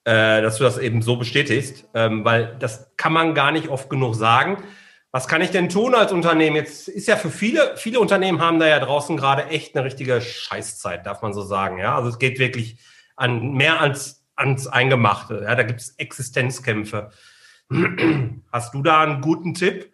äh, 0.05 0.41
dass 0.41 0.57
du 0.57 0.63
das 0.63 0.77
eben 0.77 1.01
so 1.01 1.17
bestätigst, 1.17 1.85
ähm, 1.93 2.25
weil 2.25 2.55
das 2.59 2.91
kann 2.97 3.13
man 3.13 3.33
gar 3.33 3.51
nicht 3.51 3.69
oft 3.69 3.89
genug 3.89 4.15
sagen. 4.15 4.63
Was 5.11 5.27
kann 5.27 5.41
ich 5.41 5.51
denn 5.51 5.69
tun 5.69 5.93
als 5.93 6.11
Unternehmen? 6.11 6.55
Jetzt 6.55 6.87
ist 6.87 7.07
ja 7.07 7.15
für 7.15 7.29
viele, 7.29 7.77
viele 7.77 7.99
Unternehmen 7.99 8.41
haben 8.41 8.59
da 8.59 8.67
ja 8.67 8.79
draußen 8.79 9.15
gerade 9.15 9.47
echt 9.47 9.75
eine 9.75 9.85
richtige 9.85 10.21
Scheißzeit, 10.21 11.05
darf 11.05 11.21
man 11.21 11.33
so 11.33 11.43
sagen. 11.43 11.77
Ja, 11.77 11.95
also 11.95 12.09
es 12.09 12.17
geht 12.17 12.39
wirklich 12.39 12.79
an 13.15 13.53
mehr 13.53 13.79
als 13.79 14.25
ans 14.35 14.67
Eingemachte. 14.67 15.43
Ja, 15.43 15.55
da 15.55 15.63
gibt 15.63 15.81
es 15.81 15.91
Existenzkämpfe. 15.97 17.11
Hast 18.51 18.73
du 18.73 18.81
da 18.81 19.01
einen 19.01 19.21
guten 19.21 19.53
Tipp? 19.53 19.93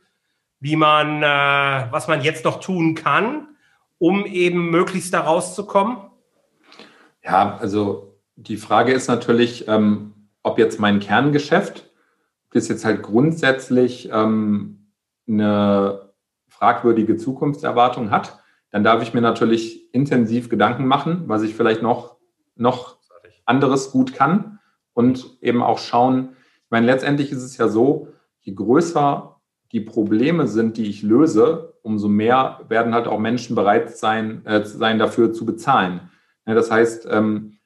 wie 0.60 0.76
man, 0.76 1.24
äh, 1.24 1.92
was 1.92 2.08
man 2.08 2.22
jetzt 2.22 2.46
noch 2.46 2.60
tun 2.60 2.96
kann, 2.96 3.56
um 3.98 4.26
eben 4.26 4.70
möglichst 4.70 5.14
da 5.14 5.22
rauszukommen? 5.22 5.98
Ja, 7.24 7.58
also 7.58 8.09
die 8.40 8.58
Frage 8.58 8.94
ist 8.94 9.08
natürlich, 9.08 9.68
ähm, 9.68 10.14
ob 10.44 10.58
jetzt 10.58 10.80
mein 10.80 11.00
Kerngeschäft, 11.00 11.92
das 12.52 12.70
jetzt 12.70 12.86
halt 12.86 13.04
grundsätzlich 13.04 14.10
ähm, 14.12 14.88
eine 15.28 16.14
fragwürdige 16.48 17.18
Zukunftserwartung 17.18 18.12
hat, 18.12 18.40
dann 18.72 18.84
darf 18.84 19.04
ich 19.04 19.14
mir 19.14 19.22
natürlich 19.22 19.94
intensiv 19.94 20.50
Gedanken 20.50 20.88
machen, 20.88 21.24
was 21.28 21.44
ich 21.44 21.56
vielleicht 21.56 21.82
noch, 21.82 22.18
noch 22.56 22.98
anderes 23.46 23.92
gut 23.92 24.14
kann 24.14 24.60
und 24.94 25.38
eben 25.42 25.62
auch 25.62 25.80
schauen, 25.80 26.30
ich 26.64 26.72
meine, 26.72 26.86
letztendlich 26.86 27.32
ist 27.32 27.44
es 27.44 27.58
ja 27.58 27.68
so, 27.68 28.10
je 28.42 28.54
größer 28.54 29.42
die 29.72 29.82
Probleme 29.82 30.48
sind, 30.48 30.78
die 30.78 30.88
ich 30.88 31.04
löse, 31.04 31.74
umso 31.82 32.08
mehr 32.08 32.62
werden 32.70 32.94
halt 32.94 33.08
auch 33.08 33.20
Menschen 33.20 33.56
bereit 33.56 33.98
sein, 33.98 34.46
äh, 34.46 34.64
sein 34.66 35.00
dafür 35.00 35.34
zu 35.34 35.46
bezahlen. 35.46 36.10
Ja, 36.46 36.54
das 36.54 36.72
heißt, 36.72 37.08
ähm, 37.10 37.59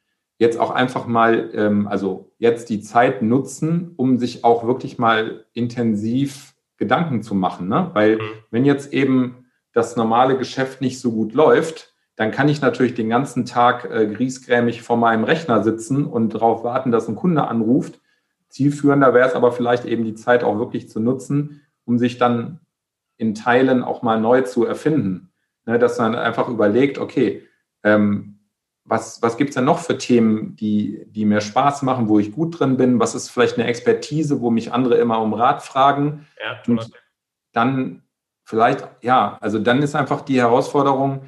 jetzt 0.44 0.60
auch 0.60 0.70
einfach 0.70 1.08
mal, 1.08 1.50
ähm, 1.54 1.88
also 1.88 2.32
jetzt 2.38 2.70
die 2.70 2.82
Zeit 2.82 3.22
nutzen, 3.22 3.94
um 3.96 4.20
sich 4.20 4.44
auch 4.44 4.68
wirklich 4.68 5.00
mal 5.00 5.46
intensiv 5.54 6.54
Gedanken 6.78 7.24
zu 7.24 7.34
machen. 7.34 7.68
Ne? 7.68 7.90
Weil 7.94 8.18
mhm. 8.18 8.22
wenn 8.52 8.66
jetzt 8.66 8.94
eben 8.94 9.46
das 9.72 9.96
normale 9.96 10.38
Geschäft 10.38 10.82
nicht 10.82 11.00
so 11.00 11.12
gut 11.12 11.34
läuft, 11.34 11.94
dann 12.16 12.30
kann 12.30 12.50
ich 12.50 12.62
natürlich 12.62 12.94
den 12.94 13.10
ganzen 13.10 13.46
Tag 13.46 13.90
äh, 13.90 14.06
griesgrämig 14.06 14.84
vor 14.84 14.98
meinem 14.98 15.24
Rechner 15.24 15.64
sitzen 15.64 16.06
und 16.06 16.36
darauf 16.36 16.64
warten, 16.64 16.92
dass 16.92 17.08
ein 17.08 17.16
Kunde 17.16 17.48
anruft. 17.48 18.00
Zielführender 18.50 19.16
wäre 19.16 19.28
es 19.28 19.34
aber 19.34 19.52
vielleicht 19.52 19.86
eben 19.86 20.04
die 20.04 20.14
Zeit 20.14 20.44
auch 20.44 20.60
wirklich 20.60 20.90
zu 20.90 21.00
nutzen, 21.00 21.62
um 21.86 21.98
sich 21.98 22.20
dann 22.20 22.60
in 23.18 23.34
Teilen 23.34 23.82
auch 23.82 24.04
mal 24.04 24.20
neu 24.20 24.42
zu 24.42 24.66
erfinden. 24.66 25.32
Ne, 25.66 25.80
dass 25.80 25.98
man 25.98 26.14
einfach 26.14 26.50
überlegt, 26.50 26.98
okay, 26.98 27.44
ähm, 27.84 28.33
was, 28.86 29.22
was 29.22 29.38
gibt 29.38 29.52
es 29.52 29.56
denn 29.56 29.66
noch 29.66 29.80
für 29.80 29.98
Themen, 29.98 30.56
die, 30.56 31.06
die 31.08 31.26
mir 31.26 31.42
Spaß 31.42 31.84
machen, 31.84 32.10
wo 32.10 32.20
ich 32.20 32.32
gut 32.32 32.60
drin 32.60 32.78
bin? 32.78 33.00
Was 33.00 33.16
ist 33.16 33.30
vielleicht 33.30 33.58
eine 33.58 33.68
Expertise, 33.68 34.42
wo 34.42 34.50
mich 34.50 34.74
andere 34.74 34.96
immer 34.96 35.20
um 35.22 35.34
Rat 35.34 35.64
fragen? 35.64 36.28
Ja, 36.44 36.62
Und 36.68 36.92
dann 37.54 38.04
vielleicht, 38.44 38.88
ja, 39.02 39.38
also 39.40 39.60
dann 39.60 39.82
ist 39.82 39.96
einfach 39.96 40.22
die 40.22 40.40
Herausforderung, 40.40 41.24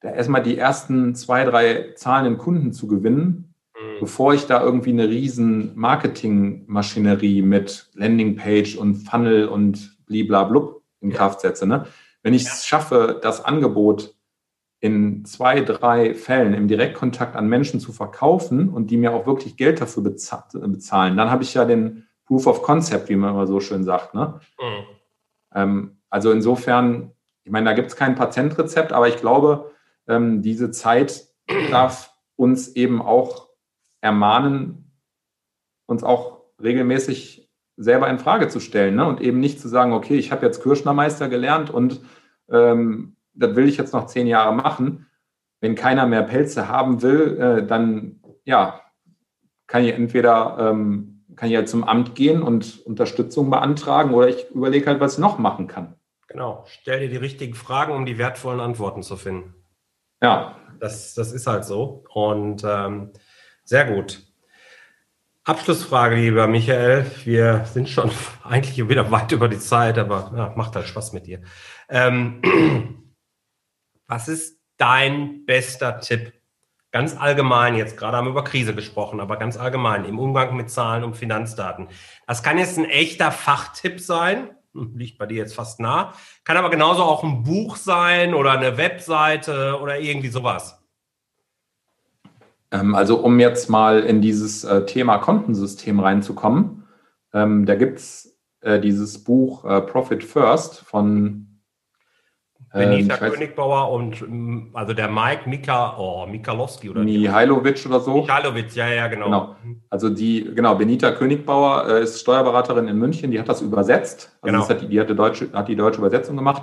da 0.00 0.10
erstmal 0.10 0.42
die 0.42 0.58
ersten 0.58 1.14
zwei, 1.14 1.44
drei 1.44 1.92
zahlenden 1.96 2.38
Kunden 2.38 2.72
zu 2.72 2.86
gewinnen 2.86 3.48
Mhm. 3.78 4.00
bevor 4.00 4.34
ich 4.34 4.46
da 4.46 4.62
irgendwie 4.62 4.90
eine 4.90 5.08
riesen 5.08 5.72
Marketingmaschinerie 5.76 7.42
mit 7.42 7.90
Landingpage 7.94 8.76
und 8.76 8.96
Funnel 8.96 9.46
und 9.48 9.96
bliblablub 10.06 10.82
in 11.00 11.12
Kraft 11.12 11.40
setze. 11.40 11.66
Ne? 11.66 11.86
Wenn 12.22 12.34
ich 12.34 12.46
es 12.46 12.66
schaffe, 12.66 13.20
das 13.22 13.44
Angebot 13.44 14.14
in 14.80 15.24
zwei, 15.24 15.60
drei 15.60 16.14
Fällen 16.14 16.54
im 16.54 16.68
Direktkontakt 16.68 17.34
an 17.34 17.48
Menschen 17.48 17.80
zu 17.80 17.92
verkaufen 17.92 18.68
und 18.68 18.90
die 18.90 18.96
mir 18.96 19.12
auch 19.12 19.26
wirklich 19.26 19.56
Geld 19.56 19.80
dafür 19.80 20.04
bezahlen, 20.04 21.16
dann 21.16 21.30
habe 21.30 21.42
ich 21.42 21.54
ja 21.54 21.64
den 21.64 22.06
Proof 22.26 22.46
of 22.46 22.62
Concept, 22.62 23.08
wie 23.08 23.16
man 23.16 23.30
immer 23.30 23.46
so 23.46 23.58
schön 23.58 23.84
sagt. 23.84 24.14
Ne? 24.14 24.40
Mhm. 24.60 24.84
Ähm, 25.54 25.98
also 26.10 26.30
insofern, 26.30 27.12
ich 27.44 27.50
meine, 27.50 27.66
da 27.66 27.72
gibt 27.72 27.88
es 27.88 27.96
kein 27.96 28.14
Patentrezept, 28.14 28.92
aber 28.92 29.08
ich 29.08 29.16
glaube, 29.16 29.72
ähm, 30.06 30.42
diese 30.42 30.70
Zeit 30.70 31.26
darf 31.70 32.12
uns 32.36 32.68
eben 32.76 33.02
auch 33.02 33.48
ermahnen, 34.00 34.92
uns 35.86 36.04
auch 36.04 36.42
regelmäßig 36.62 37.50
selber 37.76 38.08
in 38.08 38.18
Frage 38.18 38.48
zu 38.48 38.60
stellen 38.60 38.96
ne? 38.96 39.06
und 39.06 39.20
eben 39.20 39.40
nicht 39.40 39.60
zu 39.60 39.68
sagen, 39.68 39.92
okay, 39.92 40.16
ich 40.16 40.30
habe 40.30 40.46
jetzt 40.46 40.62
Kirschnermeister 40.62 41.28
gelernt 41.28 41.70
und 41.70 42.00
ähm, 42.50 43.16
das 43.38 43.56
will 43.56 43.68
ich 43.68 43.76
jetzt 43.76 43.92
noch 43.92 44.06
zehn 44.06 44.26
Jahre 44.26 44.54
machen. 44.54 45.06
Wenn 45.60 45.74
keiner 45.74 46.06
mehr 46.06 46.22
Pelze 46.22 46.68
haben 46.68 47.02
will, 47.02 47.38
äh, 47.40 47.66
dann 47.66 48.20
ja, 48.44 48.80
kann 49.66 49.84
ich 49.84 49.92
entweder 49.92 50.56
ähm, 50.58 51.24
kann 51.36 51.50
ich 51.50 51.56
halt 51.56 51.68
zum 51.68 51.84
Amt 51.84 52.14
gehen 52.14 52.42
und 52.42 52.84
Unterstützung 52.84 53.48
beantragen 53.50 54.12
oder 54.12 54.28
ich 54.28 54.50
überlege 54.50 54.86
halt, 54.86 55.00
was 55.00 55.14
ich 55.14 55.18
noch 55.20 55.38
machen 55.38 55.68
kann. 55.68 55.94
Genau, 56.26 56.64
stell 56.66 57.00
dir 57.00 57.08
die 57.08 57.16
richtigen 57.16 57.54
Fragen, 57.54 57.92
um 57.92 58.04
die 58.04 58.18
wertvollen 58.18 58.60
Antworten 58.60 59.02
zu 59.02 59.16
finden. 59.16 59.54
Ja. 60.20 60.56
Das, 60.80 61.14
das 61.14 61.32
ist 61.32 61.46
halt 61.46 61.64
so. 61.64 62.04
Und 62.12 62.62
ähm, 62.64 63.12
sehr 63.64 63.84
gut. 63.84 64.22
Abschlussfrage, 65.44 66.16
lieber 66.16 66.46
Michael. 66.46 67.06
Wir 67.24 67.64
sind 67.64 67.88
schon 67.88 68.10
eigentlich 68.44 68.88
wieder 68.88 69.10
weit 69.10 69.32
über 69.32 69.48
die 69.48 69.58
Zeit, 69.58 69.96
aber 69.96 70.32
ja, 70.36 70.52
macht 70.56 70.76
halt 70.76 70.86
Spaß 70.86 71.12
mit 71.14 71.26
dir. 71.26 71.40
Ähm, 71.88 72.42
was 74.08 74.26
ist 74.26 74.58
dein 74.78 75.44
bester 75.44 76.00
Tipp? 76.00 76.32
Ganz 76.90 77.14
allgemein, 77.16 77.76
jetzt 77.76 77.98
gerade 77.98 78.16
haben 78.16 78.24
wir 78.24 78.30
über 78.30 78.44
Krise 78.44 78.74
gesprochen, 78.74 79.20
aber 79.20 79.36
ganz 79.36 79.58
allgemein 79.58 80.06
im 80.06 80.18
Umgang 80.18 80.56
mit 80.56 80.70
Zahlen 80.70 81.04
und 81.04 81.16
Finanzdaten. 81.16 81.88
Das 82.26 82.42
kann 82.42 82.56
jetzt 82.56 82.78
ein 82.78 82.86
echter 82.86 83.30
Fachtipp 83.30 84.00
sein, 84.00 84.48
hm, 84.72 84.96
liegt 84.96 85.18
bei 85.18 85.26
dir 85.26 85.36
jetzt 85.36 85.54
fast 85.54 85.80
nah, 85.80 86.14
kann 86.44 86.56
aber 86.56 86.70
genauso 86.70 87.02
auch 87.02 87.22
ein 87.22 87.42
Buch 87.42 87.76
sein 87.76 88.32
oder 88.32 88.52
eine 88.52 88.78
Webseite 88.78 89.78
oder 89.80 90.00
irgendwie 90.00 90.28
sowas. 90.28 90.82
Ähm, 92.70 92.94
also 92.94 93.20
um 93.20 93.38
jetzt 93.38 93.68
mal 93.68 94.00
in 94.00 94.22
dieses 94.22 94.64
äh, 94.64 94.86
Thema 94.86 95.18
Kontensystem 95.18 96.00
reinzukommen, 96.00 96.84
ähm, 97.34 97.66
da 97.66 97.74
gibt 97.74 97.98
es 97.98 98.38
äh, 98.62 98.80
dieses 98.80 99.22
Buch 99.22 99.66
äh, 99.66 99.82
Profit 99.82 100.24
First 100.24 100.80
von 100.80 101.47
Benita 102.72 103.14
ähm, 103.14 103.32
Königbauer 103.32 103.90
und 103.90 104.20
mm, 104.20 104.70
also 104.74 104.92
der 104.92 105.08
Mike 105.08 105.48
Mika, 105.48 105.96
oh, 105.98 106.26
Mikalowski 106.26 106.90
oder 106.90 107.02
Mihailovic 107.02 107.86
oder 107.86 108.00
so. 108.00 108.22
Mihailovic, 108.22 108.74
ja, 108.74 108.88
ja, 108.88 109.08
genau. 109.08 109.26
genau. 109.26 109.56
Also 109.88 110.10
die, 110.10 110.50
genau, 110.54 110.74
Benita 110.74 111.12
Königbauer 111.12 111.88
äh, 111.88 112.02
ist 112.02 112.20
Steuerberaterin 112.20 112.88
in 112.88 112.98
München, 112.98 113.30
die 113.30 113.40
hat 113.40 113.48
das 113.48 113.62
übersetzt. 113.62 114.36
Also 114.42 114.54
genau. 114.54 114.68
hat 114.68 114.82
die, 114.82 114.88
die, 114.88 115.00
hat, 115.00 115.08
die 115.08 115.16
deutsche, 115.16 115.52
hat 115.52 115.68
die 115.68 115.76
deutsche 115.76 115.98
Übersetzung 115.98 116.36
gemacht. 116.36 116.62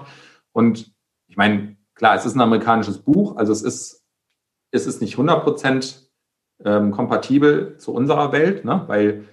Und 0.52 0.92
ich 1.28 1.38
meine, 1.38 1.78
klar, 1.96 2.16
es 2.16 2.26
ist 2.26 2.36
ein 2.36 2.42
amerikanisches 2.42 3.00
Buch, 3.00 3.38
also 3.38 3.52
es 3.52 3.64
ist 3.64 4.06
ist 4.76 4.86
es 4.86 5.02
nicht 5.02 5.18
100% 5.18 6.02
ähm, 6.64 6.92
kompatibel 6.92 7.78
zu 7.78 7.94
unserer 7.94 8.32
Welt, 8.32 8.66
ne? 8.66 8.84
weil 8.88 9.26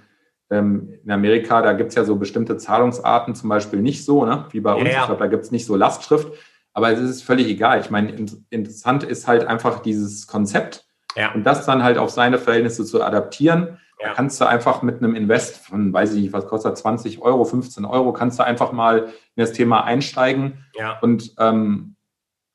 ähm, 0.50 0.98
in 1.04 1.10
Amerika, 1.10 1.62
da 1.62 1.72
gibt 1.72 1.90
es 1.90 1.94
ja 1.94 2.04
so 2.04 2.16
bestimmte 2.16 2.56
Zahlungsarten 2.56 3.34
zum 3.34 3.48
Beispiel 3.48 3.80
nicht 3.80 4.04
so, 4.04 4.24
ne? 4.24 4.46
wie 4.50 4.60
bei 4.60 4.74
uns. 4.74 4.84
Ja, 4.84 4.90
ja. 4.90 5.00
Ich 5.00 5.06
glaube, 5.06 5.20
da 5.20 5.26
gibt 5.26 5.44
es 5.44 5.50
nicht 5.50 5.66
so 5.66 5.76
Lastschrift. 5.76 6.32
Aber 6.72 6.90
es 6.90 7.00
ist 7.00 7.22
völlig 7.22 7.48
egal. 7.48 7.80
Ich 7.80 7.90
meine, 7.90 8.26
interessant 8.50 9.04
ist 9.04 9.26
halt 9.26 9.44
einfach 9.44 9.80
dieses 9.80 10.26
Konzept 10.26 10.86
ja. 11.16 11.32
und 11.32 11.44
das 11.44 11.66
dann 11.66 11.82
halt 11.82 11.98
auf 11.98 12.10
seine 12.10 12.38
Verhältnisse 12.38 12.84
zu 12.84 13.02
adaptieren. 13.02 13.78
Ja. 14.00 14.08
Da 14.08 14.14
kannst 14.14 14.40
du 14.40 14.46
einfach 14.46 14.82
mit 14.82 14.98
einem 14.98 15.14
Invest 15.14 15.58
von, 15.66 15.92
weiß 15.92 16.14
ich 16.14 16.22
nicht, 16.22 16.32
was 16.32 16.46
kostet 16.46 16.76
20 16.76 17.20
Euro, 17.20 17.44
15 17.44 17.84
Euro, 17.84 18.12
kannst 18.12 18.38
du 18.38 18.44
einfach 18.44 18.72
mal 18.72 19.04
in 19.34 19.40
das 19.42 19.52
Thema 19.52 19.84
einsteigen. 19.84 20.64
Ja. 20.74 20.98
Und 21.00 21.34
ähm, 21.38 21.96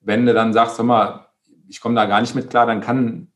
wenn 0.01 0.26
du 0.26 0.34
dann 0.34 0.53
sagst, 0.53 0.78
hör 0.78 0.86
mal, 0.86 1.28
ich 1.68 1.80
komme 1.80 1.95
da 1.95 2.05
gar 2.05 2.22
nicht 2.22 2.36
mit 2.36 2.49
klar, 2.49 2.65
dann 2.65 2.82
kann, 2.82 3.28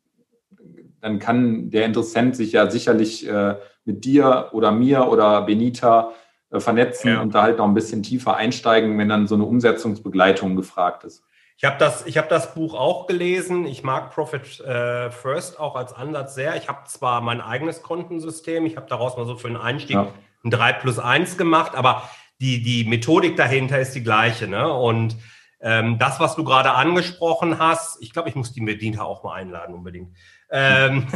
dann 0.99 1.19
kann 1.19 1.69
der 1.69 1.85
Interessent 1.85 2.35
sich 2.35 2.53
ja 2.53 2.69
sicherlich 2.69 3.27
äh, 3.27 3.55
mit 3.85 4.05
dir 4.05 4.49
oder 4.51 4.71
mir 4.71 5.07
oder 5.07 5.41
Benita 5.43 6.13
vernetzen 6.59 7.13
ja. 7.13 7.21
und 7.21 7.33
da 7.33 7.43
halt 7.43 7.57
noch 7.57 7.67
ein 7.67 7.73
bisschen 7.73 8.03
tiefer 8.03 8.35
einsteigen, 8.35 8.97
wenn 8.97 9.09
dann 9.09 9.27
so 9.27 9.35
eine 9.35 9.45
Umsetzungsbegleitung 9.45 10.55
gefragt 10.55 11.03
ist. 11.03 11.23
Ich 11.57 11.65
habe 11.65 11.77
das, 11.77 12.05
hab 12.05 12.27
das 12.27 12.55
Buch 12.55 12.73
auch 12.73 13.05
gelesen. 13.05 13.65
Ich 13.65 13.83
mag 13.83 14.09
Profit 14.11 14.59
äh, 14.61 15.11
First 15.11 15.59
auch 15.59 15.75
als 15.75 15.93
Ansatz 15.93 16.33
sehr. 16.33 16.55
Ich 16.55 16.67
habe 16.67 16.79
zwar 16.87 17.21
mein 17.21 17.39
eigenes 17.39 17.83
Kontensystem, 17.83 18.65
ich 18.65 18.77
habe 18.77 18.87
daraus 18.89 19.15
mal 19.15 19.27
so 19.27 19.35
für 19.35 19.47
den 19.47 19.57
Einstieg 19.57 19.95
ja. 19.95 20.07
ein 20.43 20.49
3 20.49 20.73
plus 20.73 20.97
1 20.97 21.37
gemacht, 21.37 21.75
aber 21.75 22.09
die, 22.41 22.63
die 22.63 22.83
Methodik 22.85 23.37
dahinter 23.37 23.79
ist 23.79 23.93
die 23.93 24.01
gleiche. 24.01 24.47
Ne? 24.47 24.73
Und 24.73 25.15
ähm, 25.61 25.99
das, 25.99 26.19
was 26.19 26.35
du 26.35 26.43
gerade 26.43 26.71
angesprochen 26.71 27.59
hast, 27.59 28.01
ich 28.01 28.11
glaube, 28.11 28.29
ich 28.29 28.35
muss 28.35 28.51
die 28.51 28.61
Medina 28.61 29.03
auch 29.03 29.23
mal 29.23 29.35
einladen 29.35 29.75
unbedingt. 29.75 30.15
Ähm, 30.51 31.07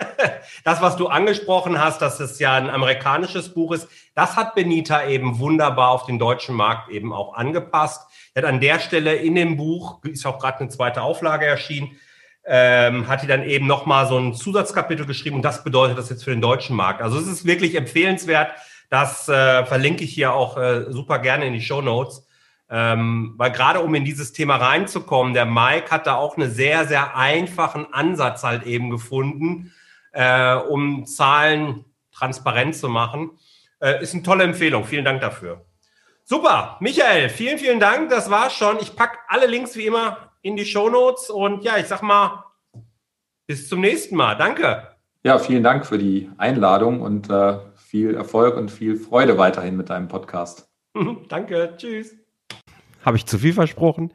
das, 0.64 0.80
was 0.80 0.96
du 0.96 1.08
angesprochen 1.08 1.80
hast, 1.80 2.00
dass 2.00 2.20
es 2.20 2.38
ja 2.38 2.54
ein 2.54 2.70
amerikanisches 2.70 3.52
Buch 3.52 3.72
ist, 3.72 3.88
das 4.14 4.36
hat 4.36 4.54
Benita 4.54 5.06
eben 5.06 5.38
wunderbar 5.38 5.90
auf 5.90 6.06
den 6.06 6.18
deutschen 6.18 6.54
Markt 6.54 6.90
eben 6.90 7.12
auch 7.12 7.34
angepasst. 7.34 8.08
Er 8.34 8.42
hat 8.42 8.48
an 8.48 8.60
der 8.60 8.78
Stelle 8.78 9.14
in 9.16 9.34
dem 9.34 9.56
Buch, 9.56 10.02
ist 10.04 10.26
auch 10.26 10.38
gerade 10.38 10.60
eine 10.60 10.68
zweite 10.68 11.02
Auflage 11.02 11.46
erschienen, 11.46 11.96
ähm, 12.44 13.08
hat 13.08 13.22
die 13.22 13.26
dann 13.26 13.42
eben 13.42 13.66
nochmal 13.66 14.06
so 14.06 14.18
ein 14.18 14.34
Zusatzkapitel 14.34 15.06
geschrieben 15.06 15.36
und 15.36 15.42
das 15.42 15.64
bedeutet 15.64 15.98
das 15.98 16.08
jetzt 16.08 16.24
für 16.24 16.30
den 16.30 16.40
deutschen 16.40 16.76
Markt. 16.76 17.02
Also 17.02 17.18
es 17.18 17.26
ist 17.26 17.44
wirklich 17.44 17.74
empfehlenswert. 17.74 18.52
Das 18.90 19.28
äh, 19.28 19.66
verlinke 19.66 20.04
ich 20.04 20.14
hier 20.14 20.32
auch 20.32 20.56
äh, 20.56 20.86
super 20.88 21.18
gerne 21.18 21.46
in 21.46 21.52
die 21.52 21.60
Show 21.60 21.82
Notes. 21.82 22.26
Ähm, 22.70 23.34
weil 23.36 23.50
gerade 23.50 23.80
um 23.80 23.94
in 23.94 24.04
dieses 24.04 24.32
Thema 24.32 24.56
reinzukommen, 24.56 25.32
der 25.32 25.46
Mike 25.46 25.90
hat 25.90 26.06
da 26.06 26.16
auch 26.16 26.36
einen 26.36 26.50
sehr, 26.50 26.86
sehr 26.86 27.16
einfachen 27.16 27.92
Ansatz 27.92 28.44
halt 28.44 28.64
eben 28.64 28.90
gefunden, 28.90 29.72
äh, 30.12 30.54
um 30.54 31.06
Zahlen 31.06 31.84
transparent 32.12 32.76
zu 32.76 32.88
machen. 32.88 33.30
Äh, 33.80 34.02
ist 34.02 34.14
eine 34.14 34.22
tolle 34.22 34.44
Empfehlung. 34.44 34.84
Vielen 34.84 35.04
Dank 35.04 35.20
dafür. 35.20 35.64
Super, 36.24 36.76
Michael, 36.80 37.30
vielen, 37.30 37.58
vielen 37.58 37.80
Dank. 37.80 38.10
Das 38.10 38.30
war's 38.30 38.52
schon. 38.54 38.78
Ich 38.80 38.94
packe 38.96 39.18
alle 39.28 39.46
Links 39.46 39.76
wie 39.76 39.86
immer 39.86 40.28
in 40.42 40.56
die 40.56 40.66
Show 40.66 40.90
Notes 40.90 41.30
und 41.30 41.64
ja, 41.64 41.78
ich 41.78 41.86
sag 41.86 42.02
mal, 42.02 42.44
bis 43.46 43.66
zum 43.66 43.80
nächsten 43.80 44.14
Mal. 44.14 44.34
Danke. 44.34 44.88
Ja, 45.24 45.38
vielen 45.38 45.62
Dank 45.62 45.86
für 45.86 45.98
die 45.98 46.30
Einladung 46.36 47.00
und 47.00 47.30
äh, 47.30 47.58
viel 47.76 48.14
Erfolg 48.14 48.56
und 48.56 48.70
viel 48.70 48.96
Freude 48.96 49.38
weiterhin 49.38 49.76
mit 49.76 49.88
deinem 49.88 50.08
Podcast. 50.08 50.68
Danke, 51.28 51.74
tschüss. 51.76 52.27
Habe 53.08 53.16
ich 53.16 53.24
zu 53.24 53.38
viel 53.38 53.54
versprochen? 53.54 54.12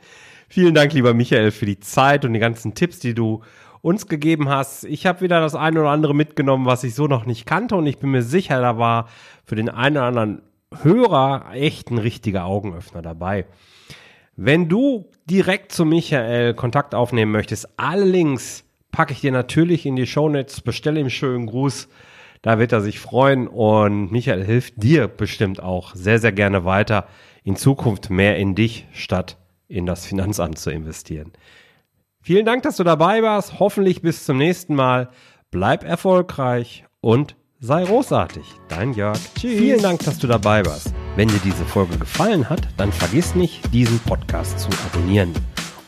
Vielen 0.47 0.75
Dank, 0.75 0.93
lieber 0.93 1.15
Michael, 1.15 1.49
für 1.49 1.65
die 1.65 1.79
Zeit 1.79 2.25
und 2.25 2.33
die 2.33 2.39
ganzen 2.39 2.75
Tipps, 2.75 2.99
die 2.99 3.15
du 3.15 3.41
uns 3.81 4.07
gegeben 4.07 4.49
hast. 4.49 4.83
Ich 4.83 5.07
habe 5.07 5.21
wieder 5.21 5.41
das 5.41 5.55
eine 5.55 5.79
oder 5.79 5.89
andere 5.89 6.13
mitgenommen, 6.13 6.67
was 6.67 6.83
ich 6.83 6.93
so 6.93 7.07
noch 7.07 7.25
nicht 7.25 7.47
kannte 7.47 7.75
und 7.75 7.87
ich 7.87 7.97
bin 7.97 8.11
mir 8.11 8.21
sicher, 8.21 8.61
da 8.61 8.77
war 8.77 9.09
für 9.45 9.55
den 9.55 9.67
einen 9.67 9.97
oder 9.97 10.05
anderen 10.05 10.41
Hörer 10.83 11.47
echt 11.53 11.89
ein 11.89 11.97
richtiger 11.97 12.45
Augenöffner 12.45 13.01
dabei. 13.01 13.47
Wenn 14.35 14.69
du 14.69 15.09
direkt 15.27 15.71
zu 15.71 15.85
Michael 15.85 16.53
Kontakt 16.53 16.93
aufnehmen 16.93 17.31
möchtest, 17.31 17.67
alle 17.77 18.05
Links 18.05 18.63
packe 18.91 19.13
ich 19.13 19.21
dir 19.21 19.31
natürlich 19.31 19.87
in 19.87 19.95
die 19.95 20.05
Shownotes, 20.05 20.61
bestelle 20.61 20.99
ihm 20.99 21.09
schönen 21.09 21.47
Gruß, 21.47 21.87
da 22.43 22.59
wird 22.59 22.73
er 22.73 22.81
sich 22.81 22.99
freuen 22.99 23.47
und 23.47 24.11
Michael 24.11 24.45
hilft 24.45 24.83
dir 24.83 25.07
bestimmt 25.07 25.63
auch 25.63 25.95
sehr, 25.95 26.19
sehr 26.19 26.31
gerne 26.31 26.63
weiter 26.63 27.07
in 27.43 27.55
Zukunft 27.55 28.09
mehr 28.09 28.37
in 28.37 28.55
dich 28.55 28.87
statt 28.93 29.37
in 29.67 29.85
das 29.85 30.05
Finanzamt 30.05 30.59
zu 30.59 30.69
investieren. 30.69 31.31
Vielen 32.21 32.45
Dank, 32.45 32.63
dass 32.63 32.77
du 32.77 32.83
dabei 32.83 33.21
warst. 33.21 33.59
Hoffentlich 33.59 34.01
bis 34.01 34.25
zum 34.25 34.37
nächsten 34.37 34.75
Mal. 34.75 35.09
Bleib 35.51 35.83
erfolgreich 35.83 36.85
und 37.01 37.35
sei 37.59 37.83
großartig. 37.83 38.45
Dein 38.69 38.93
Jörg. 38.93 39.19
Tschüss. 39.35 39.57
Vielen 39.57 39.81
Dank, 39.81 40.03
dass 40.03 40.19
du 40.19 40.27
dabei 40.27 40.65
warst. 40.65 40.93
Wenn 41.15 41.27
dir 41.27 41.41
diese 41.43 41.65
Folge 41.65 41.97
gefallen 41.97 42.49
hat, 42.49 42.67
dann 42.77 42.91
vergiss 42.91 43.35
nicht, 43.35 43.73
diesen 43.73 43.99
Podcast 43.99 44.59
zu 44.59 44.69
abonnieren. 44.87 45.33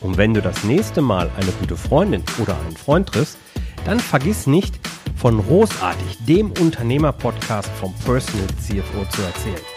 Und 0.00 0.18
wenn 0.18 0.34
du 0.34 0.42
das 0.42 0.62
nächste 0.64 1.00
Mal 1.00 1.30
eine 1.36 1.50
gute 1.52 1.76
Freundin 1.76 2.22
oder 2.40 2.56
einen 2.60 2.76
Freund 2.76 3.08
triffst, 3.08 3.38
dann 3.84 3.98
vergiss 3.98 4.46
nicht, 4.46 4.78
von 5.16 5.42
Großartig, 5.42 6.18
dem 6.26 6.52
Unternehmer-Podcast 6.52 7.68
vom 7.80 7.94
Personal 8.04 8.46
CFO 8.60 9.04
zu 9.10 9.22
erzählen. 9.22 9.75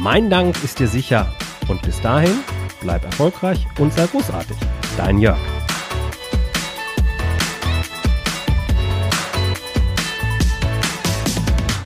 Mein 0.00 0.30
Dank 0.30 0.62
ist 0.62 0.78
dir 0.78 0.88
sicher 0.88 1.26
und 1.68 1.82
bis 1.82 2.00
dahin 2.00 2.38
bleib 2.80 3.04
erfolgreich 3.04 3.66
und 3.78 3.92
sei 3.92 4.06
großartig. 4.06 4.56
Dein 4.96 5.18
Jörg. 5.18 5.55